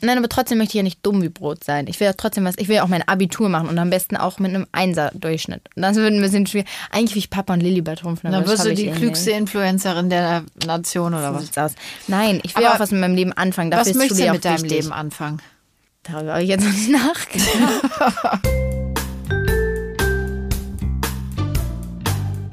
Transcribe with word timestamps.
Nein, 0.00 0.16
aber 0.16 0.28
trotzdem 0.28 0.58
möchte 0.58 0.72
ich 0.72 0.76
ja 0.76 0.82
nicht 0.84 1.04
dumm 1.04 1.22
wie 1.22 1.28
Brot 1.28 1.64
sein. 1.64 1.88
Ich 1.88 1.98
will 1.98 2.06
ja 2.06 2.12
trotzdem 2.12 2.44
was, 2.44 2.54
ich 2.56 2.68
will 2.68 2.76
ja 2.76 2.84
auch 2.84 2.88
mein 2.88 3.06
Abitur 3.06 3.48
machen 3.48 3.68
und 3.68 3.76
am 3.78 3.90
besten 3.90 4.16
auch 4.16 4.38
mit 4.38 4.54
einem 4.54 4.66
Einser-Durchschnitt. 4.70 5.62
Das 5.74 5.96
wird 5.96 6.12
ein 6.12 6.20
bisschen 6.20 6.46
schwierig. 6.46 6.68
Eigentlich 6.92 7.16
will 7.16 7.20
ich 7.20 7.30
Papa 7.30 7.52
und 7.52 7.60
Lilly 7.60 7.80
betrumpfen. 7.80 8.30
Dann 8.30 8.46
wirst 8.46 8.64
du 8.64 8.74
die 8.74 8.90
klügste 8.90 9.30
nicht. 9.30 9.40
Influencerin 9.40 10.08
der 10.08 10.44
Nation 10.64 11.14
oder 11.14 11.34
was? 11.34 11.56
Aus. 11.58 11.74
Nein, 12.06 12.40
ich 12.44 12.56
will 12.56 12.64
aber 12.64 12.76
auch 12.76 12.80
was 12.80 12.92
mit 12.92 13.00
meinem 13.00 13.16
Leben 13.16 13.32
anfangen. 13.32 13.72
Dafür 13.72 13.90
was 13.90 13.96
möchtest 13.96 14.20
du 14.20 14.30
mit 14.30 14.44
deinem 14.44 14.62
wichtig. 14.62 14.82
Leben 14.82 14.92
anfangen? 14.92 15.42
Darüber 16.04 16.34
habe 16.34 16.42
ich 16.44 16.48
jetzt 16.48 16.64
noch 16.64 16.72
nicht 16.72 16.90
nachgedacht. 16.90 18.40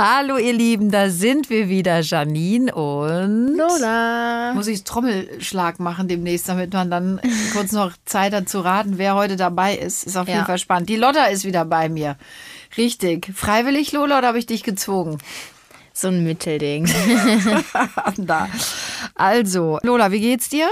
Hallo 0.00 0.36
ihr 0.36 0.52
Lieben, 0.52 0.92
da 0.92 1.10
sind 1.10 1.50
wir 1.50 1.68
wieder, 1.68 2.02
Janine 2.02 2.72
und 2.72 3.56
Lola. 3.56 4.52
Muss 4.54 4.68
ich 4.68 4.84
Trommelschlag 4.84 5.80
machen 5.80 6.06
demnächst, 6.06 6.48
damit 6.48 6.72
man 6.72 6.88
dann 6.88 7.20
kurz 7.52 7.72
noch 7.72 7.94
Zeit 8.04 8.32
hat 8.32 8.48
zu 8.48 8.60
raten, 8.60 8.96
wer 8.96 9.16
heute 9.16 9.34
dabei 9.34 9.74
ist. 9.74 10.04
Ist 10.04 10.16
auf 10.16 10.28
ja. 10.28 10.34
jeden 10.34 10.46
Fall 10.46 10.58
spannend. 10.58 10.88
Die 10.88 10.94
Lotta 10.94 11.24
ist 11.24 11.44
wieder 11.44 11.64
bei 11.64 11.88
mir. 11.88 12.16
Richtig. 12.76 13.32
Freiwillig, 13.34 13.90
Lola, 13.90 14.18
oder 14.18 14.28
habe 14.28 14.38
ich 14.38 14.46
dich 14.46 14.62
gezwungen? 14.62 15.18
So 15.92 16.06
ein 16.06 16.22
Mittelding. 16.22 16.88
da. 18.18 18.48
Also, 19.16 19.80
Lola, 19.82 20.12
wie 20.12 20.20
geht's 20.20 20.48
dir? 20.48 20.68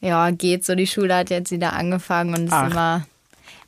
Ja, 0.00 0.30
geht 0.30 0.64
so. 0.64 0.74
Die 0.74 0.86
Schule 0.86 1.16
hat 1.16 1.28
jetzt 1.28 1.50
wieder 1.50 1.74
angefangen 1.74 2.34
und 2.34 2.46
ist 2.46 2.72
immer 2.72 3.04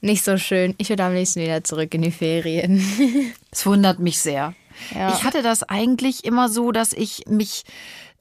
nicht 0.04 0.24
so 0.24 0.36
schön. 0.36 0.74
Ich 0.78 0.90
würde 0.90 1.04
am 1.04 1.14
liebsten 1.14 1.40
wieder 1.40 1.64
zurück 1.64 1.94
in 1.94 2.02
die 2.02 2.10
Ferien. 2.10 2.84
Es 3.50 3.64
wundert 3.66 4.00
mich 4.00 4.18
sehr. 4.18 4.54
Ja. 4.92 5.14
Ich 5.14 5.22
hatte 5.22 5.40
das 5.40 5.62
eigentlich 5.62 6.24
immer 6.24 6.48
so, 6.48 6.72
dass 6.72 6.92
ich 6.92 7.22
mich 7.28 7.62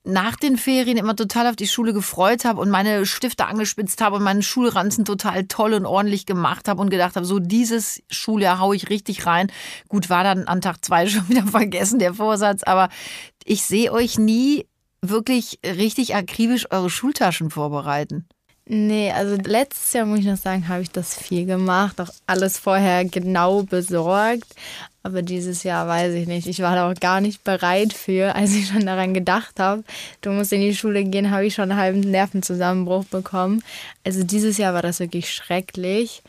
nach 0.04 0.36
den 0.36 0.58
Ferien 0.58 0.98
immer 0.98 1.16
total 1.16 1.48
auf 1.48 1.56
die 1.56 1.68
Schule 1.68 1.92
gefreut 1.92 2.46
habe 2.46 2.62
und 2.62 2.70
meine 2.70 3.06
Stifte 3.06 3.46
angespitzt 3.46 4.00
habe 4.02 4.18
und 4.18 4.24
meinen 4.24 4.44
Schulranzen 4.44 5.06
total 5.06 5.46
toll 5.46 5.74
und 5.74 5.86
ordentlich 5.86 6.26
gemacht 6.26 6.68
habe 6.68 6.82
und 6.82 6.90
gedacht 6.90 7.16
habe, 7.16 7.26
so 7.26 7.40
dieses 7.40 8.04
Schuljahr 8.12 8.60
haue 8.60 8.76
ich 8.76 8.90
richtig 8.90 9.26
rein. 9.26 9.52
Gut, 9.88 10.10
war 10.10 10.24
dann 10.24 10.48
an 10.48 10.62
Tag 10.62 10.86
zwei 10.86 11.08
schon 11.08 11.28
wieder 11.30 11.48
vergessen, 11.48 12.00
der 12.00 12.14
Vorsatz, 12.14 12.64
aber 12.64 12.90
ich 13.44 13.64
sehe 13.64 13.92
euch 13.92 14.20
nie 14.20 14.68
wirklich 15.02 15.60
richtig 15.66 16.16
akribisch 16.16 16.68
eure 16.72 16.90
Schultaschen 16.90 17.50
vorbereiten. 17.50 18.28
Nee, 18.76 19.12
also 19.12 19.36
letztes 19.36 19.94
Jahr 19.94 20.08
muss 20.08 20.20
ich 20.20 20.26
noch 20.26 20.38
sagen, 20.38 20.68
habe 20.68 20.82
ich 20.82 20.90
das 20.90 21.16
viel 21.16 21.46
gemacht, 21.46 22.02
auch 22.02 22.10
alles 22.26 22.58
vorher 22.58 23.06
genau 23.06 23.62
besorgt. 23.62 24.56
Aber 25.04 25.22
dieses 25.22 25.62
Jahr 25.62 25.88
weiß 25.88 26.16
ich 26.16 26.26
nicht. 26.26 26.48
Ich 26.48 26.60
war 26.60 26.74
da 26.74 26.90
auch 26.90 26.96
gar 26.96 27.22
nicht 27.22 27.44
bereit 27.44 27.94
für, 27.94 28.34
als 28.36 28.56
ich 28.56 28.70
schon 28.70 28.88
daran 28.88 29.14
gedacht 29.14 29.60
habe, 29.60 29.84
du 30.22 30.32
musst 30.32 30.52
in 30.54 30.62
die 30.62 30.76
Schule 30.76 31.04
gehen, 31.04 31.30
habe 31.30 31.46
ich 31.46 31.54
schon 31.54 31.70
einen 31.70 31.80
halben 31.80 32.00
Nervenzusammenbruch 32.00 33.06
bekommen. 33.06 33.64
Also 34.04 34.24
dieses 34.24 34.58
Jahr 34.58 34.74
war 34.74 34.82
das 34.82 35.00
wirklich 35.00 35.32
schrecklich. 35.32 36.24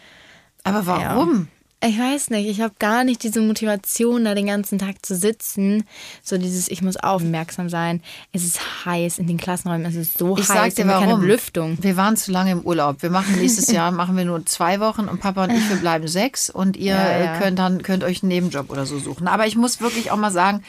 Aber 0.64 0.84
warum? 0.84 1.48
Ja. 1.48 1.53
Ich 1.86 1.98
weiß 1.98 2.30
nicht, 2.30 2.48
ich 2.48 2.62
habe 2.62 2.74
gar 2.78 3.04
nicht 3.04 3.22
diese 3.22 3.42
Motivation, 3.42 4.24
da 4.24 4.34
den 4.34 4.46
ganzen 4.46 4.78
Tag 4.78 5.04
zu 5.04 5.14
sitzen. 5.14 5.84
So 6.22 6.38
dieses, 6.38 6.68
ich 6.68 6.80
muss 6.80 6.96
aufmerksam 6.96 7.68
sein. 7.68 8.02
Es 8.32 8.42
ist 8.42 8.86
heiß 8.86 9.18
in 9.18 9.26
den 9.26 9.36
Klassenräumen, 9.36 9.84
es 9.84 9.94
ist 9.94 10.16
so 10.16 10.38
ich 10.38 10.48
heiß, 10.48 10.74
warum. 10.78 11.00
keine 11.00 11.16
Belüftung. 11.18 11.76
Wir 11.82 11.96
waren 11.98 12.16
zu 12.16 12.32
lange 12.32 12.52
im 12.52 12.60
Urlaub. 12.62 13.02
Wir 13.02 13.10
machen 13.10 13.36
nächstes 13.36 13.66
Jahr 13.72 13.90
machen 13.90 14.16
wir 14.16 14.24
nur 14.24 14.46
zwei 14.46 14.80
Wochen 14.80 15.08
und 15.08 15.20
Papa 15.20 15.44
und 15.44 15.50
ich 15.50 15.68
wir 15.68 15.76
bleiben 15.76 16.08
sechs 16.08 16.48
und 16.48 16.76
ihr 16.76 16.94
ja, 16.94 17.18
ja. 17.18 17.38
könnt 17.38 17.58
dann 17.58 17.82
könnt 17.82 18.02
euch 18.02 18.22
einen 18.22 18.28
Nebenjob 18.28 18.70
oder 18.70 18.86
so 18.86 18.98
suchen. 18.98 19.28
Aber 19.28 19.46
ich 19.46 19.56
muss 19.56 19.80
wirklich 19.80 20.10
auch 20.10 20.16
mal 20.16 20.30
sagen, 20.32 20.62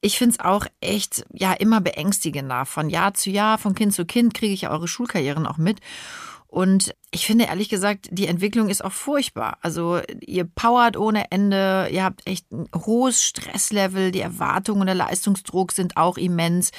ich 0.00 0.18
finde 0.18 0.36
es 0.38 0.44
auch 0.44 0.66
echt 0.80 1.24
ja 1.32 1.52
immer 1.52 1.80
beängstigender. 1.80 2.64
Von 2.64 2.90
Jahr 2.90 3.14
zu 3.14 3.30
Jahr, 3.30 3.58
von 3.58 3.74
Kind 3.74 3.94
zu 3.94 4.04
Kind 4.04 4.34
kriege 4.34 4.52
ich 4.52 4.68
eure 4.68 4.86
Schulkarrieren 4.86 5.46
auch 5.46 5.56
mit. 5.56 5.80
Und 6.46 6.94
ich 7.14 7.26
finde 7.26 7.44
ehrlich 7.44 7.68
gesagt, 7.68 8.08
die 8.10 8.26
Entwicklung 8.26 8.68
ist 8.68 8.84
auch 8.84 8.92
furchtbar. 8.92 9.58
Also 9.62 10.00
ihr 10.20 10.44
powert 10.44 10.96
ohne 10.96 11.30
Ende, 11.30 11.88
ihr 11.92 12.02
habt 12.02 12.26
echt 12.26 12.50
ein 12.50 12.66
hohes 12.74 13.22
Stresslevel, 13.22 14.10
die 14.10 14.20
Erwartungen 14.20 14.80
und 14.80 14.86
der 14.86 14.96
Leistungsdruck 14.96 15.70
sind 15.70 15.96
auch 15.96 16.18
immens. 16.18 16.72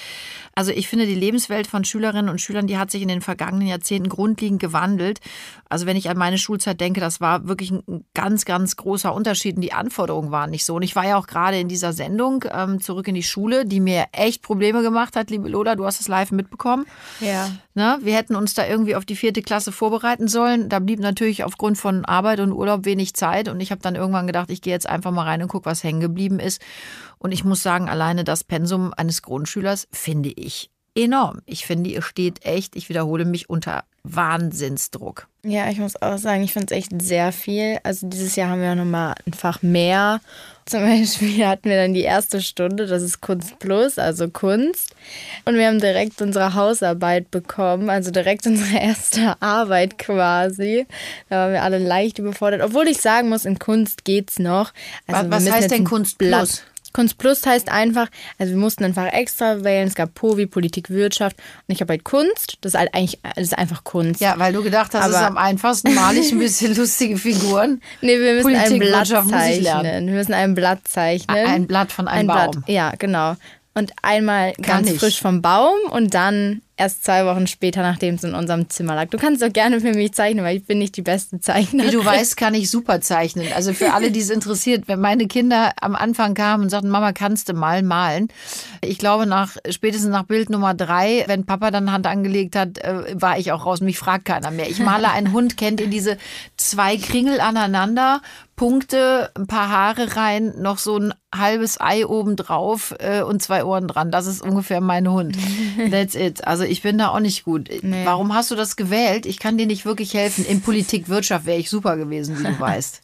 Also 0.53 0.72
ich 0.72 0.90
finde, 0.90 1.06
die 1.06 1.16
Lebenswelt 1.16 1.68
von 1.68 1.85
Schülerinnen 1.85 2.29
und 2.29 2.41
Schülern, 2.41 2.68
die 2.68 2.78
hat 2.78 2.91
sich 2.91 3.01
in 3.01 3.07
den 3.07 3.22
vergangenen 3.22 3.68
Jahrzehnten 3.68 4.09
grundlegend 4.09 4.59
gewandelt. 4.59 5.22
Also 5.69 5.85
wenn 5.85 5.96
ich 5.96 6.09
an 6.09 6.18
meine 6.18 6.38
Schulzeit 6.38 6.81
denke, 6.81 7.00
das 7.00 7.22
war 7.22 7.47
wirklich 7.47 7.72
ein 7.72 8.03
ganz, 8.13 8.44
ganz 8.44 8.75
großer 8.75 9.13
Unterschied 9.13 9.56
und 9.56 9.62
die 9.62 9.73
Anforderungen 9.73 10.31
waren 10.31 10.52
nicht 10.52 10.66
so. 10.66 10.75
Und 10.75 10.84
ich 10.84 10.97
war 10.97 11.07
ja 11.07 11.17
auch 11.17 11.28
gerade 11.28 11.59
in 11.59 11.69
dieser 11.69 11.94
Sendung 11.94 12.44
ähm, 12.52 12.81
zurück 12.81 13.07
in 13.07 13.16
die 13.16 13.23
Schule, 13.23 13.66
die 13.66 13.79
mir 13.79 14.07
echt 14.12 14.41
Probleme 14.41 14.81
gemacht 14.81 15.16
hat, 15.16 15.29
liebe 15.29 15.47
Lola, 15.47 15.75
du 15.75 15.85
hast 15.85 16.02
es 16.02 16.09
live 16.09 16.31
mitbekommen. 16.31 16.85
Ja. 17.22 17.50
Na, 17.73 18.00
wir 18.02 18.16
hätten 18.16 18.35
uns 18.35 18.53
da 18.53 18.66
irgendwie 18.66 18.96
auf 18.96 19.06
die 19.06 19.16
vierte 19.16 19.41
Klasse 19.41 19.72
vorbereiten 19.72 20.25
arbeiten 20.25 20.28
sollen. 20.28 20.69
Da 20.69 20.80
blieb 20.80 21.00
natürlich 21.00 21.44
aufgrund 21.44 21.78
von 21.78 22.06
Arbeit 22.06 22.40
und 22.40 22.52
Urlaub 22.52 22.86
wenig 22.86 23.13
Zeit 23.13 23.47
und 23.47 23.59
ich 23.59 23.72
habe 23.72 23.81
dann 23.81 23.96
irgendwann 23.96 24.28
gedacht, 24.28 24.50
ich 24.50 24.62
gehe 24.62 24.74
jetzt 24.74 24.88
einfach 24.90 25.12
mal 25.12 25.24
rein 25.24 25.41
und 25.41 25.47
gucke, 25.47 25.66
was 25.66 25.84
hängen 25.84 26.02
geblieben 26.02 26.40
ist. 26.40 26.62
Und 27.18 27.31
ich 27.31 27.44
muss 27.44 27.63
sagen, 27.63 27.90
alleine 27.90 28.24
das 28.24 28.44
Pensum 28.44 28.94
eines 28.96 29.22
Grundschülers 29.22 29.88
finde 29.91 30.30
ich 30.30 30.69
enorm. 30.95 31.41
Ich 31.45 31.66
finde, 31.66 31.89
ihr 31.89 32.01
steht 32.01 32.45
echt, 32.45 32.75
ich 32.75 32.89
wiederhole 32.89 33.25
mich, 33.25 33.50
unter 33.50 33.83
Wahnsinnsdruck. 34.03 35.28
Ja, 35.44 35.69
ich 35.69 35.78
muss 35.78 36.01
auch 36.01 36.17
sagen, 36.17 36.44
ich 36.44 36.53
finde 36.53 36.73
es 36.73 36.78
echt 36.78 37.01
sehr 37.01 37.31
viel. 37.31 37.79
Also 37.83 38.07
dieses 38.07 38.35
Jahr 38.35 38.50
haben 38.50 38.61
wir 38.61 38.69
ja 38.69 38.75
nochmal 38.75 39.16
einfach 39.28 39.61
mehr. 39.61 40.22
Zum 40.66 40.81
Beispiel 40.81 41.45
hatten 41.47 41.69
wir 41.69 41.75
dann 41.75 41.94
die 41.94 42.01
erste 42.01 42.41
Stunde, 42.41 42.88
das 42.88 43.03
ist 43.03 43.22
Kunst 43.22 43.59
Plus, 43.59 44.00
also 44.00 44.29
Kunst. 44.29 44.95
Und 45.45 45.55
wir 45.55 45.67
haben 45.67 45.79
direkt 45.79 46.22
unsere 46.22 46.53
Hausarbeit 46.53 47.29
bekommen, 47.29 47.89
also 47.89 48.11
direkt 48.11 48.47
unsere 48.47 48.79
erste 48.79 49.39
Arbeit 49.41 49.97
quasi. 49.97 50.88
Da 51.29 51.38
waren 51.38 51.53
wir 51.53 51.63
alle 51.63 51.79
leicht 51.79 52.19
überfordert. 52.19 52.61
Obwohl 52.61 52.88
ich 52.88 53.01
sagen 53.01 53.29
muss, 53.29 53.45
in 53.45 53.59
Kunst 53.59 54.05
geht's 54.05 54.39
noch. 54.39 54.72
Also 55.07 55.29
was 55.29 55.51
heißt 55.51 55.72
denn 55.72 55.84
Kunst 55.84 56.17
Plus? 56.17 56.63
Kunst 56.95 57.17
Plus 57.17 57.45
heißt 57.45 57.69
einfach, 57.69 58.07
also 58.39 58.53
wir 58.53 58.57
mussten 58.57 58.85
einfach 58.85 59.11
extra 59.11 59.66
wählen. 59.66 59.85
Es 59.85 59.95
gab 59.95 60.13
POVI, 60.13 60.45
Politik, 60.45 60.89
Wirtschaft 60.89 61.35
und 61.67 61.73
ich 61.75 61.81
habe 61.81 61.91
halt 61.91 62.06
Kunst. 62.06 62.57
Das 62.61 62.73
ist 62.73 62.79
halt 62.79 62.94
eigentlich, 62.94 63.19
das 63.22 63.44
ist 63.44 63.57
einfach 63.57 63.83
Kunst. 63.83 64.22
Ja, 64.22 64.35
weil 64.38 64.53
du 64.53 64.63
gedacht 64.63 64.94
hast, 64.94 65.03
es 65.03 65.11
ist 65.11 65.22
am 65.22 65.35
einfachsten, 65.35 65.94
mal 65.94 66.16
ich 66.16 66.31
ein 66.31 66.39
bisschen 66.39 66.73
lustige 66.78 67.17
Figuren. 67.17 67.81
Nee, 68.00 68.17
wir 68.17 68.35
müssen 68.35 68.44
Politik, 68.44 68.72
ein 68.72 68.79
Blatt 68.79 69.07
zeichnen. 69.07 70.07
Wir 70.07 70.13
müssen 70.13 70.34
ein 70.34 70.55
Blatt 70.55 70.88
zeichnen. 70.88 71.45
Ein 71.45 71.67
Blatt 71.67 71.91
von 71.91 72.07
einem 72.07 72.29
ein 72.29 72.35
Baum. 72.38 72.51
Blatt, 72.51 72.69
ja, 72.69 72.94
genau. 72.97 73.35
Und 73.73 73.91
einmal 74.01 74.53
ganz 74.53 74.89
frisch 74.94 75.19
vom 75.19 75.41
Baum 75.41 75.75
und 75.91 76.13
dann 76.13 76.61
erst 76.78 77.06
zwei 77.06 77.25
Wochen 77.25 77.47
später, 77.47 77.81
nachdem 77.81 78.16
es 78.16 78.24
in 78.24 78.36
unserem 78.36 78.69
Zimmer 78.69 78.96
lag. 78.96 79.09
Du 79.09 79.18
kannst 79.18 79.41
doch 79.41 79.52
gerne 79.52 79.80
für 79.80 79.94
mich 79.94 80.13
zeichnen, 80.13 80.44
weil 80.44 80.58
ich 80.58 80.66
bin 80.66 80.78
nicht 80.78 80.97
die 80.97 81.02
beste 81.02 81.40
Zeichnerin. 81.40 81.88
Wie 81.88 81.96
du 81.96 82.06
weißt, 82.06 82.36
kann 82.36 82.53
ich 82.53 82.69
super 82.69 83.00
zeichnen. 83.02 83.47
Also 83.56 83.74
für 83.74 83.94
alle, 83.94 84.12
die 84.12 84.19
es 84.19 84.30
interessiert, 84.30 84.88
wenn 84.88 85.00
meine 85.00 85.28
Kinder 85.28 85.72
am 85.80 85.96
Anfang 85.96 86.34
kamen 86.34 86.64
und 86.64 86.69
sagten, 86.69 86.90
Mama, 86.90 87.14
kannst 87.14 87.50
du 87.50 87.53
mal 87.53 87.81
malen? 87.81 88.28
Ich 88.81 88.97
glaube, 88.97 89.25
nach 89.25 89.56
spätestens 89.69 90.12
nach 90.12 90.24
Bild 90.24 90.50
Nummer 90.50 90.74
drei, 90.74 91.24
wenn 91.28 91.46
Papa 91.46 91.72
dann 91.72 91.91
Hand 91.91 92.08
angelegt 92.08 92.56
hat, 92.56 92.78
äh, 92.80 93.03
war 93.14 93.40
ich 93.40 93.52
auch 93.52 93.66
raus. 93.66 93.80
Mich 93.80 93.97
fragt 93.97 94.25
keiner 94.25 94.52
mehr. 94.52 94.69
Ich 94.69 94.80
male 94.80 95.09
einen 95.12 95.31
Hund, 95.31 95.58
kennt 95.58 95.80
ihr 95.80 95.88
diese 95.88 96.18
zwei 96.58 96.97
Kringel 96.97 97.40
aneinander 97.40 98.22
Punkte, 98.55 99.31
ein 99.35 99.47
paar 99.47 99.69
Haare 99.69 100.16
rein, 100.16 100.53
noch 100.57 100.77
so 100.77 100.97
ein 100.97 101.13
halbes 101.33 101.81
Ei 101.81 102.05
oben 102.05 102.38
drauf 102.38 102.95
äh, 102.99 103.21
und 103.21 103.41
zwei 103.41 103.66
Ohren 103.66 103.90
dran. 103.90 104.11
Das 104.11 104.28
ist 104.28 104.41
ungefähr 104.41 104.79
mein 104.79 105.09
Hund. 105.11 105.37
That's 105.91 106.16
it. 106.16 106.47
Also 106.47 106.63
ich 106.63 106.81
bin 106.81 106.97
da 106.97 107.09
auch 107.09 107.19
nicht 107.19 107.43
gut. 107.43 107.69
Nee. 107.81 108.05
Warum 108.05 108.34
hast 108.34 108.52
du 108.52 108.55
das 108.55 108.78
gewählt? 108.78 109.25
Ich 109.25 109.40
kann 109.40 109.57
dir 109.57 109.66
nicht 109.66 109.85
wirklich 109.85 110.13
helfen. 110.13 110.46
In 110.46 110.61
Politik, 110.61 111.09
Wirtschaft 111.09 111.46
wäre 111.46 111.59
ich 111.59 111.69
super 111.69 111.97
gewesen, 111.97 112.40
wie 112.40 112.43
du 112.43 112.57
weißt. 112.59 113.02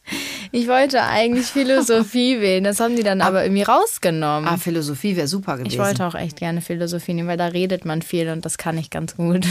Ich 0.52 0.68
wollte 0.68 1.02
eigentlich 1.02 1.46
Philosophie 1.46 2.40
wählen. 2.40 2.64
Das 2.64 2.80
haben 2.80 2.96
die 2.96 3.02
dann 3.02 3.20
aber 3.20 3.44
irgendwie 3.44 3.62
rausgenommen. 3.62 4.48
Ah, 4.48 4.56
Philosophie 4.56 5.16
wäre 5.16 5.28
super 5.28 5.58
gewesen. 5.58 5.72
Ich 5.72 5.78
wollte 5.78 6.06
auch 6.06 6.14
echt 6.14 6.38
gerne 6.38 6.62
Philosophie 6.62 7.12
nehmen, 7.12 7.28
weil 7.28 7.36
da 7.36 7.46
redet 7.46 7.84
man 7.84 8.00
viel 8.00 8.30
und 8.30 8.46
das 8.46 8.56
kann 8.56 8.78
ich 8.78 8.88
ganz 8.88 9.16
gut. 9.16 9.46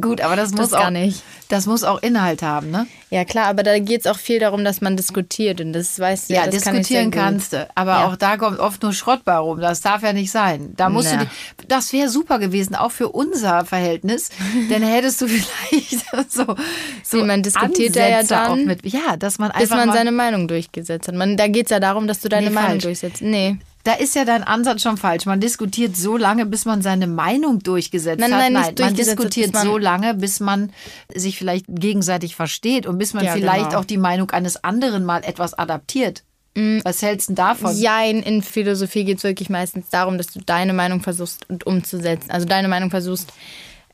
gut, 0.00 0.20
aber 0.20 0.36
das, 0.36 0.52
das 0.52 0.60
muss 0.60 0.72
auch 0.72 0.90
nicht. 0.90 1.22
Das 1.48 1.66
muss 1.66 1.82
auch 1.82 2.00
Inhalt 2.02 2.42
haben, 2.42 2.70
ne? 2.70 2.86
Ja 3.12 3.26
klar, 3.26 3.48
aber 3.48 3.62
da 3.62 3.78
geht 3.78 4.00
es 4.00 4.06
auch 4.06 4.18
viel 4.18 4.38
darum, 4.38 4.64
dass 4.64 4.80
man 4.80 4.96
diskutiert 4.96 5.60
und 5.60 5.74
das 5.74 5.98
weißt 5.98 6.30
du 6.30 6.32
ja. 6.32 6.40
Ja, 6.40 6.46
das 6.46 6.62
diskutieren 6.62 7.10
kann 7.10 7.34
kannst 7.34 7.52
du, 7.52 7.68
aber 7.74 7.90
ja. 7.90 8.06
auch 8.06 8.16
da 8.16 8.38
kommt 8.38 8.58
oft 8.58 8.82
nur 8.82 8.94
Schrott 8.94 9.20
bei 9.26 9.36
rum. 9.36 9.60
Das 9.60 9.82
darf 9.82 10.02
ja 10.02 10.14
nicht 10.14 10.30
sein. 10.30 10.72
Da 10.78 10.88
musst 10.88 11.12
Na. 11.12 11.24
du, 11.24 11.26
die, 11.60 11.68
das 11.68 11.92
wäre 11.92 12.08
super 12.08 12.38
gewesen, 12.38 12.74
auch 12.74 12.90
für 12.90 13.10
unser 13.10 13.66
Verhältnis, 13.66 14.30
denn 14.70 14.82
hättest 14.82 15.20
du 15.20 15.28
vielleicht 15.28 16.06
so, 16.30 16.56
so 17.04 17.18
nee, 17.18 17.24
man 17.24 17.42
diskutiert 17.42 17.96
ja 17.96 18.22
dann 18.22 18.64
mit, 18.64 18.86
ja, 18.86 19.18
dass 19.18 19.38
man 19.38 19.50
einfach 19.50 19.60
bis 19.60 19.70
man 19.70 19.92
seine 19.92 20.10
Meinung 20.10 20.48
durchgesetzt 20.48 21.06
hat. 21.06 21.14
Man, 21.14 21.36
da 21.36 21.48
geht 21.48 21.66
es 21.66 21.70
ja 21.70 21.80
darum, 21.80 22.06
dass 22.06 22.22
du 22.22 22.30
deine 22.30 22.48
nee, 22.48 22.54
Meinung 22.54 22.70
falsch. 22.70 22.84
durchsetzt. 22.84 23.20
Nee. 23.20 23.58
Da 23.84 23.94
ist 23.94 24.14
ja 24.14 24.24
dein 24.24 24.44
Ansatz 24.44 24.82
schon 24.82 24.96
falsch. 24.96 25.26
Man 25.26 25.40
diskutiert 25.40 25.96
so 25.96 26.16
lange, 26.16 26.46
bis 26.46 26.64
man 26.66 26.82
seine 26.82 27.06
Meinung 27.08 27.58
durchgesetzt 27.58 28.20
Nein, 28.20 28.32
hat. 28.32 28.52
nein, 28.52 28.74
man 28.78 28.94
diskutiert 28.94 29.52
man- 29.54 29.66
so 29.66 29.76
lange, 29.76 30.14
bis 30.14 30.38
man 30.38 30.72
sich 31.12 31.36
vielleicht 31.36 31.66
gegenseitig 31.68 32.36
versteht 32.36 32.86
und 32.86 32.98
bis 32.98 33.12
man 33.12 33.24
Ja, 33.24 33.32
vielleicht 33.32 33.70
genau. 33.70 33.80
auch 33.80 33.84
die 33.84 33.96
Meinung 33.96 34.30
eines 34.30 34.62
anderen 34.62 35.04
mal 35.04 35.24
etwas 35.24 35.54
adaptiert. 35.54 36.22
Was 36.54 37.00
hältst 37.00 37.30
du 37.30 37.32
davon? 37.34 37.74
Jein, 37.76 38.22
in 38.22 38.42
Philosophie 38.42 39.04
geht 39.04 39.16
es 39.18 39.24
wirklich 39.24 39.48
meistens 39.48 39.88
darum, 39.88 40.18
dass 40.18 40.26
du 40.26 40.38
deine 40.44 40.74
Meinung 40.74 41.00
versuchst 41.00 41.48
und 41.48 41.64
umzusetzen. 41.66 42.30
Also 42.30 42.46
deine 42.46 42.68
Meinung 42.68 42.90
versuchst 42.90 43.32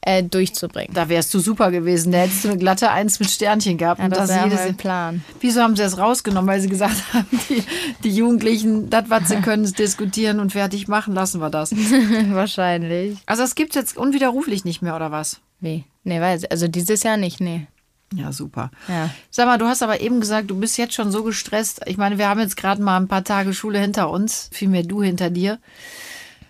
äh, 0.00 0.22
durchzubringen. 0.22 0.94
Da 0.94 1.08
wärst 1.08 1.32
du 1.34 1.40
super 1.40 1.70
gewesen. 1.70 2.12
Da 2.12 2.18
hättest 2.18 2.44
du 2.44 2.48
eine 2.48 2.58
glatte 2.58 2.90
Eins 2.90 3.20
mit 3.20 3.30
Sternchen 3.30 3.78
gehabt. 3.78 3.98
Ja, 3.98 4.06
und 4.06 4.16
das 4.16 4.28
das 4.28 4.44
jedes 4.44 4.60
mein 4.60 4.76
Plan. 4.76 5.24
Wieso 5.40 5.62
haben 5.62 5.76
sie 5.76 5.82
das 5.82 5.98
rausgenommen? 5.98 6.48
Weil 6.48 6.60
sie 6.60 6.68
gesagt 6.68 7.02
haben, 7.12 7.26
die, 7.48 7.62
die 8.04 8.10
Jugendlichen, 8.10 8.90
das, 8.90 9.10
was 9.10 9.28
sie 9.28 9.36
können, 9.42 9.70
diskutieren 9.72 10.40
und 10.40 10.52
fertig 10.52 10.88
machen, 10.88 11.14
lassen 11.14 11.40
wir 11.40 11.50
das. 11.50 11.72
Wahrscheinlich. 12.30 13.18
Also 13.26 13.42
das 13.42 13.54
gibt 13.54 13.70
es 13.70 13.76
jetzt 13.76 13.96
unwiderruflich 13.96 14.64
nicht 14.64 14.82
mehr, 14.82 14.96
oder 14.96 15.10
was? 15.10 15.40
Wie? 15.60 15.84
Nee, 16.04 16.20
weiß 16.20 16.44
Also 16.46 16.68
dieses 16.68 17.02
Jahr 17.02 17.16
nicht, 17.16 17.40
nee. 17.40 17.66
Ja, 18.14 18.32
super. 18.32 18.70
Ja. 18.88 19.10
Sag 19.30 19.46
mal, 19.46 19.58
du 19.58 19.66
hast 19.66 19.82
aber 19.82 20.00
eben 20.00 20.20
gesagt, 20.20 20.50
du 20.50 20.58
bist 20.58 20.78
jetzt 20.78 20.94
schon 20.94 21.10
so 21.12 21.22
gestresst. 21.24 21.82
Ich 21.86 21.98
meine, 21.98 22.16
wir 22.16 22.28
haben 22.28 22.40
jetzt 22.40 22.56
gerade 22.56 22.80
mal 22.80 22.96
ein 22.96 23.08
paar 23.08 23.24
Tage 23.24 23.52
Schule 23.52 23.78
hinter 23.78 24.08
uns, 24.10 24.48
vielmehr 24.52 24.82
du 24.82 25.02
hinter 25.02 25.28
dir. 25.28 25.58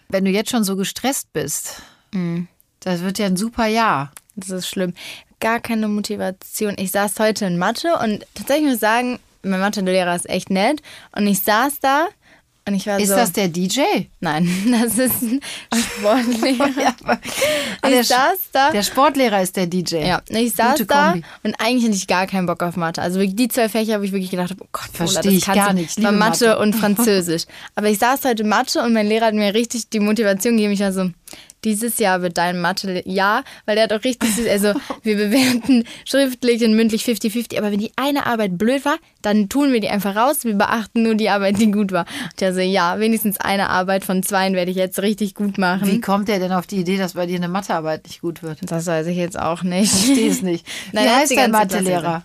Wenn 0.08 0.24
du 0.24 0.30
jetzt 0.30 0.50
schon 0.50 0.62
so 0.62 0.76
gestresst 0.76 1.32
bist, 1.32 1.82
das 2.80 3.00
wird 3.02 3.18
ja 3.18 3.26
ein 3.26 3.36
super 3.36 3.66
Jahr. 3.66 4.12
Das 4.36 4.50
ist 4.50 4.68
schlimm. 4.68 4.94
Gar 5.40 5.60
keine 5.60 5.88
Motivation. 5.88 6.74
Ich 6.78 6.90
saß 6.90 7.18
heute 7.20 7.44
in 7.46 7.58
Mathe 7.58 7.94
und 8.02 8.24
tatsächlich 8.34 8.64
muss 8.66 8.74
ich 8.74 8.80
sagen, 8.80 9.18
mein 9.42 9.60
Mathelehrer 9.60 10.14
ist 10.16 10.28
echt 10.28 10.50
nett. 10.50 10.82
Und 11.12 11.26
ich 11.26 11.40
saß 11.42 11.80
da 11.80 12.06
und 12.66 12.74
ich 12.74 12.86
war 12.86 12.98
Ist 13.00 13.08
so. 13.08 13.14
das 13.14 13.32
der 13.32 13.48
DJ? 13.48 13.80
Nein, 14.20 14.48
das 14.82 14.98
ist 14.98 15.22
ein 15.22 15.40
Sportlehrer. 15.74 16.68
Ja, 16.80 16.94
aber- 17.04 17.18
Ah, 17.80 17.88
der, 17.90 18.00
ich 18.00 18.08
saß 18.08 18.38
da. 18.52 18.70
der 18.72 18.82
Sportlehrer 18.82 19.40
ist 19.40 19.56
der 19.56 19.66
DJ. 19.68 19.96
Ja, 20.06 20.20
ich 20.28 20.52
saß 20.54 20.72
Gute 20.72 20.86
da 20.86 21.12
Kombi. 21.12 21.24
und 21.44 21.54
eigentlich 21.60 21.84
hatte 21.84 21.94
ich 21.96 22.06
gar 22.08 22.26
keinen 22.26 22.46
Bock 22.46 22.62
auf 22.62 22.76
Mathe. 22.76 23.00
Also 23.00 23.24
die 23.24 23.48
zwei 23.48 23.68
Fächer, 23.68 24.00
wo 24.00 24.04
ich 24.04 24.12
wirklich 24.12 24.30
gedacht 24.30 24.50
habe, 24.50 24.62
oh 24.64 24.68
Gott, 24.72 24.88
Lola, 24.98 25.10
Versteh 25.12 25.28
das 25.28 25.38
ich 25.38 25.46
gar 25.46 25.72
nicht. 25.72 25.96
Ich 25.96 26.04
war 26.04 26.12
Mathe, 26.12 26.48
Mathe. 26.48 26.58
und 26.58 26.72
Französisch. 26.76 27.44
Aber 27.76 27.88
ich 27.88 27.98
saß 27.98 28.24
heute 28.24 28.44
Mathe 28.44 28.82
und 28.82 28.92
mein 28.92 29.06
Lehrer 29.06 29.26
hat 29.26 29.34
mir 29.34 29.54
richtig 29.54 29.88
die 29.88 30.00
Motivation 30.00 30.56
gegeben. 30.56 30.72
Ich 30.72 30.80
war 30.80 30.92
so, 30.92 31.10
dieses 31.64 31.98
Jahr 31.98 32.22
wird 32.22 32.38
dein 32.38 32.60
Mathe 32.60 33.02
ja, 33.04 33.42
weil 33.66 33.74
der 33.76 33.84
hat 33.84 33.92
auch 33.92 34.04
richtig, 34.04 34.30
süß- 34.30 34.48
also 34.48 34.74
wir 35.02 35.16
bewerten 35.16 35.84
schriftlich 36.04 36.64
und 36.64 36.74
mündlich 36.74 37.02
50-50, 37.04 37.58
aber 37.58 37.72
wenn 37.72 37.78
die 37.80 37.92
eine 37.96 38.26
Arbeit 38.26 38.58
blöd 38.58 38.84
war, 38.84 38.96
dann 39.22 39.48
tun 39.48 39.72
wir 39.72 39.80
die 39.80 39.88
einfach 39.88 40.14
raus, 40.16 40.44
wir 40.44 40.54
beachten 40.54 41.02
nur 41.02 41.14
die 41.14 41.28
Arbeit, 41.30 41.58
die 41.58 41.70
gut 41.70 41.92
war. 41.92 42.06
Und 42.40 42.42
ich 42.48 42.54
so, 42.54 42.60
ja, 42.60 42.98
wenigstens 43.00 43.38
eine 43.40 43.68
Arbeit 43.70 44.04
von 44.04 44.22
zweien 44.22 44.54
werde 44.54 44.70
ich 44.70 44.76
jetzt 44.76 45.02
richtig 45.02 45.34
gut 45.34 45.58
machen. 45.58 45.86
Wie 45.90 46.00
kommt 46.00 46.28
der 46.28 46.38
denn 46.38 46.52
auf 46.52 46.66
die 46.66 46.76
Idee, 46.76 46.96
dass 46.96 47.14
bei 47.14 47.26
dir 47.26 47.36
eine 47.36 47.48
Mathearbeit 47.48 48.06
nicht 48.06 48.20
gut 48.20 48.42
wird? 48.42 48.58
Das 48.62 48.86
weiß 48.86 49.06
ich 49.08 49.16
jetzt 49.16 49.38
auch 49.38 49.62
nicht. 49.62 49.92
Ich 49.92 50.04
verstehe 50.06 50.30
es 50.30 50.42
nicht. 50.42 50.66
Nein, 50.92 51.04
Wie 51.04 51.08
er 51.08 51.14
hat 51.14 51.20
heißt 51.22 51.36
dein 51.36 51.50
Mathelehrer? 51.50 52.24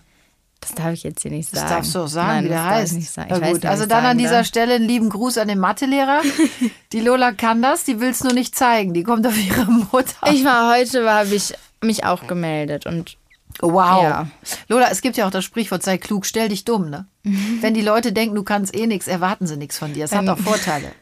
Das 0.66 0.74
darf 0.74 0.92
ich 0.92 1.02
jetzt 1.02 1.22
hier 1.22 1.30
nicht 1.30 1.50
sagen. 1.50 1.62
Das 1.62 1.70
darfst 1.70 1.94
du 1.94 1.98
auch 2.00 2.06
sagen, 2.08 2.28
Nein, 2.28 2.44
wie 2.44 2.48
der 2.48 2.56
das 2.56 2.64
darf 2.66 2.74
ich 2.76 2.80
heißt. 2.82 2.92
Nicht 2.94 3.10
sagen. 3.10 3.28
Na 3.30 3.36
Ich 3.36 3.42
weiß 3.42 3.52
gut, 3.52 3.62
nicht, 3.62 3.70
also 3.70 3.86
dann 3.86 4.04
an 4.06 4.18
dieser 4.18 4.38
darf. 4.38 4.46
Stelle 4.46 4.74
einen 4.74 4.86
lieben 4.88 5.08
Gruß 5.10 5.38
an 5.38 5.48
den 5.48 5.58
Mathelehrer. 5.58 6.22
Die 6.92 7.00
Lola 7.00 7.32
kann 7.32 7.60
das, 7.60 7.84
die 7.84 8.00
will 8.00 8.10
es 8.10 8.22
nur 8.22 8.32
nicht 8.32 8.54
zeigen. 8.56 8.94
Die 8.94 9.02
kommt 9.02 9.26
auf 9.26 9.36
ihre 9.36 9.64
Mutter. 9.70 10.32
Ich 10.32 10.44
war 10.44 10.72
heute, 10.72 11.10
habe 11.10 11.34
ich 11.34 11.54
mich 11.82 12.04
auch 12.04 12.26
gemeldet 12.26 12.86
und 12.86 13.16
wow. 13.60 14.02
Ja. 14.02 14.26
Lola, 14.68 14.88
es 14.90 15.02
gibt 15.02 15.16
ja 15.16 15.26
auch 15.26 15.30
das 15.30 15.44
Sprichwort, 15.44 15.82
sei 15.82 15.98
klug, 15.98 16.24
stell 16.24 16.48
dich 16.48 16.64
dumm. 16.64 16.88
Ne? 16.88 17.06
Wenn 17.60 17.74
die 17.74 17.82
Leute 17.82 18.12
denken, 18.12 18.36
du 18.36 18.44
kannst 18.44 18.74
eh 18.74 18.86
nichts, 18.86 19.08
erwarten 19.08 19.46
sie 19.46 19.56
nichts 19.56 19.78
von 19.78 19.92
dir. 19.92 20.04
Es 20.04 20.14
hat 20.14 20.28
auch 20.28 20.38
Vorteile. 20.38 20.92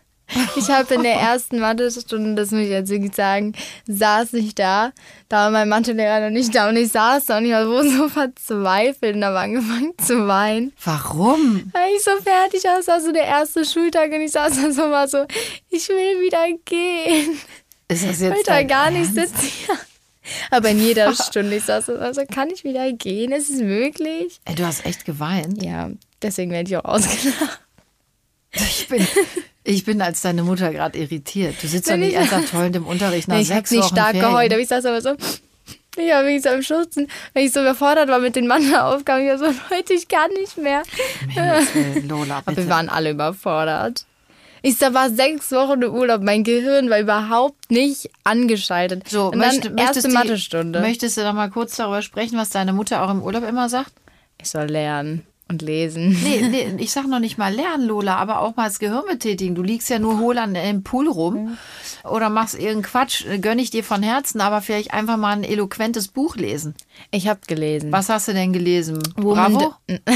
Ich 0.57 0.69
habe 0.71 0.95
in 0.95 1.03
der 1.03 1.15
ersten 1.21 1.59
Mathestunde, 1.59 2.35
das 2.41 2.51
muss 2.51 2.63
ich 2.63 2.69
jetzt 2.71 2.91
wirklich 2.91 3.15
sagen, 3.15 3.55
saß 3.87 4.33
ich 4.35 4.55
da, 4.55 4.93
da 5.29 5.37
war 5.45 5.51
mein 5.51 5.69
Mathelehrer 5.69 6.21
noch 6.21 6.31
nicht 6.31 6.55
da 6.55 6.69
und 6.69 6.77
ich 6.77 6.91
saß 6.93 7.27
da 7.27 7.39
und 7.39 7.47
ich 7.47 7.53
war 7.53 7.67
so, 7.85 8.09
verzweifelt 8.09 9.17
und 9.17 9.25
habe 9.25 9.39
angefangen 9.39 9.93
zu 9.99 10.27
weinen. 10.27 10.73
Warum? 10.85 11.71
Weil 11.73 11.95
ich 11.97 12.03
so 12.03 12.11
fertig 12.23 12.65
war, 12.65 12.79
es 12.79 12.87
war 12.87 13.01
so 13.01 13.13
der 13.13 13.25
erste 13.25 13.65
Schultag 13.65 14.11
und 14.13 14.21
ich 14.21 14.33
saß 14.33 14.63
da 14.63 14.73
so 14.73 14.89
mal 14.89 15.09
so, 15.09 15.27
ich 15.71 15.89
will 15.89 16.21
wieder 16.23 16.47
gehen. 16.65 17.39
Ist 17.89 18.05
das 18.05 18.17
Ich 18.17 18.21
jetzt 18.21 18.35
wollte 18.35 18.43
da 18.47 18.53
dein 18.55 18.69
gar 18.69 18.91
nicht 18.91 19.17
Ernst? 19.17 19.37
sitzen. 19.39 19.53
Ja. 19.69 19.75
Aber 20.53 20.69
in 20.71 20.79
jeder 20.79 21.13
Stunde, 21.15 21.57
ich 21.57 21.65
saß 21.65 21.87
so, 21.87 21.97
also 21.97 22.23
kann 22.33 22.49
ich 22.49 22.63
wieder 22.63 22.91
gehen? 22.93 23.33
Ist 23.33 23.51
es 23.51 23.61
möglich? 23.61 24.41
Ey, 24.45 24.55
du 24.55 24.65
hast 24.65 24.87
echt 24.87 25.05
geweint. 25.05 25.61
Ja, 25.63 25.91
deswegen 26.23 26.53
werde 26.53 26.71
ich 26.71 26.77
auch 26.77 26.85
ausgelacht. 26.85 27.61
Ich 28.53 28.87
bin, 28.89 29.05
ich 29.65 29.85
bin 29.85 30.03
als 30.03 30.21
deine 30.23 30.43
Mutter 30.43 30.73
gerade 30.73 30.99
irritiert. 30.99 31.55
Du 31.63 31.69
sitzt 31.69 31.87
doch 31.89 31.93
Wenn 31.95 32.01
nicht 32.01 32.11
ich- 32.11 32.17
ernsthaft 32.17 32.53
heulend 32.53 32.77
im 32.77 32.87
Unterricht 32.87 33.29
nach 33.29 33.39
ich 33.39 33.49
habe 33.51 33.59
sechs 33.61 33.71
nicht 33.71 33.83
Wochen 33.85 33.95
stark 33.95 34.11
Ferien. 34.13 34.31
geheult, 34.31 34.53
aber 34.53 34.61
ich 34.63 34.69
saß 34.69 34.85
aber 34.87 35.01
so, 35.01 35.11
ich 35.97 36.11
war 36.11 36.23
wirklich 36.25 36.43
so 36.43 36.49
am 36.49 36.63
Schurzen, 36.63 37.09
weil 37.35 37.45
ich 37.47 37.53
so 37.53 37.61
überfordert 37.61 38.09
war 38.09 38.19
mit 38.19 38.35
den 38.35 38.47
Matheaufgaben. 38.47 39.25
Ich 39.25 39.31
war 39.31 39.39
so, 39.39 39.45
Leute, 39.71 39.93
ich 39.95 40.09
kann 40.09 40.31
nicht 40.41 40.57
mehr. 40.59 40.83
Willen, 41.35 42.09
Lola, 42.09 42.39
Aber 42.39 42.53
bitte. 42.53 42.63
wir 42.67 42.69
waren 42.71 42.89
alle 42.89 43.11
überfordert. 43.11 44.07
Ich 44.65 44.79
da 44.79 44.95
war 44.95 45.11
sechs 45.11 45.51
Wochen 45.51 45.83
im 45.83 45.93
Urlaub, 45.93 46.23
mein 46.23 46.45
Gehirn 46.45 46.89
war 46.89 47.01
überhaupt 47.01 47.71
nicht 47.71 48.11
angeschaltet. 48.23 49.09
So, 49.09 49.27
und 49.33 49.41
dann 49.41 49.51
möcht- 49.51 49.55
erste 49.65 49.71
möchtest, 49.73 50.07
du- 50.07 50.13
Mathestunde. 50.13 50.81
möchtest 50.81 51.17
du 51.17 51.23
noch 51.25 51.33
mal 51.35 51.51
kurz 51.51 51.75
darüber 51.77 52.01
sprechen, 52.01 52.39
was 52.39 52.51
deine 52.51 52.73
Mutter 52.73 53.03
auch 53.03 53.11
im 53.11 53.23
Urlaub 53.23 53.43
immer 53.49 53.69
sagt? 53.69 53.93
ich 54.41 54.49
soll 54.51 54.67
lernen 54.67 55.25
und 55.53 55.63
lesen. 55.63 56.19
Nee, 56.23 56.49
nee, 56.49 56.75
ich 56.79 56.91
sag 56.93 57.07
noch 57.07 57.21
nicht 57.21 57.39
mal 57.39 57.55
lernen, 57.55 57.87
Lola, 57.87 58.17
aber 58.17 58.41
auch 58.41 58.57
mal 58.57 58.67
das 58.69 58.79
Gehirn 58.79 59.05
betätigen. 59.09 59.55
Du 59.55 59.63
liegst 59.63 59.91
ja 59.91 59.99
nur 59.99 60.19
hohl 60.19 60.39
an 60.39 60.55
dem 60.55 60.83
Pool 60.83 61.09
rum 61.09 61.59
oder 62.05 62.31
machst 62.31 62.55
irgendeinen 62.55 62.83
Quatsch, 62.83 63.25
gönn 63.41 63.59
ich 63.59 63.71
dir 63.71 63.85
von 63.85 64.03
Herzen, 64.03 64.41
aber 64.41 64.63
vielleicht 64.63 64.93
einfach 64.93 65.17
mal 65.17 65.33
ein 65.33 65.45
eloquentes 65.45 66.09
Buch 66.09 66.37
lesen. 66.37 66.75
Ich 67.11 67.29
habe 67.29 67.41
gelesen. 67.47 67.93
Was 67.93 68.09
hast 68.09 68.29
du 68.29 68.33
denn 68.33 68.53
gelesen? 68.53 68.99
Woman 69.17 69.53
Bravo? 69.53 69.75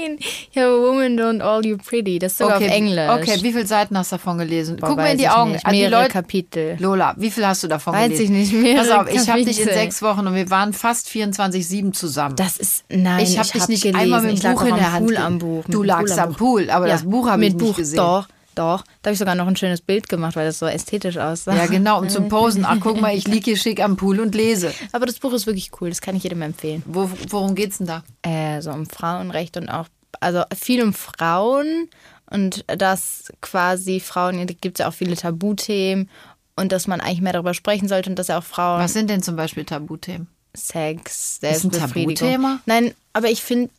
Nein, 0.00 0.18
ich 0.18 0.56
habe 0.56 0.80
Woman 0.80 1.18
Don't 1.18 1.40
All 1.40 1.64
You 1.64 1.76
Pretty. 1.76 2.18
Das 2.18 2.32
ist 2.32 2.38
sogar 2.38 2.58
auf 2.58 2.62
Englisch. 2.62 3.08
Okay, 3.08 3.38
wie 3.42 3.52
viele 3.52 3.66
Seiten 3.66 3.96
hast 3.96 4.12
du 4.12 4.16
davon 4.16 4.38
gelesen? 4.38 4.76
Boah, 4.76 4.88
Guck 4.88 4.96
mir 4.96 5.02
weiß 5.04 5.12
in 5.12 5.18
die 5.18 5.28
Augen. 5.28 5.52
Nicht. 5.52 5.66
an 5.66 5.72
die 5.72 5.78
Mehrere 5.80 6.02
Leute, 6.02 6.12
Kapitel. 6.12 6.76
Lola, 6.78 7.14
wie 7.16 7.30
viel 7.30 7.46
hast 7.46 7.62
du 7.62 7.68
davon 7.68 7.94
Weiß 7.94 8.10
gelesen? 8.10 8.22
ich 8.36 8.52
nicht, 8.52 8.52
mehrere 8.52 8.86
Pass 8.86 8.98
auf, 8.98 9.12
ich 9.12 9.28
habe 9.28 9.44
dich 9.44 9.60
in 9.60 9.68
sechs 9.68 10.02
Wochen 10.02 10.26
und 10.26 10.34
wir 10.34 10.50
waren 10.50 10.72
fast 10.72 11.08
24-7 11.08 11.92
zusammen. 11.92 12.36
Das 12.36 12.58
ist, 12.58 12.84
nein, 12.88 13.22
ich 13.22 13.38
habe 13.38 13.48
dich 13.48 13.62
hab 13.62 13.68
nicht 13.68 13.82
gelesen. 13.82 14.00
einmal 14.00 14.22
mit 14.22 14.42
dem 14.42 14.52
Buch 14.54 14.62
in 14.62 14.74
der 14.74 14.92
Hand. 14.92 15.06
Pool 15.06 15.16
am 15.16 15.38
Buch. 15.38 15.64
Du 15.68 15.82
lagst 15.82 16.18
am 16.18 16.34
Pool, 16.34 16.70
aber 16.70 16.86
das 16.86 17.04
Buch 17.04 17.28
habe 17.28 17.44
ich 17.44 17.54
nicht 17.54 17.64
Buch, 17.64 17.76
gesehen. 17.76 17.96
Doch, 17.96 18.28
doch. 18.58 18.82
Da 19.02 19.08
habe 19.08 19.12
ich 19.12 19.18
sogar 19.18 19.34
noch 19.34 19.46
ein 19.46 19.56
schönes 19.56 19.80
Bild 19.80 20.08
gemacht, 20.08 20.36
weil 20.36 20.46
das 20.46 20.58
so 20.58 20.66
ästhetisch 20.66 21.16
aussah. 21.16 21.54
Ja, 21.54 21.66
genau, 21.66 22.00
um 22.00 22.08
zum 22.08 22.28
Posen. 22.30 22.64
Ach, 22.64 22.78
guck 22.80 23.00
mal, 23.00 23.14
ich 23.16 23.26
liege 23.28 23.44
hier 23.44 23.56
schick 23.56 23.82
am 23.82 23.96
Pool 23.96 24.20
und 24.20 24.34
lese. 24.34 24.72
Aber 24.92 25.06
das 25.06 25.18
Buch 25.18 25.32
ist 25.32 25.46
wirklich 25.46 25.70
cool, 25.80 25.88
das 25.90 26.00
kann 26.00 26.16
ich 26.16 26.24
jedem 26.24 26.42
empfehlen. 26.42 26.82
Wo, 26.86 27.10
worum 27.28 27.54
geht's 27.54 27.78
denn 27.78 27.86
da? 27.86 28.02
Äh, 28.22 28.60
so 28.60 28.70
um 28.70 28.86
Frauenrecht 28.86 29.56
und 29.56 29.68
auch, 29.68 29.86
also 30.20 30.42
viel 30.58 30.82
um 30.82 30.92
Frauen 30.92 31.88
und 32.30 32.64
dass 32.66 33.32
quasi 33.40 34.00
Frauen, 34.00 34.38
da 34.46 34.54
gibt 34.60 34.78
es 34.78 34.82
ja 34.84 34.88
auch 34.88 34.94
viele 34.94 35.16
Tabuthemen 35.16 36.10
und 36.56 36.72
dass 36.72 36.86
man 36.86 37.00
eigentlich 37.00 37.20
mehr 37.20 37.32
darüber 37.32 37.54
sprechen 37.54 37.88
sollte 37.88 38.10
und 38.10 38.18
dass 38.18 38.28
ja 38.28 38.38
auch 38.38 38.44
Frauen 38.44 38.80
Was 38.80 38.92
sind 38.92 39.08
denn 39.08 39.22
zum 39.22 39.36
Beispiel 39.36 39.64
Tabuthemen? 39.64 40.28
Sex, 40.54 41.38
Ist 41.40 41.44
ein 41.44 41.70
Selbstbefriedigung. 41.70 42.14
Tabuthema? 42.16 42.60
Nein, 42.66 42.94
aber 43.12 43.30
ich 43.30 43.42
finde 43.42 43.70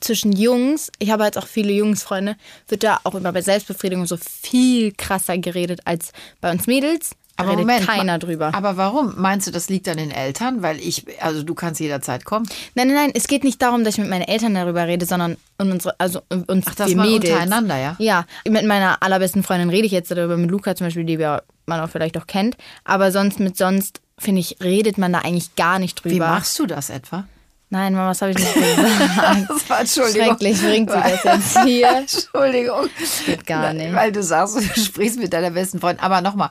zwischen 0.00 0.32
Jungs, 0.32 0.90
ich 0.98 1.10
habe 1.10 1.24
jetzt 1.24 1.38
auch 1.38 1.46
viele 1.46 1.72
Jungsfreunde, 1.72 2.36
wird 2.68 2.82
da 2.82 3.00
auch 3.04 3.14
immer 3.14 3.32
bei 3.32 3.42
Selbstbefriedigung 3.42 4.06
so 4.06 4.16
viel 4.16 4.92
krasser 4.92 5.38
geredet 5.38 5.80
als 5.84 6.12
bei 6.40 6.50
uns 6.50 6.66
Mädels. 6.66 7.10
Da 7.36 7.44
Aber 7.44 7.52
redet 7.52 7.66
Moment, 7.66 7.86
keiner 7.86 8.18
drüber. 8.18 8.54
Aber 8.54 8.78
warum? 8.78 9.14
Meinst 9.18 9.46
du, 9.46 9.50
das 9.50 9.68
liegt 9.68 9.88
an 9.88 9.98
den 9.98 10.10
Eltern? 10.10 10.62
Weil 10.62 10.78
ich, 10.80 11.04
also 11.20 11.42
du 11.42 11.54
kannst 11.54 11.80
jederzeit 11.80 12.24
kommen. 12.24 12.48
Nein, 12.74 12.88
nein, 12.88 12.96
nein, 12.96 13.10
es 13.14 13.26
geht 13.26 13.44
nicht 13.44 13.60
darum, 13.60 13.84
dass 13.84 13.94
ich 13.94 14.00
mit 14.00 14.08
meinen 14.08 14.22
Eltern 14.22 14.54
darüber 14.54 14.86
rede, 14.86 15.04
sondern 15.04 15.36
und 15.58 15.70
unsere, 15.70 16.00
also 16.00 16.22
uns 16.30 16.64
Ach, 16.66 16.74
dass 16.74 16.88
wir 16.88 16.96
Mädels. 16.96 17.30
untereinander, 17.30 17.76
ja? 17.76 17.96
Ja, 17.98 18.24
mit 18.48 18.64
meiner 18.64 19.02
allerbesten 19.02 19.42
Freundin 19.42 19.68
rede 19.68 19.86
ich 19.86 19.92
jetzt 19.92 20.10
darüber, 20.10 20.38
mit 20.38 20.50
Luca 20.50 20.74
zum 20.76 20.86
Beispiel, 20.86 21.04
die 21.04 21.18
wir, 21.18 21.42
man 21.66 21.80
auch 21.80 21.90
vielleicht 21.90 22.16
auch 22.16 22.26
kennt. 22.26 22.56
Aber 22.84 23.12
sonst 23.12 23.38
mit 23.38 23.58
sonst, 23.58 24.00
finde 24.18 24.40
ich, 24.40 24.56
redet 24.62 24.96
man 24.96 25.12
da 25.12 25.18
eigentlich 25.18 25.54
gar 25.56 25.78
nicht 25.78 26.02
drüber. 26.02 26.14
Wie 26.14 26.20
machst 26.20 26.58
du 26.58 26.64
das 26.64 26.88
etwa? 26.88 27.26
Nein, 27.68 27.94
Mama, 27.94 28.10
was 28.10 28.22
habe 28.22 28.30
ich 28.30 28.38
nicht 28.38 28.54
gesagt? 28.54 29.46
Das 29.48 29.68
war 29.70 29.86
Schrecklich 30.12 30.60
bringt 30.62 30.90
sie 30.90 30.96
das 30.96 31.24
jetzt 31.24 31.58
hier. 31.64 31.88
Entschuldigung. 31.98 32.88
Geht 33.26 33.44
gar 33.46 33.72
nicht. 33.72 33.92
Weil 33.92 34.12
du 34.12 34.22
sagst, 34.22 34.56
du 34.56 34.62
sprichst 34.80 35.18
mit 35.18 35.32
deiner 35.32 35.50
besten 35.50 35.80
Freundin. 35.80 36.04
Aber 36.04 36.20
nochmal, 36.20 36.50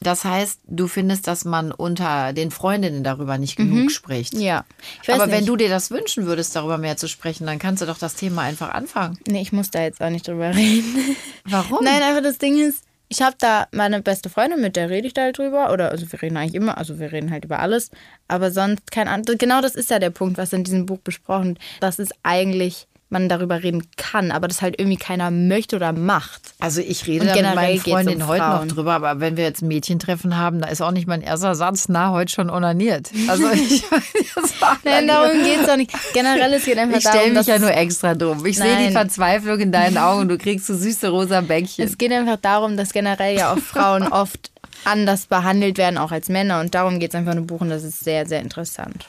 das 0.00 0.24
heißt, 0.24 0.60
du 0.66 0.88
findest, 0.88 1.26
dass 1.26 1.44
man 1.44 1.70
unter 1.70 2.32
den 2.32 2.50
Freundinnen 2.50 3.04
darüber 3.04 3.36
nicht 3.36 3.56
genug 3.56 3.90
spricht. 3.90 4.32
Ja. 4.34 4.64
Ich 5.02 5.08
weiß 5.08 5.16
Aber 5.16 5.26
nicht. 5.26 5.36
wenn 5.36 5.46
du 5.46 5.56
dir 5.56 5.68
das 5.68 5.90
wünschen 5.90 6.24
würdest, 6.24 6.56
darüber 6.56 6.78
mehr 6.78 6.96
zu 6.96 7.08
sprechen, 7.08 7.46
dann 7.46 7.58
kannst 7.58 7.82
du 7.82 7.86
doch 7.86 7.98
das 7.98 8.14
Thema 8.14 8.42
einfach 8.42 8.70
anfangen. 8.70 9.18
Nee, 9.28 9.42
ich 9.42 9.52
muss 9.52 9.70
da 9.70 9.82
jetzt 9.82 10.00
auch 10.00 10.10
nicht 10.10 10.26
drüber 10.26 10.54
reden. 10.54 11.16
Warum? 11.44 11.84
Nein, 11.84 12.02
einfach 12.02 12.22
das 12.22 12.38
Ding 12.38 12.58
ist, 12.58 12.82
ich 13.14 13.22
habe 13.22 13.36
da 13.38 13.68
meine 13.70 14.02
beste 14.02 14.28
Freundin, 14.28 14.60
mit 14.60 14.74
der 14.74 14.90
rede 14.90 15.06
ich 15.06 15.14
da 15.14 15.22
halt 15.22 15.38
drüber. 15.38 15.72
Oder, 15.72 15.92
also 15.92 16.10
wir 16.10 16.20
reden 16.20 16.36
eigentlich 16.36 16.56
immer, 16.56 16.76
also 16.78 16.98
wir 16.98 17.12
reden 17.12 17.30
halt 17.30 17.44
über 17.44 17.60
alles. 17.60 17.90
Aber 18.26 18.50
sonst 18.50 18.90
kein 18.90 19.06
anderes. 19.06 19.38
Genau 19.38 19.60
das 19.60 19.76
ist 19.76 19.88
ja 19.90 20.00
der 20.00 20.10
Punkt, 20.10 20.36
was 20.36 20.52
in 20.52 20.64
diesem 20.64 20.84
Buch 20.84 20.98
besprochen 20.98 21.50
wird. 21.50 21.58
Das 21.78 22.00
ist 22.00 22.12
eigentlich 22.24 22.88
man 23.14 23.28
darüber 23.28 23.62
reden 23.62 23.86
kann, 23.96 24.30
aber 24.30 24.48
das 24.48 24.60
halt 24.60 24.78
irgendwie 24.78 24.98
keiner 24.98 25.30
möchte 25.30 25.76
oder 25.76 25.92
macht. 25.92 26.42
Also 26.60 26.80
ich 26.80 27.06
rede 27.06 27.24
mit 27.24 27.54
meinen 27.54 27.80
Freundinnen 27.80 28.22
um 28.22 28.28
heute 28.28 28.44
noch 28.44 28.66
drüber, 28.66 28.92
aber 28.92 29.20
wenn 29.20 29.36
wir 29.36 29.44
jetzt 29.44 29.62
ein 29.62 29.68
Mädchentreffen 29.68 30.36
haben, 30.36 30.60
da 30.60 30.68
ist 30.68 30.82
auch 30.82 30.90
nicht 30.90 31.06
mein 31.06 31.22
erster 31.22 31.54
Satz, 31.54 31.86
na, 31.88 32.10
heute 32.10 32.32
schon 32.32 32.50
onaniert. 32.50 33.10
Also 33.28 33.48
ich 33.50 33.84
Nein, 34.84 35.06
darum 35.06 35.42
geht 35.42 35.60
es 35.62 35.68
auch 35.68 35.76
nicht. 35.76 35.92
Generell 36.12 36.52
es 36.52 36.64
geht 36.64 36.76
einfach 36.76 36.98
ich 36.98 37.04
darum, 37.04 37.18
Ich 37.20 37.28
stelle 37.28 37.38
mich 37.38 37.46
ja 37.46 37.58
nur 37.58 37.72
extra 37.72 38.14
dumm. 38.14 38.44
Ich 38.44 38.58
sehe 38.58 38.88
die 38.88 38.92
Verzweiflung 38.92 39.60
in 39.60 39.72
deinen 39.72 39.96
Augen, 39.96 40.28
du 40.28 40.36
kriegst 40.36 40.66
so 40.66 40.74
süße 40.74 41.08
rosa 41.08 41.40
Bäckchen. 41.40 41.86
Es 41.86 41.96
geht 41.96 42.12
einfach 42.12 42.38
darum, 42.42 42.76
dass 42.76 42.92
generell 42.92 43.36
ja 43.38 43.52
auch 43.52 43.58
Frauen 43.58 44.02
oft 44.12 44.50
anders 44.84 45.26
behandelt 45.26 45.78
werden, 45.78 45.98
auch 45.98 46.10
als 46.10 46.28
Männer. 46.28 46.60
Und 46.60 46.74
darum 46.74 46.98
geht 46.98 47.10
es 47.10 47.14
einfach 47.14 47.34
nur 47.34 47.46
Buchen. 47.46 47.70
Das 47.70 47.84
ist 47.84 48.00
sehr, 48.00 48.26
sehr 48.26 48.40
interessant. 48.40 49.06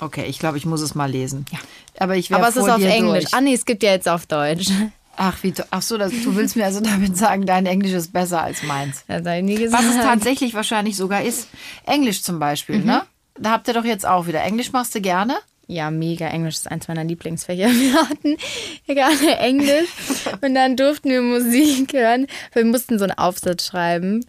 Okay, 0.00 0.24
ich 0.26 0.38
glaube, 0.38 0.58
ich 0.58 0.66
muss 0.66 0.80
es 0.80 0.94
mal 0.94 1.10
lesen. 1.10 1.46
Ja. 1.52 1.58
Aber, 1.98 2.16
ich 2.16 2.32
Aber 2.34 2.48
es 2.48 2.56
ist 2.56 2.68
auf 2.68 2.82
Englisch. 2.82 3.24
Durch. 3.24 3.34
Ah, 3.34 3.40
nee, 3.40 3.54
es 3.54 3.64
gibt 3.64 3.82
ja 3.82 3.90
jetzt 3.90 4.08
auf 4.08 4.26
Deutsch. 4.26 4.68
Ach, 5.16 5.42
wie 5.42 5.54
ach 5.70 5.80
so, 5.80 5.96
das, 5.96 6.12
du 6.12 6.36
willst 6.36 6.56
mir 6.56 6.66
also 6.66 6.80
damit 6.80 7.16
sagen, 7.16 7.46
dein 7.46 7.64
Englisch 7.64 7.92
ist 7.92 8.12
besser 8.12 8.42
als 8.42 8.62
meins. 8.62 9.04
Das 9.08 9.24
habe 9.24 9.38
ich 9.38 9.44
nie 9.44 9.56
gesagt. 9.56 9.82
Was 9.82 9.94
es 9.94 10.02
tatsächlich 10.02 10.52
wahrscheinlich 10.52 10.96
sogar 10.96 11.22
ist. 11.22 11.48
Englisch 11.86 12.22
zum 12.22 12.38
Beispiel, 12.38 12.78
mhm. 12.78 12.86
ne? 12.86 13.02
Da 13.38 13.50
habt 13.50 13.68
ihr 13.68 13.74
doch 13.74 13.84
jetzt 13.84 14.06
auch 14.06 14.26
wieder. 14.26 14.42
Englisch 14.42 14.72
machst 14.72 14.94
du 14.94 15.00
gerne? 15.00 15.36
Ja, 15.68 15.90
mega. 15.90 16.28
Englisch 16.28 16.56
ist 16.56 16.70
eins 16.70 16.86
meiner 16.88 17.04
Lieblingsfächer. 17.04 17.68
Wir 17.70 17.94
hatten 17.94 18.36
gerade 18.86 19.38
Englisch 19.38 19.88
und 20.40 20.54
dann 20.54 20.76
durften 20.76 21.10
wir 21.10 21.22
Musik 21.22 21.92
hören. 21.92 22.28
Wir 22.52 22.64
mussten 22.64 22.98
so 22.98 23.04
einen 23.04 23.18
Aufsatz 23.18 23.66
schreiben. 23.66 24.24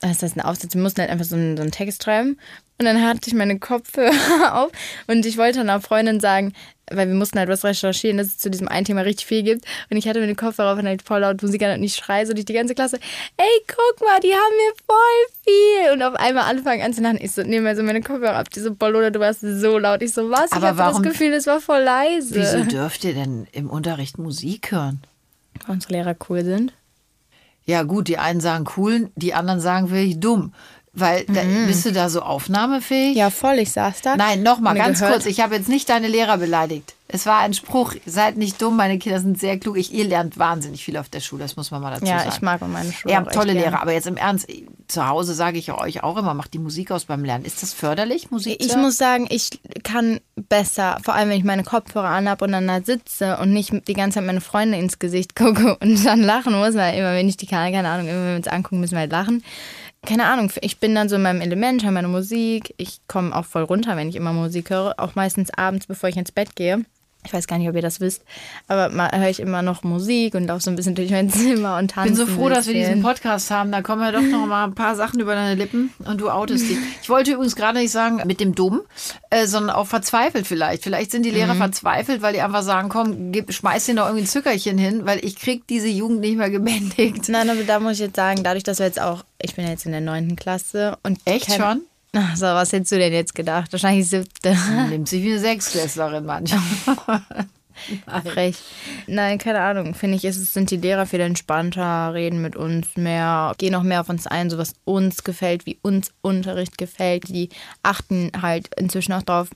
Das 0.00 0.22
heißt, 0.22 0.36
ein 0.36 0.40
Aufsatz, 0.40 0.74
wir 0.74 0.82
mussten 0.82 1.00
halt 1.00 1.10
einfach 1.10 1.24
so 1.24 1.36
einen, 1.36 1.56
so 1.56 1.62
einen 1.62 1.72
Text 1.72 2.04
schreiben. 2.04 2.38
Und 2.78 2.84
dann 2.84 3.02
hatte 3.04 3.28
ich 3.28 3.34
meine 3.34 3.58
Kopfhörer 3.58 4.54
auf 4.62 4.70
und 5.08 5.26
ich 5.26 5.36
wollte 5.36 5.60
einer 5.60 5.80
Freundin 5.80 6.20
sagen, 6.20 6.52
weil 6.90 7.08
wir 7.08 7.14
mussten 7.14 7.38
halt 7.38 7.48
was 7.48 7.64
recherchieren, 7.64 8.18
dass 8.18 8.28
es 8.28 8.38
zu 8.38 8.50
diesem 8.50 8.68
einen 8.68 8.86
Thema 8.86 9.02
richtig 9.02 9.26
viel 9.26 9.42
gibt. 9.42 9.64
Und 9.90 9.96
ich 9.96 10.08
hatte 10.08 10.20
mir 10.20 10.26
den 10.26 10.36
Kopfhörer 10.36 10.72
auf 10.72 10.78
und 10.78 10.86
halt 10.86 11.02
voll 11.02 11.20
laut 11.20 11.42
Musik 11.42 11.62
an 11.62 11.78
und 11.78 11.84
ich 11.84 11.94
schreie 11.94 12.26
so 12.26 12.32
durch 12.32 12.46
die 12.46 12.52
ganze 12.52 12.74
Klasse, 12.74 12.98
ey, 13.36 13.46
guck 13.66 14.00
mal, 14.00 14.20
die 14.20 14.32
haben 14.32 14.56
mir 14.56 14.72
voll 14.86 15.44
viel. 15.44 15.92
Und 15.92 16.02
auf 16.02 16.14
einmal 16.14 16.44
anfangen 16.44 16.82
an 16.82 16.94
zu 16.94 17.02
lachen. 17.02 17.18
Ich 17.20 17.32
so, 17.32 17.42
nehme 17.42 17.68
mir 17.68 17.76
so 17.76 17.82
meine 17.82 18.00
Kopfhörer 18.00 18.36
ab. 18.36 18.50
Die 18.50 18.60
so, 18.60 18.74
Bolona, 18.74 19.10
du 19.10 19.20
warst 19.20 19.40
so 19.40 19.78
laut. 19.78 20.02
Ich 20.02 20.14
so, 20.14 20.30
was? 20.30 20.52
Aber 20.52 20.60
ich 20.60 20.66
hatte 20.68 20.78
warum, 20.78 21.02
das 21.02 21.12
Gefühl, 21.12 21.32
es 21.32 21.46
war 21.46 21.60
voll 21.60 21.82
leise. 21.82 22.34
Wieso 22.34 22.64
dürft 22.64 23.04
ihr 23.04 23.14
denn 23.14 23.46
im 23.52 23.68
Unterricht 23.68 24.18
Musik 24.18 24.72
hören? 24.72 25.02
Weil 25.66 25.74
unsere 25.74 25.94
Lehrer 25.94 26.16
cool 26.28 26.44
sind. 26.44 26.72
Ja 27.64 27.82
gut, 27.82 28.08
die 28.08 28.16
einen 28.16 28.40
sagen 28.40 28.64
cool, 28.78 29.10
die 29.14 29.34
anderen 29.34 29.60
sagen 29.60 29.90
wirklich 29.90 30.18
dumm. 30.18 30.54
Weil 30.98 31.24
da, 31.26 31.44
mhm. 31.44 31.66
bist 31.66 31.86
du 31.86 31.92
da 31.92 32.08
so 32.08 32.22
aufnahmefähig? 32.22 33.16
Ja, 33.16 33.30
voll, 33.30 33.58
ich 33.58 33.72
saß 33.72 34.02
da. 34.02 34.16
Nein, 34.16 34.42
nochmal, 34.42 34.74
ganz 34.74 34.98
gehört. 34.98 35.14
kurz. 35.14 35.26
Ich 35.26 35.40
habe 35.40 35.54
jetzt 35.54 35.68
nicht 35.68 35.88
deine 35.88 36.08
Lehrer 36.08 36.38
beleidigt. 36.38 36.94
Es 37.10 37.24
war 37.24 37.38
ein 37.38 37.54
Spruch, 37.54 37.94
seid 38.04 38.36
nicht 38.36 38.60
dumm, 38.60 38.76
meine 38.76 38.98
Kinder 38.98 39.18
sind 39.18 39.40
sehr 39.40 39.58
klug. 39.58 39.78
Ich, 39.78 39.94
ihr 39.94 40.04
lernt 40.04 40.38
wahnsinnig 40.38 40.84
viel 40.84 40.98
auf 40.98 41.08
der 41.08 41.20
Schule, 41.20 41.42
das 41.42 41.56
muss 41.56 41.70
man 41.70 41.80
mal 41.80 41.90
dazu 41.90 42.04
ja, 42.04 42.18
sagen. 42.18 42.28
Ja, 42.28 42.34
ich 42.34 42.42
mag 42.42 42.68
meine 42.68 42.92
Schule. 42.92 43.14
Ihr 43.14 43.18
habt 43.18 43.32
tolle 43.32 43.54
Lehrer, 43.54 43.80
aber 43.80 43.92
jetzt 43.92 44.06
im 44.06 44.18
Ernst, 44.18 44.46
zu 44.88 45.08
Hause 45.08 45.32
sage 45.32 45.58
ich 45.58 45.72
euch 45.72 46.02
auch 46.02 46.18
immer, 46.18 46.34
macht 46.34 46.52
die 46.52 46.58
Musik 46.58 46.90
aus 46.90 47.06
beim 47.06 47.24
Lernen. 47.24 47.46
Ist 47.46 47.62
das 47.62 47.72
förderlich, 47.72 48.30
Musik? 48.30 48.58
Ich 48.60 48.76
muss 48.76 48.98
sagen, 48.98 49.26
ich 49.30 49.58
kann 49.84 50.20
besser, 50.36 50.98
vor 51.02 51.14
allem 51.14 51.30
wenn 51.30 51.38
ich 51.38 51.44
meine 51.44 51.64
Kopfhörer 51.64 52.10
anhabe 52.10 52.44
und 52.44 52.52
dann 52.52 52.68
da 52.68 52.82
sitze 52.82 53.38
und 53.38 53.54
nicht 53.54 53.72
die 53.88 53.94
ganze 53.94 54.16
Zeit 54.16 54.26
meine 54.26 54.42
Freunde 54.42 54.76
ins 54.76 54.98
Gesicht 54.98 55.34
gucke 55.34 55.76
und 55.80 56.04
dann 56.04 56.20
lachen 56.20 56.58
muss, 56.58 56.74
weil 56.74 56.98
immer 56.98 57.14
wenn 57.14 57.28
ich 57.28 57.38
die 57.38 57.46
kann, 57.46 57.72
keine 57.72 57.88
Ahnung, 57.88 58.08
immer 58.08 58.20
wenn 58.20 58.30
wir 58.32 58.36
uns 58.36 58.48
angucken, 58.48 58.80
müssen 58.80 58.96
wir 58.96 59.00
halt 59.00 59.12
lachen 59.12 59.42
keine 60.06 60.26
Ahnung, 60.26 60.50
ich 60.60 60.78
bin 60.78 60.94
dann 60.94 61.08
so 61.08 61.16
in 61.16 61.22
meinem 61.22 61.40
Element, 61.40 61.84
höre 61.84 61.90
meine 61.90 62.08
Musik. 62.08 62.74
Ich 62.76 63.00
komme 63.08 63.34
auch 63.34 63.44
voll 63.44 63.62
runter, 63.62 63.96
wenn 63.96 64.08
ich 64.08 64.16
immer 64.16 64.32
Musik 64.32 64.70
höre. 64.70 64.94
Auch 64.98 65.14
meistens 65.14 65.50
abends, 65.50 65.86
bevor 65.86 66.08
ich 66.08 66.16
ins 66.16 66.32
Bett 66.32 66.56
gehe 66.56 66.84
ich 67.28 67.34
weiß 67.34 67.46
gar 67.46 67.58
nicht, 67.58 67.68
ob 67.68 67.76
ihr 67.76 67.82
das 67.82 68.00
wisst, 68.00 68.24
aber 68.68 68.88
mal 68.88 69.10
höre 69.12 69.28
ich 69.28 69.38
immer 69.38 69.60
noch 69.60 69.82
Musik 69.82 70.34
und 70.34 70.46
laufe 70.46 70.62
so 70.62 70.70
ein 70.70 70.76
bisschen 70.76 70.94
durch 70.94 71.10
mein 71.10 71.28
Zimmer 71.30 71.76
und 71.76 71.90
tanze. 71.90 72.12
Ich 72.12 72.18
bin 72.18 72.26
so 72.26 72.32
froh, 72.34 72.48
dass 72.48 72.66
wir 72.66 72.72
diesen 72.72 73.02
Podcast 73.02 73.50
haben. 73.50 73.70
Da 73.70 73.82
kommen 73.82 74.00
ja 74.00 74.12
doch 74.12 74.22
noch 74.22 74.46
mal 74.46 74.64
ein 74.64 74.74
paar 74.74 74.96
Sachen 74.96 75.20
über 75.20 75.34
deine 75.34 75.54
Lippen 75.54 75.92
und 76.06 76.22
du 76.22 76.30
outest 76.30 76.70
dich. 76.70 76.78
Ich 77.02 77.10
wollte 77.10 77.32
übrigens 77.32 77.54
gerade 77.54 77.78
nicht 77.78 77.90
sagen 77.90 78.22
mit 78.24 78.40
dem 78.40 78.54
Dumm, 78.54 78.80
äh, 79.28 79.46
sondern 79.46 79.76
auch 79.76 79.86
verzweifelt 79.86 80.46
vielleicht. 80.46 80.84
Vielleicht 80.84 81.10
sind 81.10 81.24
die 81.24 81.30
Lehrer 81.30 81.52
mhm. 81.52 81.58
verzweifelt, 81.58 82.22
weil 82.22 82.32
die 82.32 82.40
einfach 82.40 82.62
sagen, 82.62 82.88
komm, 82.88 83.30
gib, 83.30 83.52
schmeiß 83.52 83.84
dir 83.84 83.94
noch 83.94 84.06
irgendwie 84.06 84.24
ein 84.24 84.28
Zückerchen 84.28 84.78
hin, 84.78 85.04
weil 85.04 85.22
ich 85.22 85.36
krieg 85.36 85.66
diese 85.66 85.88
Jugend 85.88 86.20
nicht 86.20 86.38
mehr 86.38 86.48
gebändigt. 86.48 87.28
Nein, 87.28 87.50
aber 87.50 87.62
da 87.64 87.78
muss 87.78 87.94
ich 87.94 88.00
jetzt 88.00 88.16
sagen, 88.16 88.42
dadurch, 88.42 88.64
dass 88.64 88.78
wir 88.78 88.86
jetzt 88.86 89.00
auch, 89.00 89.22
ich 89.42 89.54
bin 89.54 89.66
ja 89.66 89.70
jetzt 89.72 89.84
in 89.84 89.92
der 89.92 90.00
neunten 90.00 90.34
Klasse 90.34 90.96
und 91.02 91.18
Echt 91.26 91.52
schon? 91.52 91.82
Ach 92.14 92.36
so, 92.36 92.46
was 92.46 92.72
hättest 92.72 92.92
du 92.92 92.98
denn 92.98 93.12
jetzt 93.12 93.34
gedacht? 93.34 93.72
Wahrscheinlich 93.72 94.08
siebte. 94.08 94.56
Nimmt 94.88 95.08
sich 95.08 95.22
wie 95.22 95.32
eine 95.32 95.40
Sechsklässlerin 95.40 96.24
manchmal. 96.24 96.62
Frech. 98.24 98.56
Nein, 99.06 99.38
keine 99.38 99.60
Ahnung. 99.60 99.94
Finde 99.94 100.16
ich, 100.16 100.24
ist, 100.24 100.52
sind 100.52 100.70
die 100.70 100.76
Lehrer 100.76 101.06
viel 101.06 101.20
entspannter, 101.20 102.12
reden 102.12 102.42
mit 102.42 102.56
uns 102.56 102.96
mehr, 102.96 103.54
gehen 103.58 103.74
auch 103.74 103.82
mehr 103.82 104.00
auf 104.00 104.08
uns 104.08 104.26
ein, 104.26 104.50
so 104.50 104.58
was 104.58 104.74
uns 104.84 105.22
gefällt, 105.22 105.66
wie 105.66 105.78
uns 105.82 106.12
Unterricht 106.20 106.78
gefällt. 106.78 107.28
Die 107.28 107.50
achten 107.82 108.32
halt 108.40 108.70
inzwischen 108.76 109.12
auch 109.12 109.22
darauf, 109.22 109.50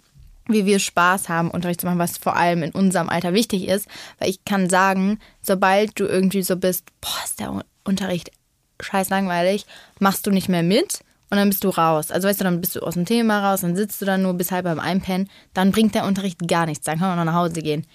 wie 0.47 0.67
wir 0.67 0.79
Spaß 0.79 1.29
haben, 1.29 1.51
Unterricht 1.51 1.81
zu 1.81 1.87
machen, 1.87 1.99
was 1.99 2.19
vor 2.19 2.37
allem 2.37 2.63
in 2.63 2.73
unserem 2.73 3.09
Alter 3.09 3.33
wichtig 3.33 3.67
ist. 3.67 3.89
Weil 4.19 4.31
ich 4.31 4.45
kann 4.45 4.69
sagen, 4.69 5.19
sobald 5.41 5.99
du 5.99 6.05
irgendwie 6.05 6.43
so 6.43 6.57
bist, 6.57 6.85
boah, 7.01 7.25
ist 7.25 7.41
der 7.41 7.65
Unterricht 7.85 8.31
scheiß 8.81 9.11
langweilig, 9.11 9.67
machst 10.01 10.27
du 10.27 10.31
nicht 10.31 10.49
mehr 10.49 10.63
mit 10.63 11.01
und 11.33 11.39
dann 11.39 11.49
bist 11.49 11.65
du 11.65 11.71
raus. 11.71 12.11
Also 12.11 12.29
weißt 12.29 12.41
du, 12.41 12.45
dann 12.45 12.61
bist 12.61 12.77
du 12.77 12.81
aus 12.81 12.93
dem 12.93 13.07
Thema 13.07 13.41
raus, 13.41 13.63
dann 13.63 13.75
sitzt 13.75 14.03
du 14.03 14.05
dann 14.05 14.21
nur 14.21 14.35
bis 14.35 14.51
halb 14.51 14.65
beim 14.65 14.79
Einpennen, 14.79 15.31
dann 15.55 15.73
bringt 15.73 15.95
der 15.95 16.05
Unterricht 16.05 16.47
gar 16.47 16.67
nichts, 16.67 16.85
dann 16.85 16.99
kann 16.99 17.09
man 17.09 17.17
noch 17.17 17.33
nach 17.33 17.41
Hause 17.41 17.63
gehen. 17.63 17.87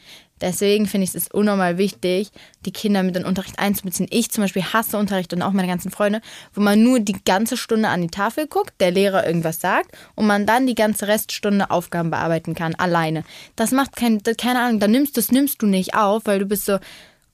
Deswegen 0.42 0.88
finde 0.88 1.06
ich 1.06 1.14
es 1.14 1.28
unnormal 1.28 1.78
wichtig, 1.78 2.32
die 2.66 2.72
Kinder 2.72 3.04
mit 3.04 3.16
in 3.16 3.22
den 3.22 3.30
Unterricht 3.30 3.60
einzubeziehen. 3.60 4.10
Ich 4.12 4.32
zum 4.32 4.44
Beispiel 4.44 4.64
hasse 4.64 4.98
Unterricht 4.98 5.34
und 5.34 5.44
auch 5.44 5.52
meine 5.52 5.68
ganzen 5.68 5.92
Freunde, 5.92 6.22
wo 6.56 6.62
man 6.62 6.82
nur 6.82 7.00
die 7.00 7.16
ganze 7.26 7.58
Stunde 7.58 7.90
an 7.90 8.02
die 8.02 8.08
Tafel 8.08 8.48
guckt, 8.48 8.74
der 8.80 8.90
Lehrer 8.90 9.28
irgendwas 9.28 9.60
sagt 9.60 9.96
und 10.16 10.26
man 10.26 10.48
dann 10.48 10.66
die 10.66 10.76
ganze 10.76 11.08
Reststunde 11.08 11.70
Aufgaben 11.70 12.10
bearbeiten 12.10 12.56
kann, 12.56 12.74
alleine. 12.74 13.24
Das 13.56 13.72
macht 13.72 13.96
kein, 13.96 14.24
keine 14.24 14.62
Ahnung, 14.62 14.80
dann 14.80 14.90
nimmst, 14.90 15.16
das 15.16 15.32
nimmst 15.32 15.62
du 15.62 15.68
nicht 15.68 15.94
auf, 15.94 16.24
weil 16.26 16.40
du 16.40 16.48
bist 16.48 16.66
so, 16.66 16.80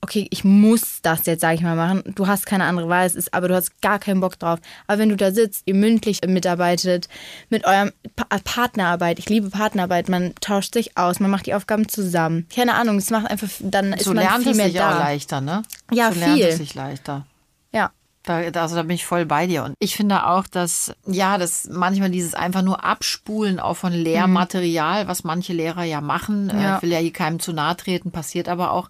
okay, 0.04 0.28
ich 0.30 0.44
muss 0.44 1.02
das 1.02 1.26
jetzt, 1.26 1.42
sage 1.42 1.56
ich 1.56 1.62
mal, 1.62 1.76
machen. 1.76 2.04
Du 2.16 2.28
hast 2.28 2.46
keine 2.46 2.66
andere 2.66 2.90
Wahl, 2.90 3.06
es 3.06 3.16
ist, 3.16 3.34
aber 3.34 3.48
du 3.48 3.56
hast 3.56 3.82
gar 3.82 4.00
keinen 4.00 4.20
Bock 4.20 4.38
drauf. 4.38 4.60
Aber 4.86 5.00
wenn 5.00 5.10
du 5.10 5.16
da 5.16 5.32
sitzt, 5.32 5.64
ihr 5.66 5.74
mündlich 5.74 6.20
mitarbeitet, 6.28 7.08
mit 7.50 7.66
eurem 7.66 7.92
pa 8.16 8.26
Partnerarbeit, 8.44 9.18
ich 9.18 9.30
liebe 9.30 9.50
Partnerarbeit, 9.50 10.10
man 10.10 10.36
tauscht 10.42 10.74
sich 10.74 10.98
aus, 10.98 11.20
man 11.20 11.32
macht 11.32 11.46
die 11.46 11.54
Aufgaben 11.56 11.88
zusammen. 11.88 12.48
Keine 12.54 12.76
Ahnung, 12.76 12.98
es 12.98 13.10
macht 13.10 13.32
einfach, 13.32 13.48
dann 13.62 13.92
so 13.92 13.96
ist 13.96 14.06
man 14.08 14.18
lernt 14.18 14.44
viel 14.44 14.56
mehr 14.56 14.66
es 14.66 14.72
sich 14.74 14.82
da. 14.82 14.96
auch 14.96 15.00
leichter, 15.00 15.42
ne? 15.42 15.64
Ja, 15.92 16.12
so 16.12 16.20
viel. 16.20 16.36
lernt 16.36 16.42
es 16.42 16.58
sich 16.58 16.76
leichter. 16.76 17.26
Ja. 17.72 17.92
Da, 18.26 18.38
also 18.38 18.76
da 18.78 18.84
bin 18.84 18.96
ich 18.96 19.06
voll 19.06 19.26
bei 19.26 19.48
dir. 19.48 19.66
Und 19.66 19.76
ich 19.80 19.98
finde 19.98 20.26
auch, 20.26 20.48
dass, 20.48 20.94
ja, 21.06 21.38
dass 21.38 21.68
manchmal 21.70 22.10
dieses 22.10 22.34
einfach 22.34 22.62
nur 22.62 22.84
Abspulen 22.84 23.60
auch 23.60 23.76
von 23.76 23.92
Lehrmaterial, 23.92 25.04
mhm. 25.04 25.08
was 25.10 25.26
manche 25.26 25.52
Lehrer 25.52 25.84
ja 25.84 26.00
machen, 26.00 26.50
äh, 26.50 26.62
ja. 26.62 26.78
äh, 26.78 26.82
will 26.82 26.92
ja 26.92 27.00
hier 27.00 27.12
keinem 27.12 27.42
zu 27.42 27.52
nahe 27.52 27.76
treten, 27.76 28.12
passiert 28.12 28.48
aber 28.48 28.72
auch, 28.72 28.90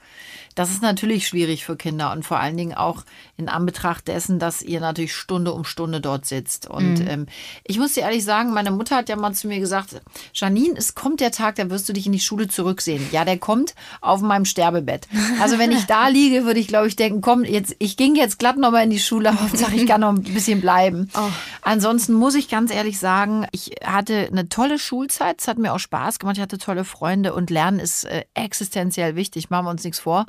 das 0.55 0.71
ist 0.71 0.81
natürlich 0.81 1.27
schwierig 1.27 1.65
für 1.65 1.75
Kinder 1.75 2.11
und 2.11 2.25
vor 2.25 2.39
allen 2.39 2.57
Dingen 2.57 2.73
auch 2.73 3.03
in 3.37 3.49
Anbetracht 3.49 4.07
dessen, 4.07 4.39
dass 4.39 4.61
ihr 4.61 4.79
natürlich 4.79 5.13
Stunde 5.13 5.53
um 5.53 5.65
Stunde 5.65 6.01
dort 6.01 6.25
sitzt. 6.25 6.67
Und 6.67 6.99
mhm. 6.99 7.07
ähm, 7.07 7.25
ich 7.63 7.79
muss 7.79 7.93
dir 7.93 8.01
ehrlich 8.01 8.23
sagen, 8.23 8.53
meine 8.53 8.71
Mutter 8.71 8.95
hat 8.95 9.09
ja 9.09 9.15
mal 9.15 9.33
zu 9.33 9.47
mir 9.47 9.59
gesagt, 9.59 10.01
Janine, 10.33 10.75
es 10.77 10.95
kommt 10.95 11.19
der 11.19 11.31
Tag, 11.31 11.55
da 11.55 11.69
wirst 11.69 11.89
du 11.89 11.93
dich 11.93 12.05
in 12.05 12.11
die 12.11 12.19
Schule 12.19 12.47
zurücksehen. 12.47 13.07
Ja, 13.11 13.25
der 13.25 13.37
kommt 13.37 13.73
auf 14.01 14.21
meinem 14.21 14.45
Sterbebett. 14.45 15.07
Also 15.41 15.57
wenn 15.57 15.71
ich 15.71 15.85
da 15.85 16.07
liege, 16.09 16.45
würde 16.45 16.59
ich, 16.59 16.67
glaube 16.67 16.87
ich, 16.87 16.95
denken, 16.95 17.21
komm, 17.21 17.43
jetzt, 17.43 17.75
ich 17.79 17.97
ging 17.97 18.15
jetzt 18.15 18.39
glatt 18.39 18.57
nochmal 18.57 18.83
in 18.83 18.89
die 18.89 18.99
Schule, 18.99 19.39
Hauptsache 19.39 19.75
ich 19.75 19.87
kann 19.87 20.01
noch 20.01 20.09
ein 20.09 20.23
bisschen 20.23 20.61
bleiben. 20.61 21.09
Oh. 21.23 21.29
Ansonsten 21.61 22.13
muss 22.13 22.33
ich 22.33 22.49
ganz 22.49 22.73
ehrlich 22.73 22.97
sagen, 22.97 23.45
ich 23.51 23.75
hatte 23.85 24.27
eine 24.31 24.49
tolle 24.49 24.79
Schulzeit, 24.79 25.39
es 25.39 25.47
hat 25.47 25.59
mir 25.59 25.71
auch 25.73 25.79
Spaß 25.79 26.17
gemacht, 26.17 26.37
ich 26.37 26.41
hatte 26.41 26.57
tolle 26.57 26.85
Freunde 26.85 27.33
und 27.33 27.49
Lernen 27.49 27.79
ist 27.79 28.05
äh, 28.05 28.25
existenziell 28.33 29.15
wichtig, 29.15 29.49
machen 29.49 29.65
wir 29.65 29.69
uns 29.69 29.83
nichts 29.83 29.99
vor. 29.99 30.25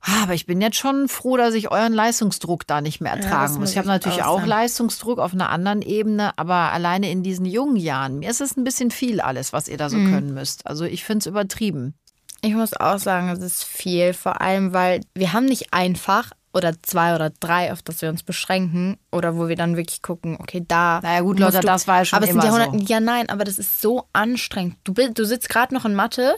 Ah, 0.00 0.22
aber 0.22 0.34
ich 0.34 0.46
bin 0.46 0.60
jetzt 0.60 0.76
schon 0.76 1.08
froh, 1.08 1.36
dass 1.36 1.54
ich 1.54 1.70
euren 1.70 1.92
Leistungsdruck 1.92 2.66
da 2.66 2.80
nicht 2.80 3.00
mehr 3.00 3.12
ertragen 3.12 3.54
ja, 3.54 3.58
muss. 3.58 3.72
Ich 3.72 3.78
habe 3.78 3.88
natürlich 3.88 4.22
auch 4.22 4.46
Leistungsdruck 4.46 5.18
auf 5.18 5.32
einer 5.32 5.50
anderen 5.50 5.82
Ebene, 5.82 6.32
aber 6.36 6.72
alleine 6.72 7.10
in 7.10 7.22
diesen 7.22 7.46
jungen 7.46 7.76
Jahren, 7.76 8.20
mir 8.20 8.30
ist 8.30 8.40
es 8.40 8.56
ein 8.56 8.64
bisschen 8.64 8.90
viel 8.90 9.20
alles, 9.20 9.52
was 9.52 9.66
ihr 9.68 9.76
da 9.76 9.90
so 9.90 9.96
mhm. 9.96 10.12
können 10.12 10.34
müsst. 10.34 10.66
Also 10.66 10.84
ich 10.84 11.04
finde 11.04 11.20
es 11.20 11.26
übertrieben. 11.26 11.94
Ich 12.42 12.54
muss 12.54 12.72
auch 12.74 12.98
sagen, 12.98 13.28
es 13.30 13.40
ist 13.40 13.64
viel, 13.64 14.14
vor 14.14 14.40
allem, 14.40 14.72
weil 14.72 15.00
wir 15.14 15.32
haben 15.32 15.46
nicht 15.46 15.72
einfach 15.72 16.30
oder 16.52 16.74
zwei 16.82 17.14
oder 17.14 17.30
drei, 17.30 17.72
auf 17.72 17.82
das 17.82 18.00
wir 18.00 18.08
uns 18.08 18.22
beschränken 18.22 18.96
oder 19.10 19.36
wo 19.36 19.48
wir 19.48 19.56
dann 19.56 19.76
wirklich 19.76 20.02
gucken, 20.02 20.36
okay, 20.40 20.64
da. 20.66 21.00
Naja, 21.02 21.20
gut, 21.20 21.38
Leute, 21.38 21.60
das 21.60 21.88
war 21.88 21.98
ja 21.98 22.04
schon 22.04 22.18
aber 22.18 22.28
immer 22.28 22.44
ja, 22.44 22.70
so. 22.70 22.78
ja, 22.78 23.00
nein, 23.00 23.28
aber 23.28 23.44
das 23.44 23.58
ist 23.58 23.80
so 23.80 24.04
anstrengend. 24.12 24.76
Du, 24.84 24.92
du 24.92 25.24
sitzt 25.24 25.48
gerade 25.48 25.74
noch 25.74 25.84
in 25.84 25.94
Mathe, 25.94 26.36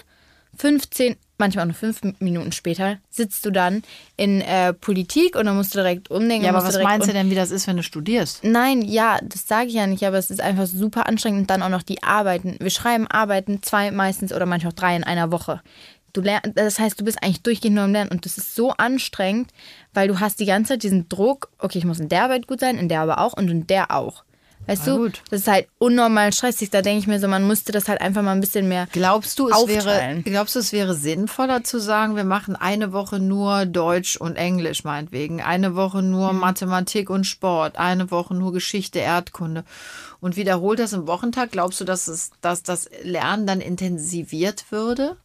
15, 0.56 1.16
manchmal 1.40 1.64
auch 1.64 1.68
nur 1.68 1.74
fünf 1.74 2.00
Minuten 2.20 2.52
später, 2.52 2.98
sitzt 3.10 3.44
du 3.44 3.50
dann 3.50 3.82
in 4.16 4.40
äh, 4.40 4.72
Politik 4.72 5.34
und 5.34 5.46
dann 5.46 5.56
musst 5.56 5.74
du 5.74 5.78
direkt 5.78 6.10
umdenken. 6.10 6.44
Ja, 6.44 6.54
aber 6.54 6.64
was 6.64 6.80
meinst 6.80 7.08
du 7.08 7.12
denn, 7.12 7.30
wie 7.30 7.34
das 7.34 7.50
ist, 7.50 7.66
wenn 7.66 7.76
du 7.76 7.82
studierst? 7.82 8.44
Nein, 8.44 8.82
ja, 8.82 9.18
das 9.22 9.48
sage 9.48 9.68
ich 9.68 9.74
ja 9.74 9.88
nicht, 9.88 10.06
aber 10.06 10.18
es 10.18 10.30
ist 10.30 10.40
einfach 10.40 10.66
super 10.66 11.06
anstrengend 11.06 11.40
und 11.40 11.50
dann 11.50 11.62
auch 11.62 11.68
noch 11.68 11.82
die 11.82 12.02
Arbeiten. 12.04 12.56
Wir 12.60 12.70
schreiben 12.70 13.08
Arbeiten 13.08 13.62
zwei 13.62 13.90
meistens 13.90 14.32
oder 14.32 14.46
manchmal 14.46 14.72
auch 14.72 14.76
drei 14.76 14.94
in 14.94 15.02
einer 15.02 15.32
Woche. 15.32 15.60
Du 16.12 16.20
lernst, 16.20 16.52
das 16.54 16.78
heißt, 16.78 17.00
du 17.00 17.04
bist 17.04 17.22
eigentlich 17.22 17.42
durchgehend 17.42 17.76
nur 17.76 17.84
am 17.84 17.92
Lernen 17.92 18.10
und 18.10 18.24
das 18.24 18.36
ist 18.36 18.54
so 18.54 18.72
anstrengend, 18.72 19.50
weil 19.94 20.08
du 20.08 20.20
hast 20.20 20.40
die 20.40 20.46
ganze 20.46 20.74
Zeit 20.74 20.82
diesen 20.82 21.08
Druck, 21.08 21.50
okay, 21.58 21.78
ich 21.78 21.84
muss 21.84 22.00
in 22.00 22.08
der 22.08 22.24
Arbeit 22.24 22.46
gut 22.46 22.60
sein, 22.60 22.78
in 22.78 22.88
der 22.88 23.00
aber 23.00 23.18
auch 23.20 23.32
und 23.32 23.48
in 23.48 23.66
der 23.66 23.90
auch. 23.90 24.24
Weißt 24.66 24.82
Na 24.86 24.92
du, 24.92 24.98
gut. 24.98 25.22
das 25.30 25.40
ist 25.40 25.48
halt 25.48 25.68
unnormal 25.78 26.32
stressig. 26.32 26.70
Da 26.70 26.80
denke 26.82 27.00
ich 27.00 27.06
mir 27.06 27.18
so, 27.18 27.26
man 27.26 27.46
müsste 27.46 27.72
das 27.72 27.88
halt 27.88 28.00
einfach 28.00 28.22
mal 28.22 28.32
ein 28.32 28.40
bisschen 28.40 28.68
mehr. 28.68 28.86
Glaubst 28.92 29.38
du, 29.38 29.48
es 29.48 29.66
wäre, 29.66 29.90
aufteilen. 29.90 30.22
glaubst 30.22 30.54
du, 30.54 30.60
es 30.60 30.72
wäre 30.72 30.94
sinnvoller 30.94 31.64
zu 31.64 31.80
sagen, 31.80 32.14
wir 32.14 32.24
machen 32.24 32.54
eine 32.54 32.92
Woche 32.92 33.18
nur 33.18 33.66
Deutsch 33.66 34.16
und 34.16 34.36
Englisch 34.36 34.84
meinetwegen, 34.84 35.40
eine 35.40 35.74
Woche 35.74 36.02
nur 36.02 36.32
Mhm. 36.32 36.38
Mathematik 36.40 37.10
und 37.10 37.24
Sport, 37.24 37.78
eine 37.78 38.10
Woche 38.10 38.34
nur 38.34 38.52
Geschichte, 38.52 39.00
Erdkunde 39.00 39.64
und 40.20 40.36
wiederholt 40.36 40.78
das 40.78 40.92
im 40.92 41.06
Wochentag? 41.08 41.50
Glaubst 41.50 41.80
du, 41.80 41.84
dass, 41.84 42.06
es, 42.06 42.30
dass 42.40 42.62
das 42.62 42.88
Lernen 43.02 43.46
dann 43.46 43.60
intensiviert 43.60 44.66
würde? 44.70 45.16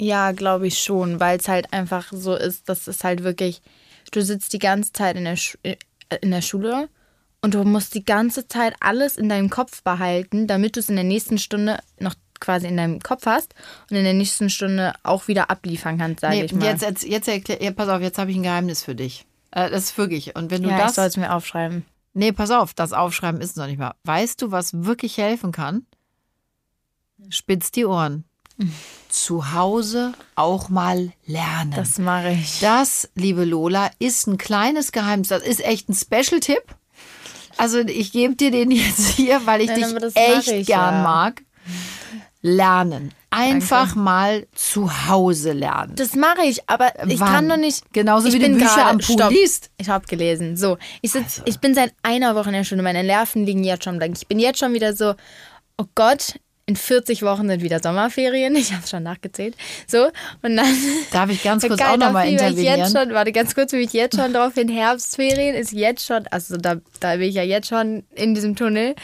Ja, 0.00 0.32
glaube 0.32 0.66
ich 0.66 0.82
schon, 0.82 1.20
weil 1.20 1.38
es 1.38 1.46
halt 1.46 1.72
einfach 1.72 2.06
so 2.10 2.34
ist, 2.34 2.68
dass 2.68 2.88
es 2.88 3.04
halt 3.04 3.22
wirklich, 3.22 3.62
du 4.10 4.22
sitzt 4.22 4.52
die 4.52 4.58
ganze 4.58 4.92
Zeit 4.92 5.14
in 5.16 5.24
der, 5.24 5.36
Schu 5.36 5.56
äh, 5.62 5.76
in 6.20 6.32
der 6.32 6.42
Schule 6.42 6.88
und 7.44 7.52
du 7.54 7.62
musst 7.64 7.94
die 7.94 8.04
ganze 8.04 8.48
Zeit 8.48 8.74
alles 8.80 9.16
in 9.18 9.28
deinem 9.28 9.50
Kopf 9.50 9.82
behalten, 9.82 10.46
damit 10.46 10.76
du 10.76 10.80
es 10.80 10.88
in 10.88 10.94
der 10.94 11.04
nächsten 11.04 11.36
Stunde 11.36 11.78
noch 12.00 12.14
quasi 12.40 12.66
in 12.66 12.78
deinem 12.78 13.00
Kopf 13.00 13.26
hast 13.26 13.54
und 13.90 13.96
in 13.98 14.04
der 14.04 14.14
nächsten 14.14 14.48
Stunde 14.48 14.94
auch 15.02 15.28
wieder 15.28 15.50
abliefern 15.50 15.98
kannst, 15.98 16.20
sage 16.20 16.36
Nee, 16.36 16.44
ich 16.44 16.54
mal. 16.54 16.64
jetzt, 16.64 16.82
jetzt, 16.82 17.04
jetzt 17.04 17.28
erklär, 17.28 17.62
ja, 17.62 17.70
pass 17.70 17.88
auf, 17.90 18.00
jetzt 18.00 18.18
habe 18.18 18.30
ich 18.30 18.38
ein 18.38 18.42
Geheimnis 18.42 18.82
für 18.82 18.94
dich. 18.94 19.26
Äh, 19.50 19.68
das 19.68 19.84
ist 19.84 19.98
wirklich. 19.98 20.34
Und 20.36 20.50
wenn 20.50 20.62
du 20.62 20.70
ja, 20.70 20.76
ich 20.78 20.82
das. 20.84 20.94
soll 20.94 21.04
es 21.04 21.18
mir 21.18 21.34
aufschreiben. 21.34 21.84
Nee, 22.14 22.32
pass 22.32 22.50
auf, 22.50 22.72
das 22.72 22.94
Aufschreiben 22.94 23.42
ist 23.42 23.58
noch 23.58 23.66
nicht 23.66 23.78
mal. 23.78 23.94
Weißt 24.04 24.40
du, 24.40 24.50
was 24.50 24.84
wirklich 24.84 25.18
helfen 25.18 25.52
kann? 25.52 25.84
Spitz 27.28 27.70
die 27.72 27.84
Ohren. 27.84 28.24
Zu 29.10 29.52
Hause 29.52 30.14
auch 30.34 30.70
mal 30.70 31.12
lernen. 31.26 31.72
Das 31.76 31.98
mache 31.98 32.30
ich. 32.30 32.60
Das, 32.60 33.10
liebe 33.14 33.44
Lola, 33.44 33.90
ist 33.98 34.26
ein 34.28 34.38
kleines 34.38 34.92
Geheimnis. 34.92 35.28
Das 35.28 35.42
ist 35.42 35.62
echt 35.62 35.90
ein 35.90 35.94
Special-Tipp. 35.94 36.62
Also 37.56 37.78
ich 37.80 38.12
gebe 38.12 38.34
dir 38.34 38.50
den 38.50 38.70
jetzt 38.72 39.08
hier, 39.10 39.44
weil 39.46 39.62
ich 39.62 39.70
aber 39.70 40.00
dich 40.00 40.16
echt 40.16 40.48
ich, 40.48 40.66
gern 40.66 40.94
ja. 40.94 41.02
mag. 41.02 41.42
Lernen. 42.42 43.12
Einfach 43.30 43.94
mal 43.94 44.46
zu 44.54 45.08
Hause 45.08 45.52
lernen. 45.52 45.96
Das 45.96 46.14
mache 46.14 46.42
ich, 46.44 46.68
aber 46.68 46.92
ich 47.08 47.18
Wann? 47.18 47.28
kann 47.28 47.48
doch 47.48 47.56
nicht. 47.56 47.82
Genauso 47.92 48.32
wie 48.32 48.38
du 48.38 48.48
Bücher 48.50 48.86
am 48.86 48.98
Pool 48.98 49.28
liest. 49.30 49.70
Ich 49.78 49.88
habe 49.88 50.06
gelesen. 50.06 50.56
So, 50.56 50.76
ich, 51.00 51.10
sitz, 51.10 51.38
Also. 51.38 51.42
ich 51.46 51.58
bin 51.58 51.74
seit 51.74 51.94
einer 52.02 52.36
Woche 52.36 52.50
in 52.50 52.54
der 52.54 52.64
Schule. 52.64 52.82
Meine 52.82 53.02
Nerven 53.02 53.44
liegen 53.44 53.64
jetzt 53.64 53.84
schon 53.84 53.96
blank. 53.96 54.16
Ich 54.16 54.28
bin 54.28 54.38
jetzt 54.38 54.58
schon 54.58 54.72
wieder 54.74 54.94
so, 54.94 55.14
oh 55.78 55.86
Gott, 55.94 56.38
in 56.66 56.76
40 56.76 57.22
Wochen 57.22 57.48
sind 57.48 57.62
wieder 57.62 57.80
Sommerferien. 57.82 58.56
Ich 58.64 58.72
habe 58.72 58.86
schon 58.86 59.02
nachgezählt. 59.02 59.54
So, 59.86 60.06
und 60.42 60.56
dann. 60.56 60.66
Darf 61.12 61.28
ich 61.28 61.42
ganz 61.42 61.62
kurz 61.66 61.80
auch 61.82 61.96
nochmal 61.98 62.28
intervenieren? 62.28 62.78
jetzt 62.78 62.96
schon, 62.96 63.12
warte 63.12 63.32
ganz 63.32 63.54
kurz, 63.54 63.72
wie 63.72 63.78
ich 63.78 63.92
jetzt 63.92 64.16
schon 64.16 64.32
drauf 64.32 64.54
hin. 64.54 64.68
Herbstferien 64.68 65.54
ist 65.54 65.72
jetzt 65.72 66.06
schon, 66.06 66.26
also 66.30 66.56
da, 66.56 66.76
da 67.00 67.16
bin 67.16 67.28
ich 67.28 67.34
ja 67.34 67.42
jetzt 67.42 67.68
schon 67.68 68.04
in 68.14 68.34
diesem 68.34 68.56
Tunnel. 68.56 68.94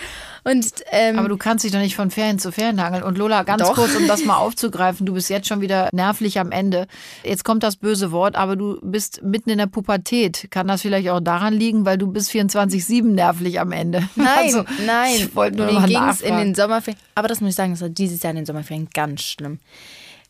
Und 0.42 0.66
ähm, 0.90 1.18
Aber 1.18 1.28
du 1.28 1.36
kannst 1.36 1.64
dich 1.64 1.72
doch 1.72 1.80
nicht 1.80 1.94
von 1.96 2.10
Ferien 2.10 2.38
zu 2.38 2.50
Ferien 2.50 2.82
hangeln. 2.82 3.02
Und 3.02 3.18
Lola, 3.18 3.42
ganz 3.42 3.62
Doch. 3.62 3.74
kurz, 3.74 3.94
um 3.94 4.08
das 4.08 4.24
mal 4.24 4.36
aufzugreifen, 4.38 5.04
du 5.04 5.12
bist 5.12 5.28
jetzt 5.28 5.46
schon 5.48 5.60
wieder 5.60 5.90
nervlich 5.92 6.38
am 6.40 6.50
Ende. 6.50 6.86
Jetzt 7.22 7.44
kommt 7.44 7.62
das 7.62 7.76
böse 7.76 8.10
Wort, 8.10 8.36
aber 8.36 8.56
du 8.56 8.78
bist 8.82 9.22
mitten 9.22 9.50
in 9.50 9.58
der 9.58 9.66
Pubertät. 9.66 10.46
Kann 10.50 10.66
das 10.68 10.80
vielleicht 10.80 11.10
auch 11.10 11.20
daran 11.20 11.52
liegen, 11.52 11.84
weil 11.84 11.98
du 11.98 12.06
bist 12.06 12.30
24-7 12.30 13.02
nervlich 13.02 13.60
am 13.60 13.72
Ende? 13.72 14.08
Nein, 14.16 14.26
Also, 14.38 14.64
nein. 14.86 15.12
Ich 15.16 15.36
wollte 15.36 15.58
nur 15.58 15.66
Mir 15.66 15.86
ging 15.86 16.08
es 16.08 16.22
in 16.22 16.36
den 16.38 16.54
Sommerferien. 16.54 16.98
Aber 17.20 17.28
das 17.28 17.42
muss 17.42 17.50
ich 17.50 17.54
sagen, 17.56 17.72
das 17.72 17.82
war 17.82 17.90
dieses 17.90 18.22
Jahr 18.22 18.30
in 18.30 18.36
den 18.36 18.46
Sommerferien 18.46 18.88
ganz 18.94 19.20
schlimm. 19.22 19.58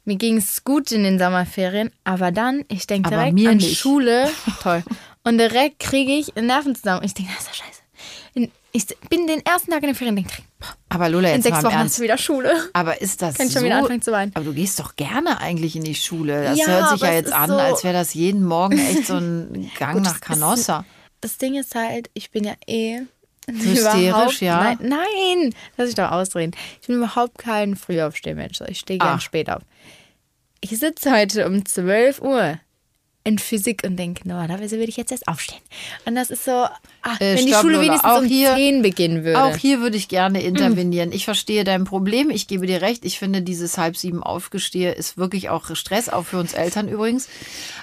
Mir 0.05 0.17
ging 0.17 0.39
es 0.39 0.65
gut 0.65 0.91
in 0.91 1.05
den 1.05 1.21
Sommerferien, 1.21 1.93
aber 2.03 2.33
dann, 2.33 2.65
ich 2.69 2.89
denke 2.89 3.11
direkt 3.11 3.39
an 3.47 3.57
nicht. 3.59 3.79
Schule. 3.79 4.29
Toll. 4.63 4.83
Und 5.23 5.39
direkt 5.39 5.79
kriege 5.79 6.11
ich 6.13 6.35
Nerven 6.35 6.75
zusammen. 6.75 7.05
Ich 7.05 7.15
denke, 7.15 7.31
das 7.37 7.45
ist 7.45 7.49
ja 7.59 7.65
scheiße. 7.65 7.81
In- 8.35 8.51
Ich 8.73 8.87
bin 9.09 9.29
den 9.29 9.45
ersten 9.47 9.71
Tag 9.71 9.83
in 9.83 9.91
den 9.91 9.95
Ferien 9.95 10.17
und 10.19 10.25
denke, 10.25 10.43
aber 10.89 11.09
Lola, 11.09 11.29
in 11.29 11.35
jetzt 11.37 11.45
sechs 11.45 11.59
mal 11.59 11.65
Wochen 11.65 11.75
hast 11.75 11.81
Ernst. 11.83 11.99
du 11.99 12.03
wieder 12.03 12.19
Schule. 12.19 12.53
Aber 12.73 13.01
ist 13.01 13.23
das 13.23 13.37
Kann 13.37 13.47
ich 13.47 13.53
so? 13.53 13.61
schon 13.61 13.67
wieder 13.67 13.77
anfangen 13.79 14.03
zu 14.03 14.11
weinen. 14.11 14.33
Aber 14.35 14.45
du 14.45 14.53
gehst 14.53 14.81
doch 14.81 14.97
gerne 14.97 15.41
eigentlich 15.41 15.77
in 15.77 15.85
die 15.85 15.95
Schule. 15.95 16.43
Das 16.45 16.59
Ja, 16.59 16.67
hört 16.67 16.91
sich 16.91 17.01
ja 17.03 17.13
jetzt 17.13 17.33
an, 17.33 17.51
so- 17.51 17.57
als 17.57 17.85
wäre 17.85 17.95
das 17.95 18.15
jeden 18.15 18.43
Morgen 18.43 18.79
echt 18.79 19.07
so 19.07 19.15
ein 19.17 19.71
Gang 19.79 19.95
Gut, 19.95 20.03
nach 20.05 20.19
das 20.19 20.21
Canossa. 20.23 20.85
Das 21.21 21.37
Ding 21.39 21.55
ist 21.55 21.75
halt, 21.77 22.11
ich 22.15 22.31
bin 22.31 22.43
ja 22.45 22.55
eh. 22.67 23.03
Hysterisch, 23.55 24.43
ja? 24.43 24.63
Nein, 24.63 24.79
nein, 24.83 25.55
lass 25.77 25.89
ich 25.89 25.95
doch 25.95 26.11
ausreden. 26.11 26.53
Ich 26.81 26.87
bin 26.89 26.97
überhaupt 26.97 27.39
kein 27.39 27.77
Frühaufstehmensch. 27.77 28.61
Ich 28.69 28.81
stehe 28.81 28.99
gern 28.99 29.17
Ach. 29.17 29.21
spät 29.21 29.51
auf. 29.51 29.63
Ich 30.61 30.71
sitze 30.79 31.11
heute 31.13 31.47
um 31.47 31.65
12 31.65 32.21
Uhr 32.21 32.59
in 33.23 33.39
Physik 33.39 33.83
und 33.85 33.97
denke, 33.97 34.27
no, 34.27 34.47
da 34.47 34.59
würde 34.59 34.85
ich 34.85 34.97
jetzt 34.97 35.13
erst 35.13 35.29
aufstehen. 35.29 35.61
Und 36.07 36.15
das 36.15 36.31
ist 36.31 36.45
so, 36.45 36.53
ah, 36.53 36.71
Äh, 37.19 37.37
wenn 37.37 37.47
die 37.47 37.53
Schule 37.53 37.79
wenigstens 37.81 38.11
Auch 38.11 38.21
um 38.21 38.25
hier- 38.25 38.55
10 38.55 38.81
beginnen 38.81 39.25
würde. 39.25 39.43
Auch 39.43 39.57
hier 39.57 39.81
würde 39.81 39.99
ich 39.99 40.09
gerne 40.09 40.43
intervenieren. 40.43 41.13
Ich 41.13 41.27
verstehe 41.27 41.65
dein 41.65 41.85
Problem. 41.85 42.31
Ich 42.31 42.47
gebe 42.49 42.67
dir 42.67 42.81
recht. 42.81 43.05
Ich 43.05 43.19
finde, 43.19 43.43
dieses 43.43 43.77
halb 43.77 43.99
sieben 43.99 44.23
Aufgestehe 44.23 44.93
ist 44.93 45.19
wirklich 45.19 45.51
auch 45.51 45.75
Stress, 45.77 46.09
auch 46.09 46.25
für 46.25 46.39
uns 46.39 46.55
Eltern 46.55 46.89
übrigens. 46.89 47.29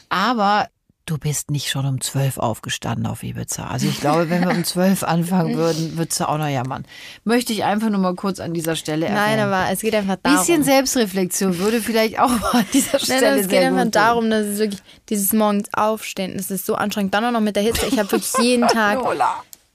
Aber 0.10 0.69
du 1.08 1.17
bist 1.17 1.50
nicht 1.52 1.70
schon 1.70 1.86
um 1.86 2.02
zwölf 2.02 2.38
aufgestanden 2.38 3.08
auf 3.08 3.24
Ibiza. 3.24 3.67
Also 3.67 3.88
ich 3.88 4.00
glaube, 4.00 4.30
wenn 4.30 4.41
wir 4.41 4.52
um 4.52 4.63
zwölf 4.63 5.04
anfangen 5.04 5.56
würden, 5.56 5.98
würdest 5.98 6.20
du 6.20 6.30
auch 6.30 6.38
noch 6.38 6.48
jammern. 6.48 6.86
Möchte 7.24 7.54
ich 7.54 7.63
einfach 7.63 7.89
nur 7.89 8.00
mal 8.00 8.13
kurz 8.15 8.39
an 8.39 8.54
dieser 8.54 8.76
Stelle 8.76 9.06
erwähnen. 9.08 9.38
Nein, 9.38 9.39
aber 9.39 9.72
es 9.72 9.80
geht 9.80 9.96
einfach 9.96 10.17
darum. 10.22 10.39
bisschen 10.39 10.63
Selbstreflexion 10.63 11.58
würde 11.58 11.82
vielleicht 11.82 12.20
auch 12.20 12.30
mal 12.30 12.60
an 12.60 12.65
dieser 12.74 13.00
Stelle 13.00 13.32
nein, 13.32 13.39
es 13.39 13.48
geht 13.48 13.63
einfach 13.63 13.89
darum, 13.89 14.30
dass 14.30 14.46
es 14.46 14.60
wirklich 14.60 14.82
dieses 15.10 15.34
morgens 15.34 15.70
aufstehen, 15.74 16.36
das 16.38 16.52
ist 16.52 16.65
so 16.65 16.76
anstrengend. 16.76 17.13
Dann 17.13 17.26
auch 17.26 17.32
noch 17.32 17.41
mit 17.41 17.56
der 17.56 17.63
Hitze. 17.63 17.88
Ich 17.88 17.98
habe 17.98 18.12
wirklich 18.12 18.34
jeden 18.39 18.67
Tag. 18.67 19.00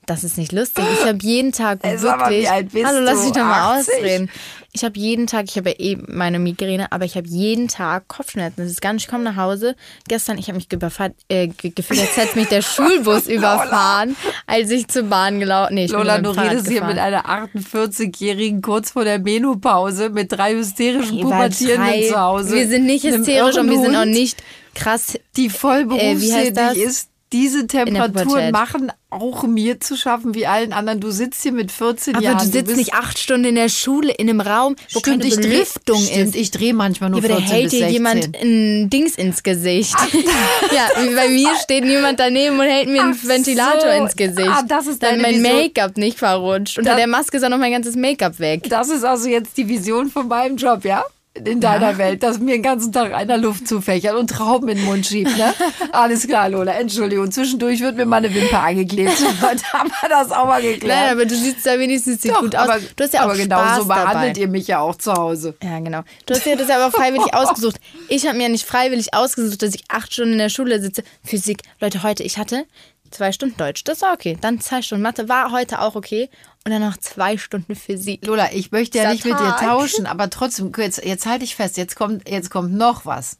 Das 0.07 0.25
ist 0.25 0.37
nicht 0.37 0.51
lustig. 0.51 0.85
Ich 1.01 1.07
habe 1.07 1.19
jeden 1.23 1.53
Tag 1.53 1.83
mal, 1.85 2.01
wirklich. 2.03 2.51
Hallo, 2.51 2.99
lass 3.01 3.23
mich 3.23 3.33
doch 3.33 3.45
mal 3.45 3.79
80? 3.79 3.95
ausreden. 3.95 4.31
Ich 4.75 4.85
habe 4.85 4.99
jeden 4.99 5.27
Tag, 5.27 5.45
ich 5.49 5.57
habe 5.59 5.71
ja 5.71 5.77
eh 5.79 5.99
meine 6.09 6.39
Migräne, 6.39 6.91
aber 6.91 7.05
ich 7.05 7.15
habe 7.17 7.29
jeden 7.29 7.69
Tag 7.69 8.09
Kopfschmerzen. 8.09 8.55
Das 8.63 8.71
ist 8.71 8.81
gar 8.81 8.93
nicht, 8.95 9.05
ich 9.05 9.09
komme 9.09 9.23
nach 9.23 9.37
Hause. 9.37 9.77
Gestern, 10.09 10.39
ich 10.39 10.49
habe 10.49 10.57
mich 10.57 10.73
überfahren, 10.73 11.13
äh, 11.29 11.49
ge- 11.49 11.73
gefühlt, 11.75 12.01
als 12.01 12.17
hätte 12.17 12.39
mich 12.39 12.49
der 12.49 12.63
Schulbus 12.63 13.27
überfahren, 13.29 14.17
als 14.47 14.71
ich 14.71 14.89
zur 14.89 15.05
Bahn 15.05 15.41
gelaufen 15.41 15.75
Nee, 15.75 15.85
ich 15.85 15.93
Lola, 15.93 16.15
bin 16.17 16.25
du 16.25 16.31
redest 16.31 16.67
hier 16.69 16.81
gefahren. 16.81 16.89
mit 16.95 16.99
einer 16.99 17.27
48-Jährigen 17.27 18.63
kurz 18.63 18.91
vor 18.91 19.05
der 19.05 19.19
Menopause 19.19 20.09
mit 20.11 20.33
drei 20.33 20.55
hysterischen 20.55 21.19
Übertreib. 21.19 21.53
Pubertierenden 21.53 22.03
zu 22.09 22.19
Hause. 22.21 22.55
Wir 22.55 22.69
sind 22.69 22.87
nicht 22.87 23.05
hysterisch 23.05 23.57
und 23.59 23.71
wir 23.71 23.79
sind 23.81 23.95
auch 23.95 24.05
nicht 24.07 24.43
krass. 24.75 25.19
Die 25.37 25.51
voll 25.51 25.83
Äh, 25.83 25.85
berufstätig 25.85 26.55
das? 26.55 26.77
ist. 26.77 27.09
Diese 27.33 27.67
Temperaturen 27.67 28.51
machen 28.53 28.93
auch 29.11 29.43
mir 29.45 29.81
zu 29.81 29.97
schaffen 29.97 30.35
wie 30.35 30.47
allen 30.47 30.73
anderen. 30.73 31.01
Du 31.01 31.11
sitzt 31.11 31.43
hier 31.43 31.53
mit 31.53 31.71
14 31.73 32.15
Aber 32.15 32.25
Jahren. 32.25 32.39
du 32.39 32.45
sitzt 32.45 32.67
bist, 32.67 32.77
nicht 32.77 32.95
acht 32.95 33.19
Stunden 33.19 33.47
in 33.47 33.55
der 33.55 33.69
Schule 33.69 34.13
in 34.13 34.29
einem 34.29 34.41
Raum, 34.41 34.77
wo 34.93 35.01
Stimmt, 35.01 35.21
keine 35.23 35.27
ich 35.29 35.35
dreh, 35.37 35.43
Belüftung 35.43 36.01
stimmt, 36.03 36.29
ist. 36.29 36.37
ich 36.37 36.51
drehe 36.51 36.75
manchmal 36.75 37.11
nur 37.11 37.21
Ja, 37.21 37.25
aber 37.27 37.41
da 37.41 37.47
14 37.47 37.53
hält 37.55 37.63
bis 37.65 37.71
dir 37.73 37.79
16. 37.79 37.93
jemand 37.93 38.37
ein 38.43 38.91
Dings 38.91 39.15
ins 39.17 39.43
Gesicht. 39.43 39.95
ja, 40.75 41.03
wie 41.05 41.15
bei 41.15 41.29
mir 41.29 41.51
steht 41.63 41.85
niemand 41.85 42.21
daneben 42.21 42.59
und 42.59 42.67
hält 42.67 42.89
mir 42.89 43.03
einen 43.03 43.19
Ach 43.23 43.29
Ventilator 43.29 43.81
so. 43.97 44.03
ins 44.03 44.17
Gesicht. 44.17 44.49
Ah, 44.49 44.63
das 44.67 44.87
ist 44.87 45.03
Dann 45.03 45.21
mein. 45.21 45.43
Make-up 45.43 45.97
nicht 45.97 46.19
verrutscht. 46.19 46.79
Unter 46.79 46.91
Das- 46.93 46.99
der 46.99 47.07
Maske 47.07 47.37
ist 47.37 47.45
auch 47.45 47.49
noch 47.51 47.59
mein 47.59 47.73
ganzes 47.73 47.97
Make-up 47.97 48.39
weg. 48.39 48.63
Das 48.69 48.89
ist 48.89 49.05
also 49.05 49.29
jetzt 49.29 49.57
die 49.57 49.69
Vision 49.69 50.09
von 50.11 50.29
meinem 50.29 50.57
Job, 50.57 50.85
ja? 50.85 51.05
In 51.35 51.61
deiner 51.61 51.97
Welt, 51.97 52.23
dass 52.23 52.39
mir 52.39 52.53
den 52.53 52.63
ganzen 52.63 52.93
Tag 52.93 53.15
einer 53.15 53.39
Luft 53.39 53.67
zufächert 53.67 54.17
und 54.17 54.29
Trauben 54.29 54.69
in 54.69 54.77
den 54.77 54.85
Mund 54.85 55.07
schiebt, 55.07 55.35
ne? 55.39 55.55
Alles 55.91 56.27
klar, 56.27 56.51
Lola, 56.51 56.73
Entschuldigung. 56.73 57.33
Zwischendurch 57.33 57.81
wird 57.81 57.97
mir 57.97 58.05
mal 58.05 58.19
eine 58.19 58.35
Wimper 58.35 58.61
angeklebt. 58.61 59.13
Heute 59.41 59.65
haben 59.73 59.91
wir 60.03 60.09
das 60.11 60.31
auch 60.31 60.47
mal 60.47 60.61
geklärt. 60.61 61.01
Nein, 61.01 61.13
aber 61.13 61.25
du 61.25 61.35
siehst 61.35 61.65
da 61.65 61.79
wenigstens 61.79 62.21
sieht 62.21 62.33
Doch, 62.33 62.41
gut 62.41 62.55
aus. 62.55 62.69
aber, 62.69 62.81
du 62.81 63.05
hast 63.05 63.15
ja 63.15 63.21
auch 63.21 63.25
aber 63.25 63.37
genau 63.37 63.59
Spaß 63.61 63.79
so 63.79 63.85
behandelt 63.87 64.37
dabei. 64.37 64.41
ihr 64.41 64.49
mich 64.49 64.67
ja 64.69 64.81
auch 64.81 64.95
zu 64.95 65.15
Hause. 65.15 65.55
Ja, 65.63 65.79
genau. 65.81 66.03
Du 66.27 66.35
hast 66.35 66.45
dir 66.45 66.55
das 66.55 66.69
aber 66.69 66.91
freiwillig 66.91 67.33
ausgesucht. 67.33 67.77
Ich 68.09 68.27
habe 68.27 68.37
mir 68.37 68.51
nicht 68.51 68.67
freiwillig 68.67 69.15
ausgesucht, 69.15 69.63
dass 69.63 69.75
ich 69.75 69.85
acht 69.89 70.13
Stunden 70.13 70.33
in 70.33 70.39
der 70.39 70.51
Schule 70.51 70.83
sitze. 70.83 71.03
Physik. 71.25 71.63
Leute, 71.81 72.03
heute, 72.03 72.25
ich 72.25 72.37
hatte 72.37 72.67
zwei 73.11 73.33
Stunden 73.33 73.57
Deutsch. 73.57 73.85
Das 73.85 74.03
war 74.03 74.13
okay. 74.13 74.37
Dann 74.41 74.61
zwei 74.61 74.83
Stunden 74.83 75.03
Mathe 75.03 75.29
war 75.29 75.51
heute 75.51 75.81
auch 75.81 75.95
okay. 75.95 76.29
Und 76.65 76.71
dann 76.71 76.83
noch 76.83 76.97
zwei 76.97 77.37
Stunden 77.39 77.75
Physik. 77.75 78.25
Lola, 78.25 78.53
ich 78.53 78.71
möchte 78.71 78.99
ja 78.99 79.05
Dieser 79.05 79.15
nicht 79.15 79.25
mit 79.25 79.41
dir 79.41 79.57
tauschen, 79.57 80.07
aber 80.07 80.31
trotzdem, 80.31 80.73
jetzt, 80.77 81.05
jetzt 81.05 81.27
halte 81.27 81.45
ich 81.45 81.57
fest, 81.57 81.77
jetzt 81.77 81.97
kommt, 81.97 82.29
jetzt 82.29 82.51
kommt 82.51 82.73
noch 82.73 83.05
was. 83.05 83.39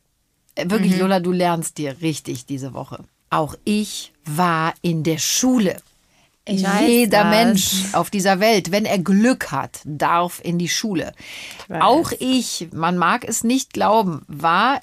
Äh, 0.57 0.69
Wirklich, 0.69 0.99
Lola, 0.99 1.21
du 1.21 1.31
lernst 1.31 1.79
dir 1.79 2.01
richtig 2.01 2.47
diese 2.47 2.75
Woche. 2.75 3.05
Auch 3.31 3.55
ich 3.65 4.13
war 4.25 4.75
in 4.83 5.05
der 5.05 5.19
Schule. 5.19 5.77
Ich 6.45 6.63
Jeder. 6.63 7.25
Mensch 7.27 7.85
auf 7.93 8.11
dieser 8.11 8.41
Welt, 8.41 8.73
wenn 8.73 8.85
er 8.85 8.99
Glück 8.99 9.53
hat, 9.53 9.81
darf 9.85 10.41
in 10.43 10.59
die 10.59 10.69
Schule. 10.69 11.13
weiß. 11.69 11.81
Auch 11.83 12.11
ich, 12.19 12.69
man 12.73 12.99
mag 12.99 13.25
es 13.25 13.45
nicht 13.45 13.73
glauben, 13.73 14.23
war 14.27 14.81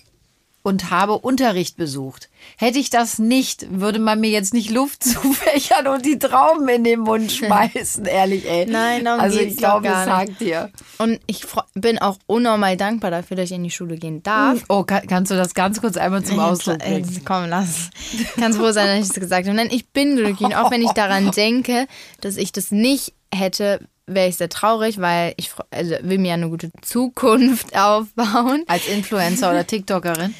und 0.61 0.89
habe 0.89 1.17
Unterricht 1.17 1.77
besucht. 1.77 2.29
Hätte 2.57 2.79
ich 2.79 2.89
das 2.89 3.19
nicht, 3.19 3.67
würde 3.69 3.99
man 3.99 4.19
mir 4.19 4.29
jetzt 4.29 4.53
nicht 4.53 4.69
Luft 4.69 5.03
zufächern 5.03 5.87
und 5.87 6.05
die 6.05 6.19
Trauben 6.19 6.67
in 6.67 6.83
den 6.83 6.99
Mund 7.01 7.31
schmeißen, 7.31 8.05
ehrlich, 8.05 8.49
ey. 8.49 8.65
Nein, 8.65 9.05
darum 9.05 9.19
Also 9.21 9.39
ich 9.39 9.57
glaube, 9.57 9.87
es 9.87 10.05
sagt 10.05 10.39
dir. 10.41 10.69
Und 10.97 11.19
ich 11.27 11.45
bin 11.73 11.99
auch 11.99 12.17
unnormal 12.27 12.77
dankbar 12.77 13.11
dafür, 13.11 13.37
dass 13.37 13.45
ich 13.45 13.55
in 13.55 13.63
die 13.63 13.71
Schule 13.71 13.97
gehen 13.97 14.21
darf. 14.23 14.63
Oh, 14.69 14.83
kann, 14.83 15.07
kannst 15.07 15.31
du 15.31 15.35
das 15.35 15.53
ganz 15.53 15.79
kurz 15.81 15.97
einmal 15.97 16.23
zum 16.23 16.39
Ausdruck 16.39 16.77
Ey, 16.81 17.01
bringen? 17.01 17.21
Komm, 17.25 17.45
lass. 17.47 17.89
Ganz 18.37 18.57
froh 18.57 18.71
sein, 18.71 18.87
dass 18.87 19.07
ich 19.07 19.13
das 19.13 19.19
gesagt 19.19 19.47
habe. 19.47 19.55
Nein, 19.55 19.69
ich 19.71 19.89
bin 19.89 20.15
glücklich. 20.15 20.41
Und 20.41 20.55
auch 20.55 20.71
wenn 20.71 20.81
ich 20.81 20.91
daran 20.91 21.31
denke, 21.35 21.87
dass 22.21 22.37
ich 22.37 22.51
das 22.51 22.71
nicht 22.71 23.13
hätte, 23.33 23.79
wäre 24.13 24.27
ich 24.27 24.37
sehr 24.37 24.49
traurig, 24.49 24.99
weil 24.99 25.33
ich 25.37 25.51
also 25.71 25.95
will 26.01 26.17
mir 26.17 26.29
ja 26.29 26.33
eine 26.33 26.49
gute 26.49 26.71
Zukunft 26.81 27.75
aufbauen. 27.77 28.63
Als 28.67 28.87
Influencer 28.87 29.51
oder 29.51 29.65
TikTokerin? 29.65 30.33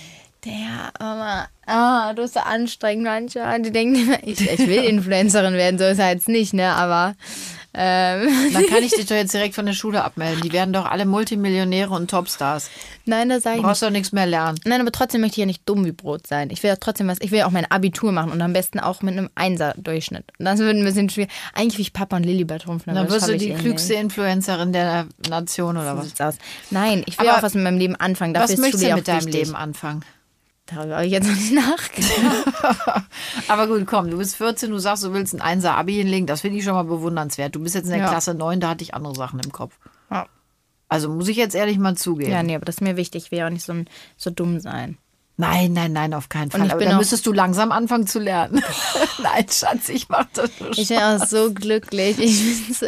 Der, 0.46 0.94
Mama, 1.00 1.48
ah, 1.66 2.14
du 2.14 2.22
bist 2.22 2.34
so 2.36 2.40
anstrengend 2.40 3.04
manchmal. 3.04 3.62
Die 3.62 3.72
denken 3.72 3.96
immer, 3.96 4.24
ich, 4.24 4.40
ich 4.40 4.60
will 4.68 4.84
Influencerin 4.86 5.54
werden, 5.56 5.78
so 5.78 5.84
ist 5.86 6.00
er 6.00 6.12
jetzt 6.12 6.30
nicht, 6.30 6.54
ne? 6.54 6.70
Aber 6.76 7.16
ähm, 7.74 8.28
Dann 8.54 8.66
kann 8.68 8.82
ich 8.82 8.92
dich 8.96 9.06
doch 9.06 9.16
jetzt 9.18 9.34
direkt 9.34 9.54
von 9.54 9.66
der 9.66 9.74
Schule 9.74 10.02
abmelden. 10.04 10.42
Die 10.42 10.54
werden 10.54 10.72
doch 10.74 10.86
alle 10.86 11.06
Multimillionäre 11.06 11.94
und 11.94 12.10
Topstars. 12.10 12.70
nein, 13.06 13.28
das 13.28 13.44
sage 13.44 13.56
Du 13.56 13.60
ich 13.60 13.64
nicht. 13.64 13.68
brauchst 13.70 13.84
doch 13.84 13.90
nichts 13.90 14.12
mehr 14.14 14.26
lernen. 14.26 14.58
Nein, 14.64 14.80
aber 14.80 14.94
trotzdem 14.94 15.20
möchte 15.22 15.34
ich 15.34 15.40
ja 15.40 15.46
nicht 15.46 15.68
dumm 15.68 15.84
wie 15.86 15.92
Brot 15.92 16.26
sein. 16.26 16.50
Ich 16.52 16.64
will 16.64 16.70
ja 16.70 16.78
trotzdem 16.78 17.10
was, 17.10 17.18
ich 17.20 17.32
will 17.32 17.40
ja 17.40 17.46
auch 17.46 17.52
mein 17.52 17.70
Abitur 17.70 18.14
machen 18.14 18.32
und 18.32 18.42
am 18.42 18.54
besten 18.54 18.80
auch 18.80 19.02
mit 19.02 19.18
einem 19.18 19.30
Einser-Durchschnitt. 19.36 20.24
Das 20.40 20.58
wird 20.60 20.74
ein 20.76 20.86
bisschen 20.86 21.10
schwierig. 21.10 21.30
Eigentlich 21.54 21.78
will 21.78 21.82
ich 21.84 21.94
Papa 21.94 22.16
und 22.16 22.24
Lilly 22.24 22.46
betrumpfen. 22.46 22.92
aber 22.92 23.02
Dann 23.02 23.12
wirst 23.12 23.28
du 23.28 23.38
die 23.38 23.50
eh 23.50 23.56
klügste 23.56 23.92
nicht. 23.94 24.02
Influencerin 24.04 24.72
der 24.72 25.06
Nation 25.30 25.76
oder 25.76 25.96
So 25.98 26.10
was? 26.18 26.22
aus. 26.22 26.36
Nein, 26.72 27.04
ich 27.08 27.20
will 27.20 27.28
Aber 27.28 27.40
auch 27.40 27.44
was 27.44 27.54
mit 27.56 27.64
meinem 27.66 27.78
Leben 27.78 27.98
anfangen. 27.98 28.34
Dafür 28.34 28.54
Was 28.54 28.58
möchtest 28.58 28.84
du 28.86 28.96
mit 28.96 29.08
deinem 29.08 29.26
wichtig. 29.26 29.34
Leben 29.34 29.56
anfangen? 29.56 30.04
Darüber 30.74 30.96
habe 30.98 31.06
ich 31.06 31.12
jetzt 31.12 31.28
noch 31.28 31.36
nicht 31.36 31.54
nachgedacht. 31.54 33.04
Aber 33.48 33.68
gut, 33.68 33.86
komm, 33.88 34.10
du 34.12 34.18
bist 34.18 34.36
14, 34.36 34.70
du 34.70 34.78
sagst, 34.80 35.04
du 35.04 35.14
willst 35.14 35.34
ein 35.34 35.42
Einser-Abi 35.42 35.94
hinlegen. 35.96 36.28
Das 36.28 36.42
finde 36.42 36.58
ich 36.58 36.64
schon 36.64 36.74
mal 36.74 36.84
bewundernswert. 36.84 37.56
Du 37.56 37.60
bist 37.62 37.76
jetzt 37.76 37.86
in 37.86 37.92
der 37.92 38.00
Ja. 38.02 38.10
Klasse 38.10 38.34
9, 38.34 38.60
da 38.60 38.70
hatte 38.70 38.84
ich 38.84 38.94
andere 38.94 39.16
Sachen 39.16 39.40
im 39.40 39.52
Kopf. 39.52 39.78
Ja. 40.12 40.28
Also 40.88 41.10
muss 41.10 41.28
ich 41.28 41.38
jetzt 41.38 41.56
ehrlich 41.56 41.78
mal 41.78 41.96
zugeben. 41.96 42.32
ja, 42.32 42.44
nee, 42.44 42.56
aber 42.56 42.66
das 42.66 42.76
ist 42.76 42.82
mir 42.82 42.98
wichtig. 42.98 43.26
Ich 43.26 43.32
will 43.32 43.40
ja 43.40 43.46
auch 43.48 43.52
nicht 43.52 43.66
so, 43.66 43.74
so 44.18 44.30
dumm 44.32 44.60
sein. 44.60 44.98
Nein, 45.40 45.72
nein, 45.72 45.94
nein, 45.94 46.14
auf 46.14 46.28
keinen 46.28 46.52
Fall. 46.52 46.70
Aber 46.70 46.84
da 46.84 46.98
müsstest 46.98 47.26
du 47.26 47.32
langsam 47.32 47.72
anfangen 47.72 48.06
zu 48.06 48.20
lernen. 48.20 48.62
nein, 49.24 49.46
Schatz, 49.50 49.88
ich 49.88 50.10
mach 50.10 50.26
das 50.34 50.50
nur 50.60 50.78
Ich 50.78 50.90
bin 50.90 50.98
auch 50.98 51.26
so 51.26 51.54
glücklich. 51.54 52.20
Ich 52.20 52.44
bin 52.44 52.74
so, 52.74 52.86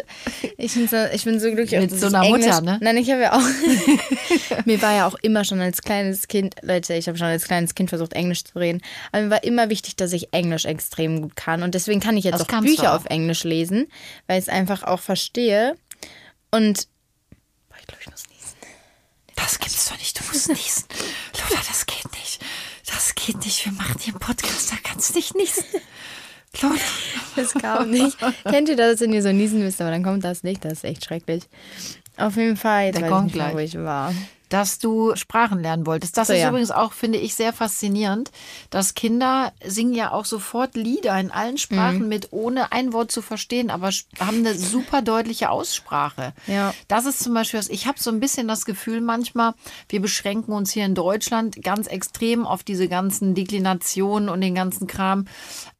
ich 0.58 0.74
bin 0.74 0.86
so, 0.86 0.96
ich 1.14 1.24
bin 1.24 1.40
so 1.40 1.50
glücklich. 1.50 1.80
Mit 1.80 1.98
so 1.98 2.08
einer 2.08 2.20
Englisch, 2.20 2.44
Mutter, 2.44 2.60
ne? 2.60 2.78
Nein, 2.82 2.98
ich 2.98 3.10
habe 3.10 3.22
ja 3.22 3.32
auch. 3.32 3.40
mir 4.66 4.82
war 4.82 4.92
ja 4.94 5.06
auch 5.06 5.14
immer 5.22 5.44
schon 5.44 5.60
als 5.60 5.80
kleines 5.80 6.28
Kind, 6.28 6.56
Leute, 6.60 6.92
ich 6.92 7.08
habe 7.08 7.16
schon 7.16 7.28
als 7.28 7.44
kleines 7.44 7.74
Kind 7.74 7.88
versucht, 7.88 8.12
Englisch 8.12 8.44
zu 8.44 8.58
reden. 8.58 8.82
Aber 9.12 9.22
mir 9.22 9.30
war 9.30 9.44
immer 9.44 9.70
wichtig, 9.70 9.96
dass 9.96 10.12
ich 10.12 10.34
Englisch 10.34 10.66
extrem 10.66 11.22
gut 11.22 11.36
kann. 11.36 11.62
Und 11.62 11.74
deswegen 11.74 12.00
kann 12.00 12.18
ich 12.18 12.24
jetzt 12.24 12.38
Das 12.38 12.50
auch 12.50 12.60
Bücher 12.60 12.92
auch. 12.92 12.96
auf 12.96 13.06
Englisch 13.06 13.44
lesen, 13.44 13.86
weil 14.26 14.38
ich 14.38 14.48
es 14.48 14.48
einfach 14.50 14.82
auch 14.82 15.00
verstehe. 15.00 15.74
Und. 16.50 16.86
Boah, 17.70 17.76
ich 17.80 17.86
glaube, 17.86 18.02
ich 18.02 18.10
muss 18.10 18.24
niesen. 18.28 18.41
Das 19.72 19.88
gibt's 19.88 19.88
doch 19.88 19.98
nicht. 19.98 20.20
Du 20.20 20.24
musst 20.24 20.48
niesen. 20.48 20.84
Lola, 21.48 21.62
das 21.66 21.86
geht 21.86 22.12
nicht. 22.12 22.40
Das 22.86 23.14
geht 23.14 23.36
nicht. 23.44 23.64
Wir 23.64 23.72
machen 23.72 23.96
hier 24.00 24.12
einen 24.12 24.20
Podcast, 24.20 24.70
da 24.72 24.76
kannst 24.82 25.10
du 25.10 25.14
nicht 25.14 25.34
niesen. 25.34 25.64
Lola. 26.60 26.74
Das 27.36 27.54
kam 27.54 27.90
nicht. 27.90 28.16
Kennt 28.44 28.68
ihr 28.68 28.76
das, 28.76 29.00
wenn 29.00 29.12
ihr 29.12 29.22
so 29.22 29.32
niesen 29.32 29.60
müsst, 29.60 29.80
aber 29.80 29.90
dann 29.90 30.02
kommt 30.02 30.24
das 30.24 30.42
nicht? 30.42 30.64
Das 30.64 30.74
ist 30.74 30.84
echt 30.84 31.04
schrecklich. 31.04 31.44
Auf 32.18 32.36
jeden 32.36 32.56
Fall, 32.58 32.86
jetzt 32.86 32.96
Der 32.96 33.02
weiß 33.02 33.08
ich 33.08 33.14
kommt 33.14 33.26
nicht 33.26 33.36
mehr, 33.36 33.48
wo 33.48 33.52
gleich. 33.52 33.74
ich 33.74 33.80
war. 33.80 34.14
Dass 34.52 34.78
du 34.78 35.16
Sprachen 35.16 35.60
lernen 35.60 35.86
wolltest. 35.86 36.16
Das 36.16 36.28
So, 36.28 36.34
ist 36.34 36.40
ja. 36.40 36.50
übrigens 36.50 36.70
auch, 36.70 36.92
finde 36.92 37.18
ich, 37.18 37.34
sehr 37.34 37.52
faszinierend, 37.52 38.30
dass 38.70 38.94
Kinder 38.94 39.52
singen 39.64 39.94
ja 39.94 40.12
auch 40.12 40.26
sofort 40.26 40.74
Lieder 40.76 41.18
in 41.18 41.30
allen 41.30 41.52
Mhm. 41.54 41.58
Sprachen 41.58 42.08
mit, 42.08 42.28
ohne 42.32 42.70
ein 42.72 42.92
Wort 42.92 43.10
zu 43.10 43.22
verstehen, 43.22 43.70
aber 43.70 43.90
haben 44.18 44.38
eine 44.38 44.54
super 44.54 45.00
deutliche 45.00 45.48
Aussprache. 45.50 46.34
Ja. 46.46 46.74
Das 46.88 47.06
ist 47.06 47.20
zum 47.22 47.32
Beispiel 47.34 47.58
was, 47.60 47.68
ich 47.68 47.86
habe 47.86 47.98
so 47.98 48.10
ein 48.10 48.20
bisschen 48.20 48.46
das 48.48 48.64
Gefühl 48.64 49.00
manchmal, 49.00 49.54
wir 49.88 50.00
beschränken 50.02 50.52
uns 50.52 50.70
hier 50.72 50.84
in 50.84 50.94
Deutschland 50.94 51.62
ganz 51.62 51.86
extrem 51.86 52.46
auf 52.46 52.62
diese 52.62 52.88
ganzen 52.88 53.34
Deklinationen 53.34 54.28
und 54.28 54.40
den 54.40 54.54
ganzen 54.54 54.86
Kram, 54.86 55.26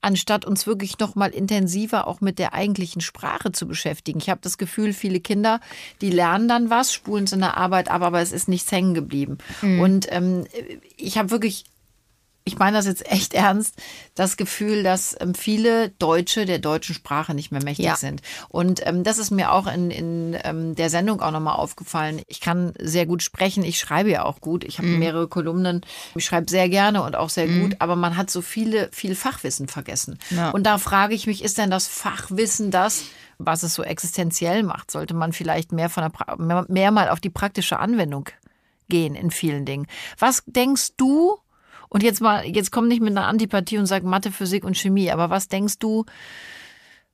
anstatt 0.03 0.45
uns 0.45 0.67
wirklich 0.67 0.99
noch 0.99 1.15
mal 1.15 1.31
intensiver 1.31 2.07
auch 2.07 2.21
mit 2.21 2.39
der 2.39 2.53
eigentlichen 2.53 3.01
Sprache 3.01 3.53
zu 3.53 3.67
beschäftigen. 3.67 4.19
Ich 4.19 4.29
habe 4.29 4.41
das 4.43 4.59
Gefühl, 4.59 4.93
viele 4.93 5.21
Kinder, 5.21 5.61
die 6.01 6.11
lernen 6.11 6.49
dann 6.49 6.71
was, 6.71 6.93
spulen 6.93 7.25
es 7.25 7.33
in 7.33 7.41
der 7.41 7.57
Arbeit 7.57 7.91
ab, 7.91 8.03
aber 8.03 8.21
es 8.21 8.33
ist 8.33 8.49
nichts 8.49 8.71
hängen 8.73 8.95
geblieben. 8.95 9.39
Und 9.81 10.07
ähm, 10.11 10.45
ich 10.97 11.19
habe 11.19 11.31
wirklich 11.31 11.65
ich 12.45 12.59
meine 12.59 12.77
das 12.77 12.87
jetzt 12.87 13.11
echt 13.11 13.35
ernst, 13.35 13.75
das 14.15 14.37
Gefühl, 14.37 14.83
dass 14.83 15.17
ähm, 15.21 15.35
viele 15.35 15.91
Deutsche 15.91 16.45
der 16.45 16.59
deutschen 16.59 16.95
Sprache 16.95 17.35
nicht 17.35 17.53
mehr 17.53 17.63
mächtig 17.63 17.87
Ja. 17.87 17.97
sind. 17.97 18.21
Und 18.49 18.85
ähm, 18.87 19.05
das 19.05 19.19
ist 19.19 19.31
mir 19.31 19.53
auch 19.53 19.67
in, 19.67 19.91
in 19.91 20.37
ähm, 20.43 20.75
der 20.75 20.91
Sendung 20.91 21.21
auch 21.23 21.31
nochmal 21.31 21.57
aufgefallen. 21.57 22.21
Ich 22.27 22.41
kann 22.41 22.73
sehr 22.79 23.07
gut 23.07 23.23
sprechen, 23.23 23.63
ich 23.65 23.79
schreibe 23.79 24.11
ja 24.11 24.25
auch 24.25 24.41
gut. 24.41 24.65
Ich 24.65 24.79
habe 24.79 24.89
mehrere 24.89 25.29
Kolumnen, 25.29 25.83
ich 26.15 26.25
schreibe 26.25 26.51
sehr 26.51 26.69
gerne 26.69 27.03
und 27.03 27.15
auch 27.17 27.31
sehr 27.31 27.47
gut, 27.47 27.77
aber 27.79 27.95
man 27.97 28.17
hat 28.17 28.31
so 28.31 28.43
viele, 28.43 28.89
viel 28.93 29.15
Fachwissen 29.15 29.69
vergessen. 29.69 30.19
Ja. 30.31 30.51
Und 30.51 30.65
da 30.65 30.79
frage 30.79 31.15
ich 31.15 31.27
mich, 31.27 31.45
ist 31.45 31.59
denn 31.59 31.71
das 31.71 31.87
Fachwissen 31.87 32.71
das, 32.71 33.05
was 33.39 33.63
es 33.63 33.75
so 33.75 33.83
existenziell 33.83 34.63
macht? 34.63 34.91
Sollte 34.91 35.15
man 35.15 35.33
vielleicht 35.33 35.73
mehr, 35.73 35.89
von 35.91 36.03
der 36.03 36.11
pra 36.11 36.37
mehr, 36.37 36.65
mehr 36.69 36.91
mal 36.91 37.09
auf 37.09 37.21
die 37.21 37.31
praktische 37.31 37.79
Anwendung 37.79 38.29
gehen 38.89 39.15
in 39.15 39.31
vielen 39.31 39.65
Dingen? 39.65 39.87
Was 40.19 40.43
denkst 40.47 40.91
du, 40.97 41.39
und 41.93 42.03
jetzt 42.03 42.23
mal, 42.23 42.47
jetzt 42.47 42.73
komm 42.73 42.89
nicht 42.89 43.03
mit 43.03 43.11
einer 43.11 43.27
Antipathie 43.27 43.77
und 43.77 43.85
sag 43.85 44.03
Mathe, 44.03 44.33
Physik 44.33 44.65
und 44.65 44.79
Chemie, 44.79 45.11
aber 45.11 45.29
was 45.29 45.49
denkst 45.49 45.79
du, 45.79 46.07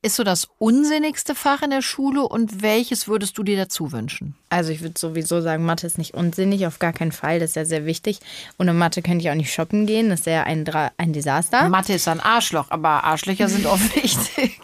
ist 0.01 0.15
so 0.15 0.23
das 0.23 0.47
unsinnigste 0.57 1.35
Fach 1.35 1.61
in 1.63 1.71
der 1.71 1.81
Schule 1.81 2.23
und 2.23 2.61
welches 2.61 3.09
würdest 3.09 3.37
du 3.37 3.43
dir 3.43 3.57
dazu 3.57 3.91
wünschen? 3.91 4.35
Also 4.47 4.71
ich 4.71 4.79
würde 4.79 4.97
sowieso 4.97 5.41
sagen, 5.41 5.65
Mathe 5.65 5.85
ist 5.85 5.97
nicht 5.97 6.13
unsinnig, 6.13 6.65
auf 6.65 6.79
gar 6.79 6.93
keinen 6.93 7.11
Fall. 7.11 7.41
Das 7.41 7.49
ist 7.49 7.55
ja 7.57 7.65
sehr 7.65 7.85
wichtig. 7.85 8.19
Ohne 8.57 8.73
Mathe 8.73 9.01
könnte 9.01 9.25
ich 9.25 9.29
auch 9.29 9.35
nicht 9.35 9.53
shoppen 9.53 9.85
gehen. 9.85 10.07
Das 10.07 10.21
ist 10.21 10.27
ja 10.27 10.43
ein, 10.43 10.63
Dra 10.63 10.93
ein 10.95 11.11
Desaster. 11.11 11.67
Mathe 11.67 11.91
ist 11.91 12.07
ein 12.07 12.21
Arschloch, 12.21 12.67
aber 12.71 13.03
Arschlöcher 13.03 13.49
sind 13.49 13.65
oft 13.65 13.93
wichtig. 14.01 14.61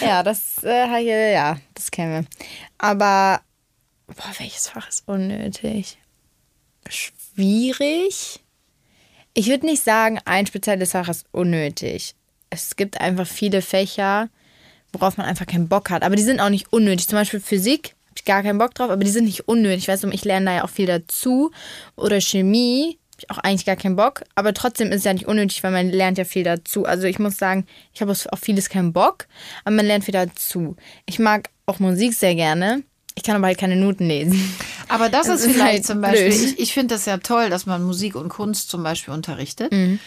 Ja, 0.00 0.22
das, 0.22 0.64
äh, 0.64 1.34
ja, 1.34 1.58
das 1.74 1.90
kennen 1.90 2.22
wir. 2.22 2.46
Aber, 2.78 3.42
boah, 4.06 4.32
welches 4.38 4.68
Fach 4.68 4.88
ist 4.88 5.06
unnötig? 5.06 5.98
Schwierig? 6.88 8.40
Ich 9.38 9.48
würde 9.48 9.66
nicht 9.66 9.84
sagen, 9.84 10.18
ein 10.24 10.46
spezielles 10.46 10.92
Fach 10.92 11.10
ist 11.10 11.26
unnötig. 11.30 12.14
Es 12.48 12.74
gibt 12.74 12.98
einfach 13.02 13.26
viele 13.26 13.60
Fächer, 13.60 14.30
worauf 14.94 15.18
man 15.18 15.26
einfach 15.26 15.46
keinen 15.46 15.68
Bock 15.68 15.90
hat. 15.90 16.04
Aber 16.04 16.16
die 16.16 16.22
sind 16.22 16.40
auch 16.40 16.48
nicht 16.48 16.72
unnötig. 16.72 17.06
Zum 17.06 17.18
Beispiel 17.18 17.40
Physik, 17.40 17.94
habe 18.06 18.14
ich 18.16 18.24
gar 18.24 18.42
keinen 18.42 18.56
Bock 18.56 18.72
drauf, 18.72 18.88
aber 18.88 19.04
die 19.04 19.10
sind 19.10 19.26
nicht 19.26 19.46
unnötig. 19.46 19.88
Weißt 19.88 20.04
du, 20.04 20.08
ich 20.08 20.24
lerne 20.24 20.46
da 20.46 20.54
ja 20.54 20.64
auch 20.64 20.70
viel 20.70 20.86
dazu. 20.86 21.50
Oder 21.96 22.18
Chemie, 22.22 22.98
habe 23.10 23.18
ich 23.18 23.30
auch 23.30 23.36
eigentlich 23.36 23.66
gar 23.66 23.76
keinen 23.76 23.96
Bock. 23.96 24.24
Aber 24.36 24.54
trotzdem 24.54 24.88
ist 24.88 25.00
es 25.00 25.04
ja 25.04 25.12
nicht 25.12 25.28
unnötig, 25.28 25.62
weil 25.62 25.72
man 25.72 25.90
lernt 25.90 26.16
ja 26.16 26.24
viel 26.24 26.44
dazu. 26.44 26.86
Also 26.86 27.06
ich 27.06 27.18
muss 27.18 27.36
sagen, 27.36 27.66
ich 27.92 28.00
habe 28.00 28.12
auf 28.12 28.40
vieles 28.40 28.70
keinen 28.70 28.94
Bock, 28.94 29.26
aber 29.66 29.76
man 29.76 29.84
lernt 29.84 30.04
viel 30.04 30.12
dazu. 30.12 30.76
Ich 31.04 31.18
mag 31.18 31.50
auch 31.66 31.78
Musik 31.78 32.14
sehr 32.14 32.34
gerne. 32.34 32.84
Ich 33.16 33.22
kann 33.22 33.34
aber 33.36 33.46
halt 33.46 33.58
keine 33.58 33.76
Noten 33.76 34.06
lesen. 34.06 34.54
Aber 34.88 35.08
das, 35.08 35.26
Das 35.26 35.40
ist 35.40 35.46
ist 35.46 35.52
vielleicht 35.54 35.72
halt 35.72 35.86
zum 35.86 36.00
Beispiel, 36.00 36.28
blöd. 36.28 36.34
ich, 36.52 36.58
ich 36.60 36.72
finde 36.74 36.94
das 36.94 37.06
ja 37.06 37.16
toll, 37.18 37.50
dass 37.50 37.66
man 37.66 37.82
Musik 37.82 38.14
und 38.14 38.28
Kunst 38.28 38.70
zum 38.70 38.82
Beispiel 38.84 39.12
unterrichtet. 39.14 39.72
Mhm. 39.72 39.98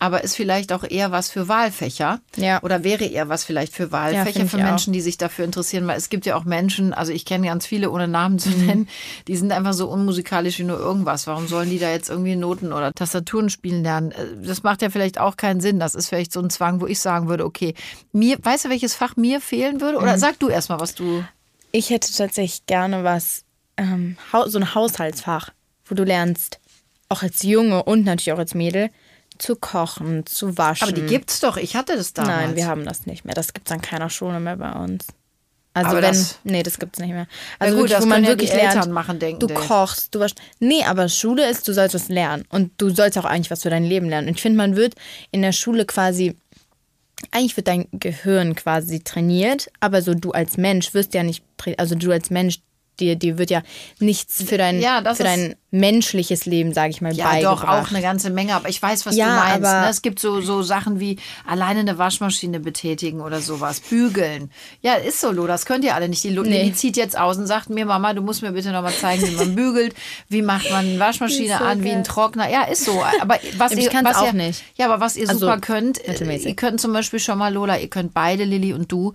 Aber 0.00 0.22
ist 0.22 0.36
vielleicht 0.36 0.72
auch 0.72 0.84
eher 0.88 1.10
was 1.10 1.28
für 1.28 1.48
Wahlfächer. 1.48 2.20
Ja. 2.36 2.62
Oder 2.62 2.84
wäre 2.84 3.04
eher 3.04 3.28
was 3.28 3.42
vielleicht 3.42 3.72
für 3.74 3.84
Ja, 3.86 3.90
Wahlfächer 3.90 4.32
find 4.40 4.50
für 4.52 4.58
ich 4.58 4.62
auch. 4.62 4.68
Menschen, 4.68 4.92
die 4.92 5.00
sich 5.00 5.18
dafür 5.18 5.44
interessieren. 5.44 5.88
Weil 5.88 5.98
es 5.98 6.08
gibt 6.08 6.24
ja 6.24 6.36
auch 6.36 6.44
Menschen, 6.44 6.94
also 6.94 7.10
ich 7.10 7.24
kenne 7.24 7.48
ganz 7.48 7.66
viele, 7.66 7.90
ohne 7.90 8.06
Namen 8.06 8.34
Mhm. 8.36 8.38
zu 8.38 8.48
nennen, 8.50 8.88
die 9.26 9.36
sind 9.36 9.50
einfach 9.50 9.72
so 9.72 9.88
unmusikalisch 9.90 10.60
wie 10.60 10.64
nur 10.64 10.78
irgendwas. 10.78 11.26
Warum 11.26 11.48
sollen 11.48 11.68
die 11.68 11.80
da 11.80 11.90
jetzt 11.90 12.10
irgendwie 12.10 12.36
Noten 12.36 12.72
oder 12.72 12.92
Tastaturen 12.92 13.50
spielen 13.50 13.82
lernen? 13.82 14.12
Äh, 14.12 14.46
Das 14.46 14.62
macht 14.62 14.82
ja 14.82 14.90
vielleicht 14.90 15.18
auch 15.18 15.36
keinen 15.36 15.60
Sinn. 15.60 15.80
Das 15.80 15.96
ist 15.96 16.08
vielleicht 16.10 16.32
so 16.32 16.40
ein 16.40 16.50
Zwang, 16.50 16.80
wo 16.80 16.86
ich 16.86 17.00
sagen 17.00 17.28
würde, 17.28 17.44
okay, 17.44 17.74
mir, 18.12 18.36
weißt 18.40 18.66
du, 18.66 18.68
welches 18.68 18.94
Fach 18.94 19.16
mir 19.16 19.40
fehlen 19.40 19.80
würde? 19.80 19.96
Mhm. 19.98 20.04
Oder 20.04 20.18
sag 20.18 20.38
du 20.38 20.48
erstmal, 20.48 20.78
was 20.78 20.94
du. 20.94 21.24
Ich 21.72 21.90
hätte 21.90 22.12
tatsächlich 22.12 22.66
gerne 22.66 23.04
was, 23.04 23.44
ähm, 23.76 24.16
so 24.46 24.58
ein 24.58 24.74
Haushaltsfach, 24.74 25.50
wo 25.86 25.94
du 25.94 26.04
lernst, 26.04 26.58
auch 27.08 27.22
als 27.22 27.42
Junge 27.42 27.82
und 27.84 28.04
natürlich 28.04 28.32
auch 28.32 28.38
als 28.38 28.54
Mädel, 28.54 28.90
zu 29.38 29.54
kochen, 29.54 30.26
zu 30.26 30.58
waschen. 30.58 30.82
Aber 30.88 30.92
die 30.92 31.06
gibt's 31.06 31.40
doch. 31.40 31.56
Ich 31.56 31.76
hatte 31.76 31.96
das 31.96 32.12
damals. 32.12 32.46
Nein, 32.46 32.56
wir 32.56 32.66
haben 32.66 32.84
das 32.84 33.06
nicht 33.06 33.24
mehr. 33.24 33.34
Das 33.34 33.52
gibt 33.54 33.68
es 33.68 33.72
an 33.72 33.80
keiner 33.80 34.10
Schule 34.10 34.40
mehr 34.40 34.56
bei 34.56 34.72
uns. 34.72 35.06
Also 35.74 35.90
Aber 35.90 36.02
wenn, 36.02 36.08
das- 36.10 36.38
nee, 36.42 36.62
das 36.64 36.78
gibt's 36.80 36.98
nicht 36.98 37.10
mehr. 37.10 37.20
Ja 37.20 37.26
Also 37.60 37.74
gut, 37.74 37.82
wirklich, 37.84 37.92
das 37.98 38.02
wo 38.04 38.08
man 38.08 38.24
ja 38.24 38.30
wirklich 38.30 38.50
die 38.50 38.56
lernt, 38.56 38.74
Eltern 38.76 38.90
machen, 38.90 39.20
denken 39.20 39.38
du 39.40 39.46
die. 39.46 39.54
kochst, 39.54 40.12
du 40.12 40.18
waschst. 40.18 40.40
Nee, 40.58 40.82
aber 40.84 41.08
Schule 41.08 41.48
ist, 41.48 41.68
du 41.68 41.72
sollst 41.72 41.94
was 41.94 42.08
lernen 42.08 42.44
und 42.48 42.72
du 42.78 42.90
sollst 42.90 43.16
auch 43.16 43.24
eigentlich 43.24 43.50
was 43.52 43.62
für 43.62 43.70
dein 43.70 43.84
Leben 43.84 44.08
lernen. 44.08 44.26
Und 44.28 44.34
ich 44.34 44.42
finde, 44.42 44.56
man 44.56 44.74
wird 44.74 44.94
in 45.30 45.42
der 45.42 45.52
Schule 45.52 45.84
quasi 45.86 46.34
eigentlich 47.30 47.56
wird 47.56 47.68
dein 47.68 47.88
Gehirn 47.92 48.54
quasi 48.54 49.00
trainiert, 49.00 49.70
aber 49.80 50.02
so 50.02 50.14
du 50.14 50.30
als 50.32 50.56
Mensch 50.56 50.94
wirst 50.94 51.14
ja 51.14 51.22
nicht, 51.22 51.44
also 51.76 51.94
du 51.94 52.12
als 52.12 52.30
Mensch 52.30 52.60
dir, 53.00 53.16
dir 53.16 53.38
wird 53.38 53.50
ja 53.50 53.62
nichts 53.98 54.42
für 54.44 54.58
dein, 54.58 54.80
Ja, 54.80 55.02
für 55.14 55.24
dein 55.24 55.54
menschliches 55.70 56.46
Leben, 56.46 56.72
sage 56.72 56.90
ich 56.90 57.00
mal, 57.02 57.12
Ja, 57.12 57.26
beigebracht. 57.26 57.62
doch, 57.64 57.68
auch 57.68 57.90
eine 57.90 58.00
ganze 58.00 58.30
Menge. 58.30 58.54
Aber 58.54 58.68
ich 58.70 58.80
weiß, 58.80 59.04
was 59.06 59.14
Ja, 59.16 59.26
du 59.26 59.32
meinst. 59.34 59.66
aber- 59.68 59.80
Ne? 59.82 59.88
Es 59.90 60.00
gibt 60.02 60.18
so, 60.18 60.40
so 60.40 60.62
Sachen 60.62 60.98
wie 60.98 61.18
alleine 61.46 61.80
eine 61.80 61.98
Waschmaschine 61.98 62.58
betätigen 62.60 63.20
oder 63.20 63.40
sowas. 63.40 63.80
Bügeln. 63.80 64.50
Ja, 64.80 64.94
ist 64.94 65.20
so, 65.20 65.30
Lo. 65.30 65.46
Das 65.46 65.66
könnt 65.66 65.84
ihr 65.84 65.94
alle 65.94 66.08
nicht. 66.08 66.24
Die, 66.24 66.30
Lo- 66.30 66.42
Nee. 66.42 66.64
die 66.64 66.72
zieht 66.72 66.96
jetzt 66.96 67.18
aus 67.18 67.36
und 67.36 67.46
sagt 67.46 67.68
mir, 67.70 67.84
Mama, 67.84 68.14
du 68.14 68.22
musst 68.22 68.40
mir 68.42 68.52
bitte 68.52 68.70
nochmal 68.72 68.94
zeigen, 68.94 69.26
wie 69.28 69.34
man 69.36 69.54
bügelt. 69.54 69.94
Wie 70.28 70.40
macht 70.42 70.70
man 70.70 70.86
eine 70.86 70.98
Waschmaschine 70.98 71.58
so 71.58 71.64
an, 71.64 71.84
wie 71.84 71.90
ein. 71.90 72.04
Trockner. 72.04 72.48
Ja, 72.50 72.62
ist 72.64 72.84
so. 72.84 73.02
Aber 73.20 73.38
was 73.58 73.72
Ich 73.72 73.84
ihr, 73.84 73.90
was 74.02 74.16
auch 74.16 74.26
ihr, 74.28 74.32
nicht. 74.32 74.62
Ja, 74.76 74.86
aber 74.86 75.00
was 75.00 75.16
ihr 75.16 75.28
Also, 75.28 75.40
super 75.46 75.58
könnt, 75.60 75.98
mittelmäßig. 76.08 76.46
ihr 76.48 76.56
könnt 76.56 76.80
zum 76.80 76.92
Beispiel 76.94 77.20
schon 77.20 77.36
mal, 77.38 77.52
Lola, 77.52 77.76
ihr 77.78 77.88
könnt 77.88 78.14
beide, 78.14 78.44
Lilly 78.44 78.72
und 78.72 78.90
du, 78.90 79.12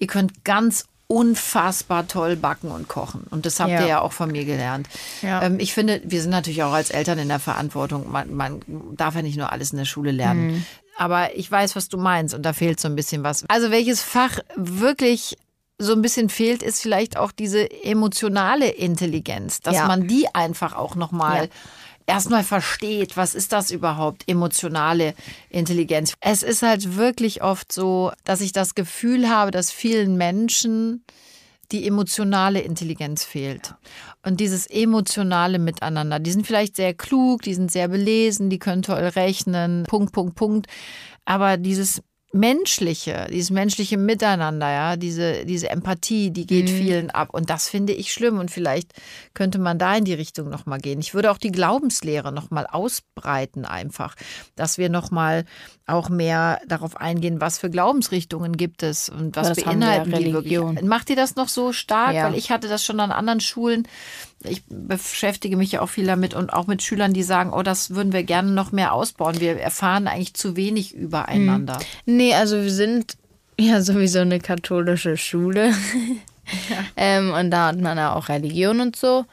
ihr 0.00 0.06
könnt 0.08 0.44
ganz 0.44 0.86
unfassbar 1.12 2.08
toll 2.08 2.36
backen 2.36 2.70
und 2.70 2.88
kochen. 2.88 3.26
Und 3.30 3.44
das 3.46 3.60
habt 3.60 3.70
Ja. 3.70 3.80
ihr 3.82 3.86
ja 3.86 4.00
auch 4.00 4.12
von 4.12 4.30
mir 4.32 4.44
gelernt. 4.44 4.88
Ja. 5.20 5.42
Ähm, 5.42 5.58
ich 5.60 5.74
finde, 5.74 6.00
wir 6.04 6.20
sind 6.22 6.30
natürlich 6.30 6.62
auch 6.62 6.72
als 6.72 6.90
Eltern 6.90 7.18
in 7.18 7.28
der 7.28 7.38
Verantwortung. 7.38 8.10
Man, 8.10 8.34
man 8.34 8.60
darf 8.96 9.14
ja 9.14 9.22
nicht 9.22 9.36
nur 9.36 9.52
alles 9.52 9.72
in 9.72 9.78
der 9.78 9.84
Schule 9.84 10.10
lernen. 10.10 10.46
Mhm. 10.52 10.66
Aber 10.98 11.36
ich 11.36 11.50
weiß, 11.50 11.76
was 11.76 11.88
du 11.88 11.96
meinst 11.98 12.34
und 12.34 12.42
da 12.42 12.52
fehlt 12.52 12.80
so 12.80 12.88
ein 12.88 12.96
bisschen 12.96 13.22
was. 13.22 13.44
Also 13.48 13.70
welches 13.70 14.02
Fach 14.02 14.38
wirklich 14.56 15.36
so 15.78 15.92
ein 15.94 16.02
bisschen 16.02 16.28
fehlt, 16.28 16.62
ist 16.62 16.80
vielleicht 16.80 17.16
auch 17.16 17.32
diese 17.32 17.68
emotionale 17.84 18.68
Intelligenz, 18.68 19.60
dass 19.60 19.74
Ja. 19.76 19.86
man 19.86 20.06
die 20.06 20.26
einfach 20.34 20.74
auch 20.76 20.94
nochmal 20.94 21.44
Ja. 21.44 21.50
Erstmal 22.06 22.44
versteht, 22.44 23.16
was 23.16 23.34
ist 23.34 23.52
das 23.52 23.70
überhaupt, 23.70 24.28
emotionale 24.28 25.14
Intelligenz. 25.48 26.14
Es 26.20 26.42
ist 26.42 26.62
halt 26.62 26.96
wirklich 26.96 27.42
oft 27.42 27.72
so, 27.72 28.12
dass 28.24 28.40
ich 28.40 28.52
das 28.52 28.74
Gefühl 28.74 29.28
habe, 29.28 29.50
dass 29.50 29.70
vielen 29.70 30.16
Menschen 30.16 31.04
die 31.72 31.86
emotionale 31.86 32.60
Intelligenz 32.60 33.24
fehlt. 33.24 33.74
Und 34.24 34.40
dieses 34.40 34.66
emotionale 34.66 35.58
Miteinander. 35.58 36.18
Die 36.20 36.30
sind 36.30 36.46
vielleicht 36.46 36.76
sehr 36.76 36.94
klug, 36.94 37.42
die 37.42 37.54
sind 37.54 37.72
sehr 37.72 37.88
belesen, 37.88 38.50
die 38.50 38.58
können 38.58 38.82
toll 38.82 38.98
rechnen, 38.98 39.84
Punkt, 39.84 40.12
Punkt, 40.12 40.34
Punkt. 40.36 40.66
Aber 41.24 41.56
dieses 41.56 42.02
menschliche, 42.32 43.26
dieses 43.30 43.50
menschliche 43.50 43.98
Miteinander, 43.98 44.70
ja, 44.70 44.96
diese, 44.96 45.44
diese 45.44 45.68
Empathie, 45.68 46.30
die 46.30 46.46
geht 46.46 46.70
vielen 46.70 47.10
ab. 47.10 47.28
Und 47.32 47.50
das 47.50 47.68
finde 47.68 47.92
ich 47.92 48.12
schlimm. 48.12 48.38
Und 48.38 48.50
vielleicht 48.50 48.92
könnte 49.34 49.58
man 49.58 49.78
da 49.78 49.96
in 49.96 50.04
die 50.04 50.14
Richtung 50.14 50.48
nochmal 50.48 50.78
gehen. 50.78 51.00
Ich 51.00 51.14
würde 51.14 51.30
auch 51.30 51.38
die 51.38 51.52
Glaubenslehre 51.52 52.32
nochmal 52.32 52.66
ausbreiten 52.66 53.66
einfach, 53.66 54.14
dass 54.56 54.78
wir 54.78 54.88
nochmal 54.88 55.44
auch 55.92 56.08
mehr 56.08 56.60
darauf 56.66 56.96
eingehen, 56.96 57.40
was 57.40 57.58
für 57.58 57.70
Glaubensrichtungen 57.70 58.56
gibt 58.56 58.82
es 58.82 59.08
und 59.08 59.36
was 59.36 59.48
Das 59.48 59.62
beinhalten 59.64 60.10
die 60.10 60.16
Religion. 60.16 60.74
wirklich. 60.74 60.88
Macht 60.88 61.10
ihr 61.10 61.16
das 61.16 61.36
noch 61.36 61.48
so 61.48 61.72
stark? 61.72 62.14
Ja. 62.14 62.24
Weil 62.24 62.34
ich 62.36 62.50
hatte 62.50 62.68
das 62.68 62.84
schon 62.84 63.00
an 63.00 63.12
anderen 63.12 63.40
Schulen. 63.40 63.86
Ich 64.44 64.62
beschäftige 64.68 65.56
mich 65.56 65.72
ja 65.72 65.82
auch 65.82 65.88
viel 65.88 66.06
damit 66.06 66.34
und 66.34 66.52
auch 66.52 66.66
mit 66.66 66.82
Schülern, 66.82 67.12
die 67.12 67.22
sagen, 67.22 67.52
oh, 67.52 67.62
das 67.62 67.94
würden 67.94 68.12
wir 68.12 68.24
gerne 68.24 68.50
noch 68.50 68.72
mehr 68.72 68.92
ausbauen. 68.92 69.40
Wir 69.40 69.60
erfahren 69.60 70.08
eigentlich 70.08 70.34
zu 70.34 70.56
wenig 70.56 70.94
übereinander. 70.94 71.78
Nee, 72.06 72.34
also 72.34 72.56
wir 72.56 72.72
sind 72.72 73.16
ja 73.58 73.80
sowieso 73.82 74.20
eine 74.20 74.40
katholische 74.40 75.16
Schule. 75.16 75.72
ähm, 76.96 77.32
und 77.32 77.50
da 77.50 77.68
hat 77.68 77.80
man 77.80 77.98
ja 77.98 78.14
auch 78.14 78.28
Religion 78.28 78.80
und 78.80 78.96
so. 78.96 79.26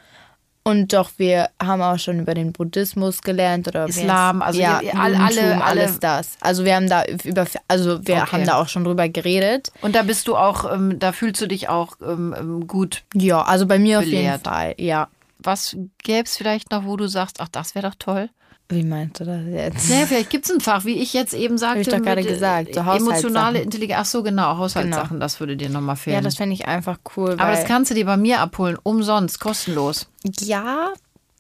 Und 0.63 0.93
doch, 0.93 1.11
wir 1.17 1.49
haben 1.63 1.81
auch 1.81 1.97
schon 1.97 2.19
über 2.19 2.33
den 2.33 2.51
Buddhismus 2.51 3.21
gelernt 3.21 3.67
oder 3.67 3.87
Islam, 3.87 4.41
also 4.41 4.59
ja, 4.59 4.81
ihr- 4.81 4.93
alle- 4.99 5.17
alle- 5.19 5.41
alle- 5.55 5.63
alles 5.63 5.99
das. 5.99 6.37
Also 6.41 6.65
wir 6.65 6.75
haben 6.75 6.87
da 6.89 7.03
über, 7.23 7.45
also 7.67 8.05
wir 8.05 8.17
Okay. 8.23 8.31
haben 8.33 8.45
da 8.45 8.55
auch 8.61 8.67
schon 8.67 8.83
drüber 8.83 9.07
geredet. 9.09 9.71
Und 9.81 9.95
da 9.95 10.03
bist 10.03 10.27
du 10.27 10.35
auch, 10.35 10.71
ähm, 10.71 10.99
da 10.99 11.11
fühlst 11.11 11.41
du 11.41 11.47
dich 11.47 11.69
auch 11.69 11.93
ähm, 12.05 12.35
ähm, 12.37 12.67
gut. 12.67 13.03
Ja, 13.15 13.41
also 13.41 13.65
bei 13.65 13.79
mir 13.79 13.99
auf 13.99 14.05
jeden 14.05 14.17
Belehrt. 14.23 14.43
Fall. 14.43 14.75
Ja. 14.77 15.07
Was 15.39 15.77
gäbe 16.03 16.25
es 16.25 16.35
vielleicht 16.37 16.69
noch, 16.71 16.83
wo 16.85 16.97
du 16.97 17.07
sagst, 17.07 17.39
ach, 17.39 17.47
das 17.49 17.73
wäre 17.73 17.87
doch 17.87 17.95
toll? 17.97 18.29
Wie 18.71 18.83
meinst 18.83 19.19
du 19.19 19.25
das 19.25 19.41
jetzt? 19.49 19.89
Naja, 19.89 20.05
vielleicht 20.05 20.29
gibt 20.29 20.45
es 20.45 20.51
ein 20.51 20.61
Fach, 20.61 20.85
wie 20.85 20.93
ich 20.93 21.13
jetzt 21.13 21.33
eben 21.33 21.57
sagte. 21.57 21.81
ich 21.81 21.87
doch 21.87 22.01
gerade 22.01 22.21
äh, 22.21 22.25
gesagt, 22.25 22.75
so 22.75 22.81
Emotionale. 22.81 23.61
Intelligenz. 23.61 23.99
Ach 24.01 24.05
so, 24.05 24.21
genau, 24.21 24.57
Haushaltssachen, 24.57 25.19
das 25.19 25.39
würde 25.39 25.57
dir 25.57 25.69
nochmal 25.69 25.95
fehlen. 25.95 26.15
Ja, 26.15 26.21
das 26.21 26.35
fände 26.35 26.53
ich 26.53 26.67
einfach 26.67 26.99
cool. 27.17 27.31
Aber 27.31 27.51
das 27.51 27.65
kannst 27.65 27.89
du 27.89 27.95
dir 27.95 28.05
bei 28.05 28.17
mir 28.17 28.41
abholen, 28.41 28.77
umsonst, 28.83 29.39
kostenlos. 29.39 30.07
Ja, 30.41 30.93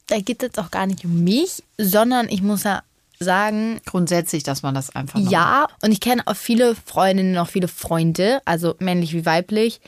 da 0.07 0.19
geht 0.19 0.41
es 0.41 0.47
jetzt 0.47 0.59
auch 0.59 0.71
gar 0.71 0.87
nicht 0.87 1.05
um 1.05 1.23
mich, 1.23 1.63
sondern 1.77 2.29
ich 2.29 2.41
muss 2.41 2.63
ja 2.63 2.81
sagen, 3.19 3.81
Grundsätzlich, 3.85 4.43
dass 4.43 4.63
man 4.63 4.73
das 4.73 4.95
einfach 4.95 5.19
ja, 5.19 5.67
und 5.83 5.91
ich 5.91 5.99
kenne 5.99 6.23
auch 6.25 6.35
viele 6.35 6.73
Freundinnen, 6.73 7.37
auch 7.37 7.49
viele 7.49 7.67
Freunde, 7.67 8.41
also 8.45 8.75
männlich 8.79 9.13
wie 9.13 9.25
weiblich, 9.25 9.81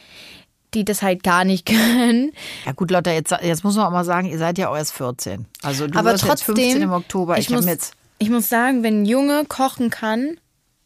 die 0.74 0.86
das 0.86 1.02
halt 1.02 1.24
gar 1.24 1.44
nicht 1.44 1.66
können. 1.68 2.32
Ja 2.66 2.72
gut, 2.72 2.92
Lotta, 2.92 3.12
jetzt, 3.12 3.32
jetzt 3.42 3.64
muss 3.64 3.76
man 3.76 3.86
auch 3.86 3.92
mal 3.92 4.06
sagen, 4.06 4.28
ihr 4.28 4.38
seid 4.38 4.58
ja 4.58 4.70
auch 4.70 4.76
erst 4.76 4.94
14. 4.94 5.46
Also 5.62 5.88
du 5.88 5.98
Aber 5.98 6.12
wirst 6.12 6.24
jetzt 6.24 6.46
trotzdem, 6.46 6.56
15 6.56 6.82
im 6.82 6.92
Oktober. 6.92 7.38
Ich, 7.38 7.50
ich, 7.50 7.56
muss, 7.56 7.66
jetzt 7.66 7.94
ich 8.18 8.30
muss 8.30 8.50
sagen, 8.50 8.84
wenn 8.84 9.02
ein 9.02 9.06
Junge 9.06 9.46
kochen 9.46 9.90
kann, 9.90 10.38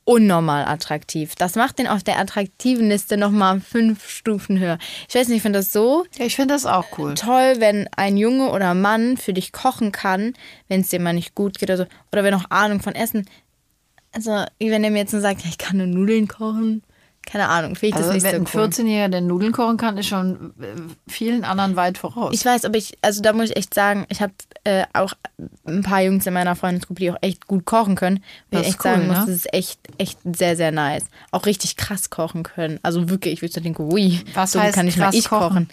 unnormal 0.05 0.65
attraktiv. 0.65 1.35
Das 1.35 1.55
macht 1.55 1.79
den 1.79 1.87
auf 1.87 2.03
der 2.03 2.19
attraktiven 2.19 2.89
Liste 2.89 3.17
nochmal 3.17 3.59
fünf 3.59 4.07
Stufen 4.07 4.59
höher. 4.59 4.77
Ich 5.09 5.15
weiß 5.15 5.27
nicht, 5.27 5.37
ich 5.37 5.41
finde 5.41 5.59
das 5.59 5.73
so 5.73 6.05
ja, 6.17 6.25
ich 6.25 6.35
finde 6.35 6.53
das 6.53 6.65
auch 6.65 6.85
cool. 6.97 7.15
toll, 7.15 7.55
wenn 7.57 7.89
ein 7.97 8.15
Junge 8.15 8.51
oder 8.51 8.73
Mann 8.75 9.17
für 9.17 9.33
dich 9.33 9.51
kochen 9.51 9.91
kann, 9.91 10.33
wenn 10.67 10.81
es 10.81 10.89
dir 10.89 10.99
mal 10.99 11.13
nicht 11.13 11.35
gut 11.35 11.57
geht 11.57 11.69
oder 11.69 11.77
so. 11.77 11.85
Oder 12.11 12.23
wenn 12.23 12.35
auch 12.35 12.49
Ahnung 12.49 12.79
von 12.79 12.93
Essen. 12.93 13.27
Also, 14.13 14.45
wenn 14.59 14.83
er 14.83 14.91
mir 14.91 14.99
jetzt 14.99 15.11
nur 15.11 15.21
sagt, 15.21 15.43
ich 15.43 15.57
kann 15.57 15.77
nur 15.77 15.87
Nudeln 15.87 16.27
kochen. 16.27 16.83
Keine 17.25 17.49
Ahnung, 17.49 17.75
finde 17.75 17.87
ich 17.87 17.95
Also 17.95 18.07
das 18.13 18.23
nicht 18.23 18.23
wenn 18.23 18.45
so 18.45 18.59
ein 18.59 18.63
cool. 18.63 18.69
14-Jähriger, 18.69 19.07
der 19.09 19.21
Nudeln 19.21 19.51
kochen 19.51 19.77
kann, 19.77 19.97
ist 19.97 20.07
schon 20.07 20.53
äh, 20.61 20.65
vielen 21.11 21.43
anderen 21.43 21.75
weit 21.75 21.97
voraus. 21.97 22.33
Ich 22.33 22.45
weiß, 22.45 22.65
aber 22.65 22.77
ich, 22.77 22.97
also 23.01 23.21
da 23.21 23.33
muss 23.33 23.49
ich 23.49 23.57
echt 23.57 23.73
sagen, 23.73 24.05
ich 24.09 24.21
habe 24.21 24.33
äh, 24.63 24.83
auch 24.93 25.13
ein 25.65 25.81
paar 25.81 26.01
Jungs 26.01 26.25
in 26.27 26.33
meiner 26.33 26.55
Freundesgruppe, 26.55 26.99
die 26.99 27.11
auch 27.11 27.17
echt 27.21 27.47
gut 27.47 27.65
kochen 27.65 27.95
können. 27.95 28.23
Das 28.51 28.61
ich 28.61 28.67
echt 28.69 28.81
sagen 28.83 29.01
cool, 29.01 29.07
muss, 29.07 29.17
ne? 29.17 29.25
das 29.27 29.35
ist 29.35 29.53
echt, 29.53 29.79
echt 29.97 30.19
sehr, 30.23 30.55
sehr 30.55 30.71
nice. 30.71 31.05
Auch 31.31 31.45
richtig 31.45 31.77
krass 31.77 32.09
kochen 32.09 32.43
können. 32.43 32.79
Also 32.83 33.09
wirklich, 33.09 33.33
ich 33.35 33.41
würde 33.41 33.53
so 33.53 33.59
denken, 33.61 33.91
ui, 33.91 34.21
Was 34.33 34.51
so 34.51 34.59
heißt 34.59 34.75
kann 34.75 34.87
ich 34.87 34.97
mal 34.97 35.05
krass 35.05 35.15
ich 35.15 35.27
kochen. 35.27 35.47
kochen? 35.49 35.69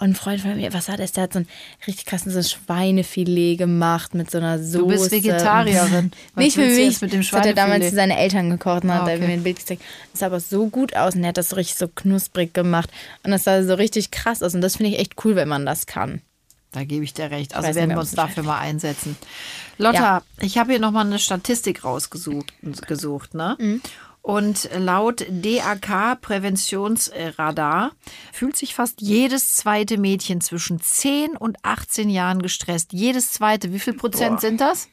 Und 0.00 0.10
ein 0.10 0.14
Freund 0.14 0.40
von 0.40 0.56
mir, 0.56 0.72
was 0.72 0.88
hat 0.88 0.98
er? 0.98 1.06
Der 1.06 1.24
hat 1.24 1.32
so 1.34 1.40
ein 1.40 1.48
richtig 1.86 2.06
krasses 2.06 2.32
so 2.32 2.42
Schweinefilet 2.56 3.56
gemacht 3.58 4.14
mit 4.14 4.30
so 4.30 4.38
einer 4.38 4.58
Soße. 4.58 4.78
Du 4.78 4.86
bist 4.86 5.10
Vegetarierin. 5.10 6.10
Was 6.34 6.44
Nicht 6.44 6.54
für 6.54 6.64
mich. 6.66 7.00
mit 7.02 7.12
dem 7.12 7.20
das 7.20 7.32
hat 7.32 7.44
er 7.44 7.52
damals 7.54 7.80
Schweinefilet? 7.84 7.90
für 7.90 7.96
seine 7.96 8.16
Eltern 8.18 8.50
gekocht 8.50 8.84
und 8.84 8.94
hat 8.94 9.02
Ah, 9.02 9.10
er 9.10 9.16
okay. 9.18 9.26
mir 9.26 9.32
ein 9.34 9.42
Bild 9.42 9.58
gezeigt. 9.58 9.82
Das 10.12 10.20
sah 10.20 10.26
aber 10.26 10.40
so 10.40 10.68
gut 10.68 10.96
aus 10.96 11.14
und 11.16 11.22
er 11.22 11.28
hat 11.28 11.36
das 11.36 11.50
so 11.50 11.56
richtig 11.56 11.76
so 11.76 11.86
knusprig 11.88 12.54
gemacht. 12.54 12.88
Und 13.24 13.30
das 13.30 13.44
sah 13.44 13.62
so 13.62 13.74
richtig 13.74 14.10
krass 14.10 14.42
aus. 14.42 14.54
Und 14.54 14.62
das 14.62 14.76
finde 14.76 14.92
ich 14.92 14.98
echt 14.98 15.22
cool, 15.24 15.36
wenn 15.36 15.48
man 15.48 15.66
das 15.66 15.84
kann. 15.86 16.22
Da 16.72 16.84
gebe 16.84 17.04
ich 17.04 17.12
dir 17.12 17.30
recht. 17.30 17.54
Also 17.54 17.68
weiß 17.68 17.76
werden 17.76 17.90
wir 17.90 17.98
uns 17.98 18.12
dafür 18.12 18.42
mal 18.44 18.58
einsetzen. 18.58 19.16
Lotta, 19.76 19.98
Ja. 19.98 20.22
ich 20.40 20.56
habe 20.56 20.70
hier 20.72 20.80
nochmal 20.80 21.04
eine 21.04 21.18
Statistik 21.18 21.84
rausgesucht. 21.84 22.52
Gesucht, 22.86 23.34
ne? 23.34 23.56
Mhm. 23.58 23.82
Und 24.22 24.68
laut 24.76 25.26
DAK 25.28 26.20
Präventionsradar 26.20 27.92
fühlt 28.32 28.56
sich 28.56 28.74
fast 28.74 29.00
jedes 29.00 29.54
zweite 29.54 29.98
Mädchen 29.98 30.40
zwischen 30.40 30.80
10 30.80 31.36
und 31.36 31.56
18 31.62 32.10
Jahren 32.10 32.42
gestresst. 32.42 32.92
Jedes 32.92 33.32
zweite. 33.32 33.72
Wie 33.72 33.78
viel 33.78 33.94
Prozent 33.94 34.40
sind 34.40 34.60
das? 34.60 34.88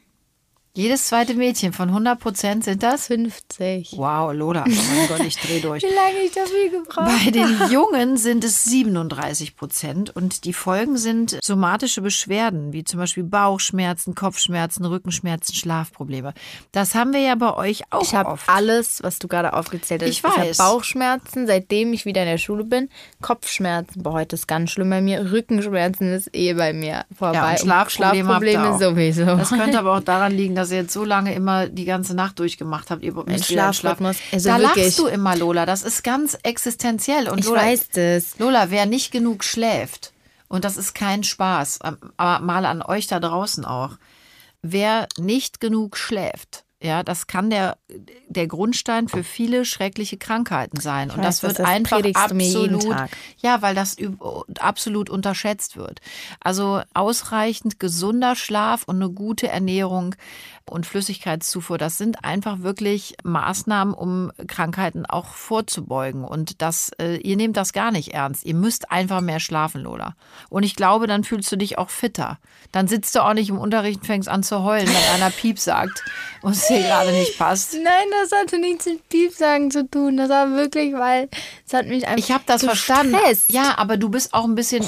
Jedes 0.78 1.08
zweite 1.08 1.34
Mädchen 1.34 1.72
von 1.72 1.88
100 1.88 2.20
Prozent 2.20 2.62
sind 2.62 2.84
das? 2.84 3.08
50. 3.08 3.94
Wow, 3.96 4.32
Lola. 4.32 4.64
Oh 4.64 4.70
mein 4.70 5.08
Gott, 5.08 5.26
ich 5.26 5.36
drehe 5.36 5.60
durch. 5.60 5.82
Wie 5.82 5.86
lange 5.92 6.24
ich 6.24 6.30
dafür 6.30 6.70
gebraucht 6.70 7.24
Bei 7.24 7.32
den 7.32 7.72
Jungen 7.72 8.16
sind 8.16 8.44
es 8.44 8.62
37 8.62 9.56
Prozent 9.56 10.14
und 10.14 10.44
die 10.44 10.52
Folgen 10.52 10.96
sind 10.96 11.36
somatische 11.42 12.00
Beschwerden, 12.00 12.72
wie 12.72 12.84
zum 12.84 13.00
Beispiel 13.00 13.24
Bauchschmerzen, 13.24 14.14
Kopfschmerzen, 14.14 14.84
Rückenschmerzen, 14.84 15.52
Schlafprobleme. 15.52 16.32
Das 16.70 16.94
haben 16.94 17.12
wir 17.12 17.22
ja 17.22 17.34
bei 17.34 17.56
euch 17.56 17.82
auch 17.90 18.02
Ich 18.02 18.14
habe 18.14 18.38
alles, 18.46 19.02
was 19.02 19.18
du 19.18 19.26
gerade 19.26 19.54
aufgezählt 19.54 20.02
hast. 20.02 20.10
Ich 20.10 20.18
Ich 20.18 20.24
habe 20.24 20.42
weiß. 20.42 20.58
Bauchschmerzen, 20.58 21.48
seitdem 21.48 21.92
ich 21.92 22.04
wieder 22.04 22.22
in 22.22 22.28
der 22.28 22.38
Schule 22.38 22.62
bin. 22.62 22.88
Kopfschmerzen, 23.20 24.04
boah, 24.04 24.12
heute 24.12 24.36
ist 24.36 24.46
ganz 24.46 24.70
schlimm 24.70 24.90
bei 24.90 25.00
mir. 25.00 25.32
Rückenschmerzen 25.32 26.12
ist 26.12 26.30
eh 26.36 26.54
bei 26.54 26.72
mir 26.72 27.04
vorbei. 27.12 27.34
Ja, 27.34 27.50
und 27.50 27.58
Schlafprobleme 27.58 28.16
ihr 28.16 28.24
Schlafprobleme 28.24 28.78
sowieso. 28.78 29.24
Das 29.24 29.50
könnte 29.50 29.80
aber 29.80 29.96
auch 29.96 30.04
daran 30.04 30.30
liegen, 30.30 30.54
dass 30.54 30.67
ihr 30.70 30.78
jetzt 30.78 30.92
so 30.92 31.04
lange 31.04 31.34
immer 31.34 31.68
die 31.68 31.84
ganze 31.84 32.14
Nacht 32.14 32.38
durchgemacht 32.38 32.90
habt. 32.90 33.02
Ihr 33.02 33.16
wieder 33.16 33.42
Schlafrhythmus, 33.42 34.16
also 34.32 34.48
da 34.48 34.58
wirklich. 34.58 34.84
lachst 34.84 34.98
du 34.98 35.06
immer, 35.06 35.36
Lola. 35.36 35.66
Das 35.66 35.82
ist 35.82 36.04
ganz 36.04 36.38
existenziell. 36.42 37.28
Und 37.28 37.40
ich 37.40 37.46
Lola, 37.46 37.62
weiß 37.62 37.88
das. 37.90 38.38
Lola, 38.38 38.70
wer 38.70 38.86
nicht 38.86 39.10
genug 39.10 39.44
schläft, 39.44 40.12
und 40.48 40.64
das 40.64 40.76
ist 40.76 40.94
kein 40.94 41.24
Spaß, 41.24 41.80
aber 42.16 42.40
mal 42.40 42.64
an 42.64 42.82
euch 42.82 43.06
da 43.06 43.20
draußen 43.20 43.64
auch, 43.64 43.98
wer 44.62 45.06
nicht 45.18 45.60
genug 45.60 45.96
schläft, 45.96 46.64
ja, 46.80 47.02
das 47.02 47.26
kann 47.26 47.50
der, 47.50 47.76
der 48.28 48.46
Grundstein 48.46 49.08
für 49.08 49.24
viele 49.24 49.64
schreckliche 49.64 50.16
Krankheiten 50.16 50.78
sein. 50.78 51.10
Und 51.10 51.18
weiß 51.18 51.24
das 51.24 51.42
wird 51.42 51.58
das, 51.58 51.66
einfach 51.66 52.00
absolut, 52.14 52.94
ja, 53.38 53.62
weil 53.62 53.74
das 53.74 53.96
absolut 54.60 55.10
unterschätzt 55.10 55.76
wird. 55.76 56.00
Also 56.38 56.80
ausreichend 56.94 57.80
gesunder 57.80 58.36
Schlaf 58.36 58.84
und 58.84 59.02
eine 59.02 59.10
gute 59.10 59.48
Ernährung 59.48 60.14
und 60.68 60.86
Flüssigkeitszufuhr, 60.86 61.78
das 61.78 61.98
sind 61.98 62.24
einfach 62.24 62.60
wirklich 62.60 63.16
Maßnahmen, 63.22 63.94
um 63.94 64.32
Krankheiten 64.46 65.06
auch 65.06 65.26
vorzubeugen. 65.26 66.24
Und 66.24 66.62
das, 66.62 66.90
äh, 67.00 67.16
ihr 67.16 67.36
nehmt 67.36 67.56
das 67.56 67.72
gar 67.72 67.90
nicht 67.90 68.14
ernst. 68.14 68.44
Ihr 68.44 68.54
müsst 68.54 68.90
einfach 68.90 69.20
mehr 69.20 69.40
schlafen, 69.40 69.82
Lola. 69.82 70.14
Und 70.48 70.62
ich 70.62 70.76
glaube, 70.76 71.06
dann 71.06 71.24
fühlst 71.24 71.50
du 71.50 71.56
dich 71.56 71.78
auch 71.78 71.90
fitter. 71.90 72.38
Dann 72.72 72.88
sitzt 72.88 73.14
du 73.14 73.24
auch 73.24 73.34
nicht 73.34 73.48
im 73.48 73.58
Unterricht 73.58 74.00
und 74.00 74.06
fängst 74.06 74.28
an 74.28 74.42
zu 74.42 74.62
heulen, 74.62 74.86
wenn 74.86 75.14
einer 75.14 75.30
Piep 75.30 75.58
sagt 75.58 76.02
und 76.42 76.52
es 76.52 76.66
dir 76.66 76.82
gerade 76.82 77.12
nicht 77.12 77.38
passt. 77.38 77.74
Nein, 77.74 78.06
das 78.22 78.38
hatte 78.38 78.58
nichts 78.58 78.86
mit 78.86 79.08
Piepsagen 79.08 79.70
zu 79.70 79.88
tun. 79.88 80.16
Das 80.16 80.28
war 80.28 80.50
wirklich, 80.50 80.92
weil 80.94 81.28
es 81.66 81.72
hat 81.72 81.86
mich 81.86 82.06
einfach 82.06 82.18
Ich 82.18 82.32
habe 82.32 82.44
das 82.46 82.64
verstanden. 82.64 83.16
Ja, 83.48 83.78
aber 83.78 83.96
du 83.96 84.08
bist 84.08 84.34
auch 84.34 84.44
ein 84.44 84.54
bisschen, 84.54 84.84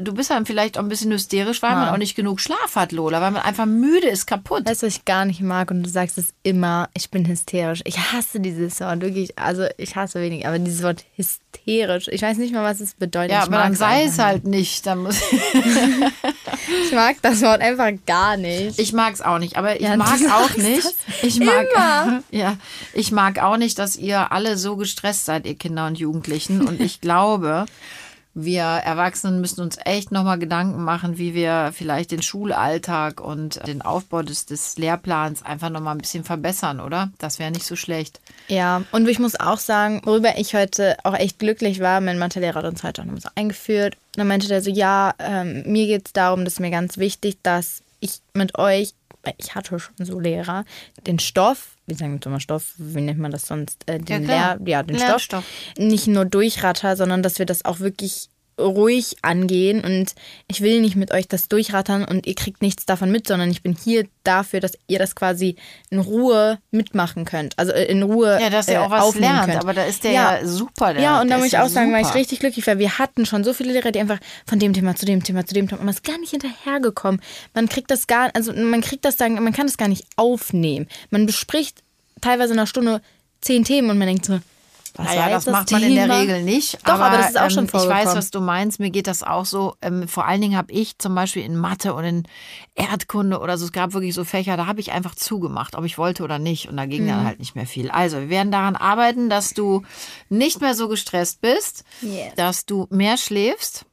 du 0.00 0.14
bist 0.14 0.30
dann 0.30 0.46
vielleicht 0.46 0.78
auch 0.78 0.82
ein 0.82 0.88
bisschen 0.88 1.12
hysterisch, 1.12 1.62
weil 1.62 1.72
man 1.72 1.88
auch 1.88 1.96
nicht 1.96 2.14
genug 2.14 2.40
Schlaf 2.40 2.76
hat, 2.76 2.92
Lola, 2.92 3.20
weil 3.20 3.30
man 3.30 3.42
einfach 3.42 3.66
müde 3.66 4.08
ist, 4.08 4.26
kaputt. 4.26 4.66
Du, 4.66 4.70
was 4.70 4.82
ich 4.82 5.04
gar 5.24 5.26
nicht 5.26 5.40
mag 5.40 5.70
und 5.70 5.82
du 5.82 5.88
sagst 5.88 6.18
es 6.18 6.34
immer, 6.42 6.90
ich 6.92 7.10
bin 7.10 7.26
hysterisch. 7.26 7.80
Ich 7.84 8.12
hasse 8.12 8.40
dieses 8.40 8.78
Wort, 8.80 9.00
wirklich. 9.00 9.38
Also 9.38 9.64
ich 9.78 9.96
hasse 9.96 10.20
wenig, 10.20 10.46
aber 10.46 10.58
dieses 10.58 10.82
Wort 10.82 11.04
hysterisch, 11.16 12.08
ich 12.08 12.20
weiß 12.20 12.36
nicht 12.36 12.52
mal, 12.52 12.62
was 12.62 12.80
es 12.80 12.92
bedeutet. 12.92 13.30
Ja, 13.30 13.38
ich 13.38 13.46
aber 13.46 13.56
dann 13.56 13.74
sei 13.74 14.04
es 14.04 14.18
halt 14.18 14.44
nicht. 14.44 14.86
Dann 14.86 14.98
muss 14.98 15.16
Ich 16.84 16.92
mag 16.92 17.16
das 17.22 17.40
Wort 17.40 17.62
einfach 17.62 17.90
gar 18.06 18.36
nicht. 18.36 18.78
Ich 18.78 18.92
mag 18.92 19.14
es 19.14 19.22
auch 19.22 19.38
nicht, 19.38 19.56
aber 19.56 19.76
ich 19.76 19.82
Ja, 19.82 19.96
mag 19.96 20.20
auch 20.30 20.56
nicht. 20.58 20.94
Ich 21.22 21.40
mag, 21.40 21.66
immer. 21.74 22.22
ja, 22.30 22.58
ich 22.92 23.10
mag 23.10 23.42
auch 23.42 23.56
nicht, 23.56 23.78
dass 23.78 23.96
ihr 23.96 24.30
alle 24.30 24.58
so 24.58 24.76
gestresst 24.76 25.24
seid, 25.24 25.46
ihr 25.46 25.54
Kinder 25.54 25.86
und 25.86 25.98
Jugendlichen. 25.98 26.68
Und 26.68 26.82
ich 26.82 27.00
glaube, 27.00 27.64
wir 28.34 28.62
Erwachsenen 28.62 29.40
müssen 29.40 29.60
uns 29.60 29.78
echt 29.84 30.10
nochmal 30.10 30.38
Gedanken 30.38 30.82
machen, 30.82 31.18
wie 31.18 31.34
wir 31.34 31.70
vielleicht 31.72 32.10
den 32.10 32.22
Schulalltag 32.22 33.20
und 33.20 33.64
den 33.66 33.80
Aufbau 33.80 34.22
des, 34.22 34.46
des 34.46 34.76
Lehrplans 34.76 35.44
einfach 35.44 35.70
nochmal 35.70 35.94
ein 35.94 36.00
bisschen 36.00 36.24
verbessern, 36.24 36.80
oder? 36.80 37.10
Das 37.18 37.38
wäre 37.38 37.52
nicht 37.52 37.64
so 37.64 37.76
schlecht. 37.76 38.20
Ja, 38.48 38.82
und 38.90 39.08
ich 39.08 39.20
muss 39.20 39.38
auch 39.38 39.58
sagen, 39.58 40.02
worüber 40.04 40.36
ich 40.36 40.54
heute 40.54 40.96
auch 41.04 41.14
echt 41.14 41.38
glücklich 41.38 41.80
war, 41.80 42.00
mein 42.00 42.18
Mathelehrer 42.18 42.56
hat 42.56 42.64
uns 42.64 42.82
heute 42.82 43.02
auch 43.02 43.06
nochmal 43.06 43.22
so 43.22 43.30
eingeführt. 43.36 43.94
Und 43.94 44.18
dann 44.18 44.28
meinte 44.28 44.48
der 44.48 44.62
so, 44.62 44.70
ja, 44.70 45.14
ähm, 45.18 45.62
mir 45.66 45.86
geht 45.86 46.06
es 46.06 46.12
darum, 46.12 46.44
das 46.44 46.54
ist 46.54 46.60
mir 46.60 46.70
ganz 46.70 46.98
wichtig, 46.98 47.38
dass 47.42 47.82
ich 48.00 48.20
mit 48.34 48.58
euch, 48.58 48.94
weil 49.24 49.34
ich 49.38 49.54
hatte 49.54 49.78
schon 49.78 49.94
so 49.98 50.20
Lehrer, 50.20 50.64
den 51.06 51.18
Stoff, 51.18 51.76
wie 51.86 51.94
sagen 51.94 52.18
wir 52.18 52.26
immer 52.26 52.40
Stoff, 52.40 52.74
wie 52.78 53.00
nennt 53.00 53.18
man 53.18 53.30
das 53.30 53.46
sonst? 53.46 53.82
Äh, 53.86 53.98
den 53.98 54.24
klar. 54.24 54.56
Lehr, 54.58 54.68
ja, 54.68 54.82
den. 54.82 54.98
Stoff, 55.18 55.44
nicht 55.76 56.06
nur 56.06 56.24
durchratter, 56.24 56.96
sondern 56.96 57.22
dass 57.22 57.38
wir 57.38 57.46
das 57.46 57.64
auch 57.64 57.80
wirklich 57.80 58.30
ruhig 58.58 59.16
angehen 59.22 59.82
und 59.82 60.14
ich 60.46 60.60
will 60.60 60.80
nicht 60.80 60.96
mit 60.96 61.10
euch 61.12 61.26
das 61.26 61.48
durchrattern 61.48 62.04
und 62.04 62.26
ihr 62.26 62.34
kriegt 62.34 62.62
nichts 62.62 62.86
davon 62.86 63.10
mit, 63.10 63.26
sondern 63.26 63.50
ich 63.50 63.62
bin 63.62 63.76
hier 63.76 64.06
dafür, 64.22 64.60
dass 64.60 64.78
ihr 64.86 64.98
das 64.98 65.14
quasi 65.14 65.56
in 65.90 65.98
Ruhe 65.98 66.58
mitmachen 66.70 67.24
könnt. 67.24 67.58
Also 67.58 67.72
äh, 67.72 67.84
in 67.84 68.02
Ruhe 68.02 68.38
Ja, 68.40 68.50
dass 68.50 68.68
ihr 68.68 68.74
äh, 68.74 68.78
auch 68.78 68.90
was 68.90 69.14
lernt, 69.16 69.50
könnt. 69.50 69.62
aber 69.62 69.74
da 69.74 69.84
ist 69.84 70.04
der 70.04 70.12
ja, 70.12 70.46
super. 70.46 70.94
Der, 70.94 71.02
ja, 71.02 71.20
und 71.20 71.28
da 71.28 71.38
muss 71.38 71.46
ich 71.46 71.52
ja 71.52 71.64
auch 71.64 71.68
sagen, 71.68 71.92
war 71.92 72.00
ich 72.00 72.06
super. 72.06 72.18
richtig 72.18 72.40
glücklich, 72.40 72.66
weil 72.66 72.78
wir 72.78 72.98
hatten 72.98 73.26
schon 73.26 73.44
so 73.44 73.52
viele 73.52 73.72
Lehrer, 73.72 73.90
die 73.90 74.00
einfach 74.00 74.20
von 74.46 74.58
dem 74.58 74.72
Thema 74.72 74.94
zu 74.94 75.04
dem 75.04 75.22
Thema 75.22 75.44
zu 75.44 75.54
dem 75.54 75.68
Thema, 75.68 75.82
man 75.82 75.94
ist 75.94 76.04
gar 76.04 76.18
nicht 76.18 76.30
hinterhergekommen. 76.30 77.20
Man 77.54 77.68
kriegt 77.68 77.90
das 77.90 78.06
gar, 78.06 78.30
also 78.34 78.52
man 78.52 78.80
kriegt 78.80 79.04
das 79.04 79.16
dann, 79.16 79.34
man 79.34 79.52
kann 79.52 79.66
das 79.66 79.76
gar 79.76 79.88
nicht 79.88 80.06
aufnehmen. 80.16 80.88
Man 81.10 81.26
bespricht 81.26 81.82
teilweise 82.20 82.52
in 82.52 82.58
einer 82.58 82.66
Stunde 82.66 83.00
zehn 83.40 83.64
Themen 83.64 83.90
und 83.90 83.98
man 83.98 84.08
denkt 84.08 84.24
so, 84.24 84.38
Naja, 84.96 85.28
das 85.28 85.46
macht 85.46 85.70
man 85.72 85.82
in 85.82 85.94
der 85.96 86.04
Thema? 86.04 86.18
Regel 86.20 86.42
nicht. 86.44 86.78
Doch, 86.86 87.00
aber, 87.00 87.16
das 87.16 87.30
ist 87.30 87.38
auch 87.38 87.44
ähm, 87.44 87.50
schon 87.50 87.64
Ich 87.64 87.72
weiß, 87.74 87.82
vorgekommen. 87.84 88.16
was 88.16 88.30
du 88.30 88.40
meinst. 88.40 88.78
Mir 88.80 88.90
geht 88.90 89.06
das 89.08 89.22
auch 89.22 89.44
so. 89.44 89.74
Ähm, 89.82 90.06
vor 90.06 90.26
allen 90.26 90.40
Dingen 90.40 90.56
habe 90.56 90.72
ich 90.72 90.98
zum 90.98 91.14
Beispiel 91.14 91.42
in 91.44 91.56
Mathe 91.56 91.94
und 91.94 92.04
in 92.04 92.22
Erdkunde 92.74 93.40
oder 93.40 93.58
so, 93.58 93.64
es 93.64 93.72
gab 93.72 93.92
wirklich 93.92 94.14
so 94.14 94.24
Fächer, 94.24 94.56
da 94.56 94.66
habe 94.66 94.80
ich 94.80 94.92
einfach 94.92 95.14
zugemacht, 95.14 95.74
ob 95.76 95.84
ich 95.84 95.98
wollte 95.98 96.22
oder 96.22 96.38
nicht. 96.38 96.68
Und 96.68 96.76
da 96.76 96.86
ging 96.86 97.04
Mhm. 97.04 97.08
dann 97.08 97.24
halt 97.26 97.38
nicht 97.38 97.54
mehr 97.56 97.66
viel. 97.66 97.90
Also, 97.90 98.18
wir 98.18 98.28
werden 98.30 98.52
daran 98.52 98.76
arbeiten, 98.76 99.28
dass 99.30 99.54
du 99.54 99.82
nicht 100.28 100.60
mehr 100.60 100.74
so 100.74 100.88
gestresst 100.88 101.40
bist, 101.40 101.84
Yes. 102.00 102.34
dass 102.36 102.66
du 102.66 102.86
mehr 102.90 103.16
schläfst. 103.16 103.86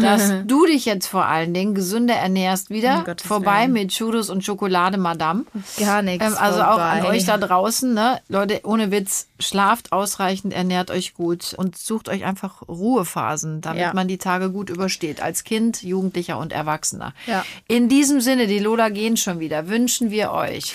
Dass 0.00 0.32
du 0.46 0.66
dich 0.66 0.84
jetzt 0.84 1.06
vor 1.06 1.24
allen 1.24 1.54
Dingen 1.54 1.74
gesünder 1.74 2.14
ernährst 2.14 2.70
wieder. 2.70 3.04
Um 3.06 3.16
vorbei 3.18 3.62
Willen. 3.62 3.72
mit 3.72 3.90
Churros 3.92 4.30
und 4.30 4.44
Schokolade, 4.44 4.98
Madame. 4.98 5.44
Gar 5.78 6.02
nichts. 6.02 6.26
Ähm, 6.26 6.34
also 6.38 6.62
auch 6.62 6.78
an 6.78 7.00
vorbei. 7.02 7.16
euch 7.16 7.24
da 7.24 7.38
draußen, 7.38 7.92
ne? 7.94 8.20
Leute, 8.28 8.60
ohne 8.64 8.90
Witz, 8.90 9.26
schlaft 9.40 9.92
ausreichend, 9.92 10.52
ernährt 10.54 10.90
euch 10.90 11.14
gut 11.14 11.54
und 11.56 11.76
sucht 11.76 12.08
euch 12.08 12.24
einfach 12.24 12.62
Ruhephasen, 12.68 13.60
damit 13.60 13.80
Ja. 13.82 13.92
man 13.94 14.08
die 14.08 14.18
Tage 14.18 14.50
gut 14.50 14.70
übersteht. 14.70 15.20
Als 15.22 15.44
Kind, 15.44 15.82
Jugendlicher 15.82 16.38
und 16.38 16.52
Erwachsener. 16.52 17.12
Ja. 17.26 17.44
In 17.66 17.88
diesem 17.88 18.20
Sinne, 18.20 18.46
die 18.46 18.58
Lola 18.58 18.88
gehen 18.90 19.16
schon 19.16 19.40
wieder, 19.40 19.68
wünschen 19.68 20.10
wir 20.10 20.30
euch 20.32 20.74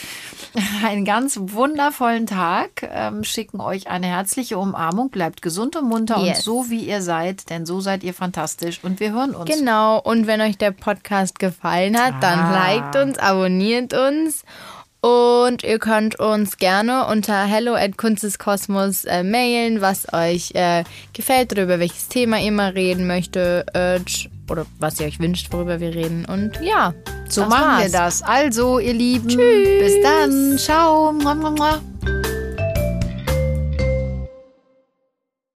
einen 0.85 1.05
ganz 1.05 1.37
wundervollen 1.39 2.25
Tag, 2.27 2.87
ähm, 2.91 3.23
schicken 3.23 3.61
euch 3.61 3.87
eine 3.89 4.07
herzliche 4.07 4.57
Umarmung, 4.57 5.09
bleibt 5.09 5.41
gesund 5.41 5.75
und 5.75 5.87
munter 5.87 6.17
Yes. 6.19 6.39
und 6.39 6.43
so 6.43 6.69
wie 6.69 6.81
ihr 6.85 7.01
seid, 7.01 7.49
denn 7.49 7.65
so 7.65 7.79
seid 7.81 8.03
ihr 8.03 8.13
fantastisch 8.13 8.78
und 8.83 8.99
wir 8.99 9.11
hören 9.13 9.35
uns. 9.35 9.49
Genau, 9.49 9.99
und 9.99 10.27
wenn 10.27 10.41
euch 10.41 10.57
der 10.57 10.71
Podcast 10.71 11.39
gefallen 11.39 11.97
hat, 11.97 12.15
dann 12.21 12.39
Ah. 12.39 12.53
liked 12.73 12.95
uns, 12.95 13.17
abonniert 13.17 13.93
uns. 13.93 14.43
Und 15.01 15.63
ihr 15.63 15.79
könnt 15.79 16.19
uns 16.19 16.57
gerne 16.57 17.05
unter 17.07 17.45
hello 17.45 17.73
at 17.73 17.97
kunsteskosmos 17.97 19.05
äh, 19.05 19.23
mailen, 19.23 19.79
was 19.79 20.11
euch 20.11 20.51
äh, 20.55 20.83
gefällt 21.13 21.53
oder 21.53 21.63
über 21.63 21.79
welches 21.79 22.09
Thema 22.09 22.37
ihr 22.37 22.51
mal 22.51 22.71
reden 22.71 23.07
möchtet 23.07 23.73
äh, 23.73 24.01
oder 24.51 24.65
was 24.77 24.99
ihr 24.99 25.05
euch 25.07 25.19
wünscht, 25.21 25.53
worüber 25.53 25.79
wir 25.79 25.95
reden. 25.95 26.25
Und 26.25 26.59
ja, 26.61 26.93
So 27.29 27.45
machen 27.45 27.77
wir 27.85 27.93
war's. 27.93 28.19
das. 28.19 28.23
Also, 28.23 28.79
ihr 28.79 28.93
Lieben, 28.93 29.27
bis 29.37 29.93
dann. 30.03 30.57
Ciao. 30.57 31.13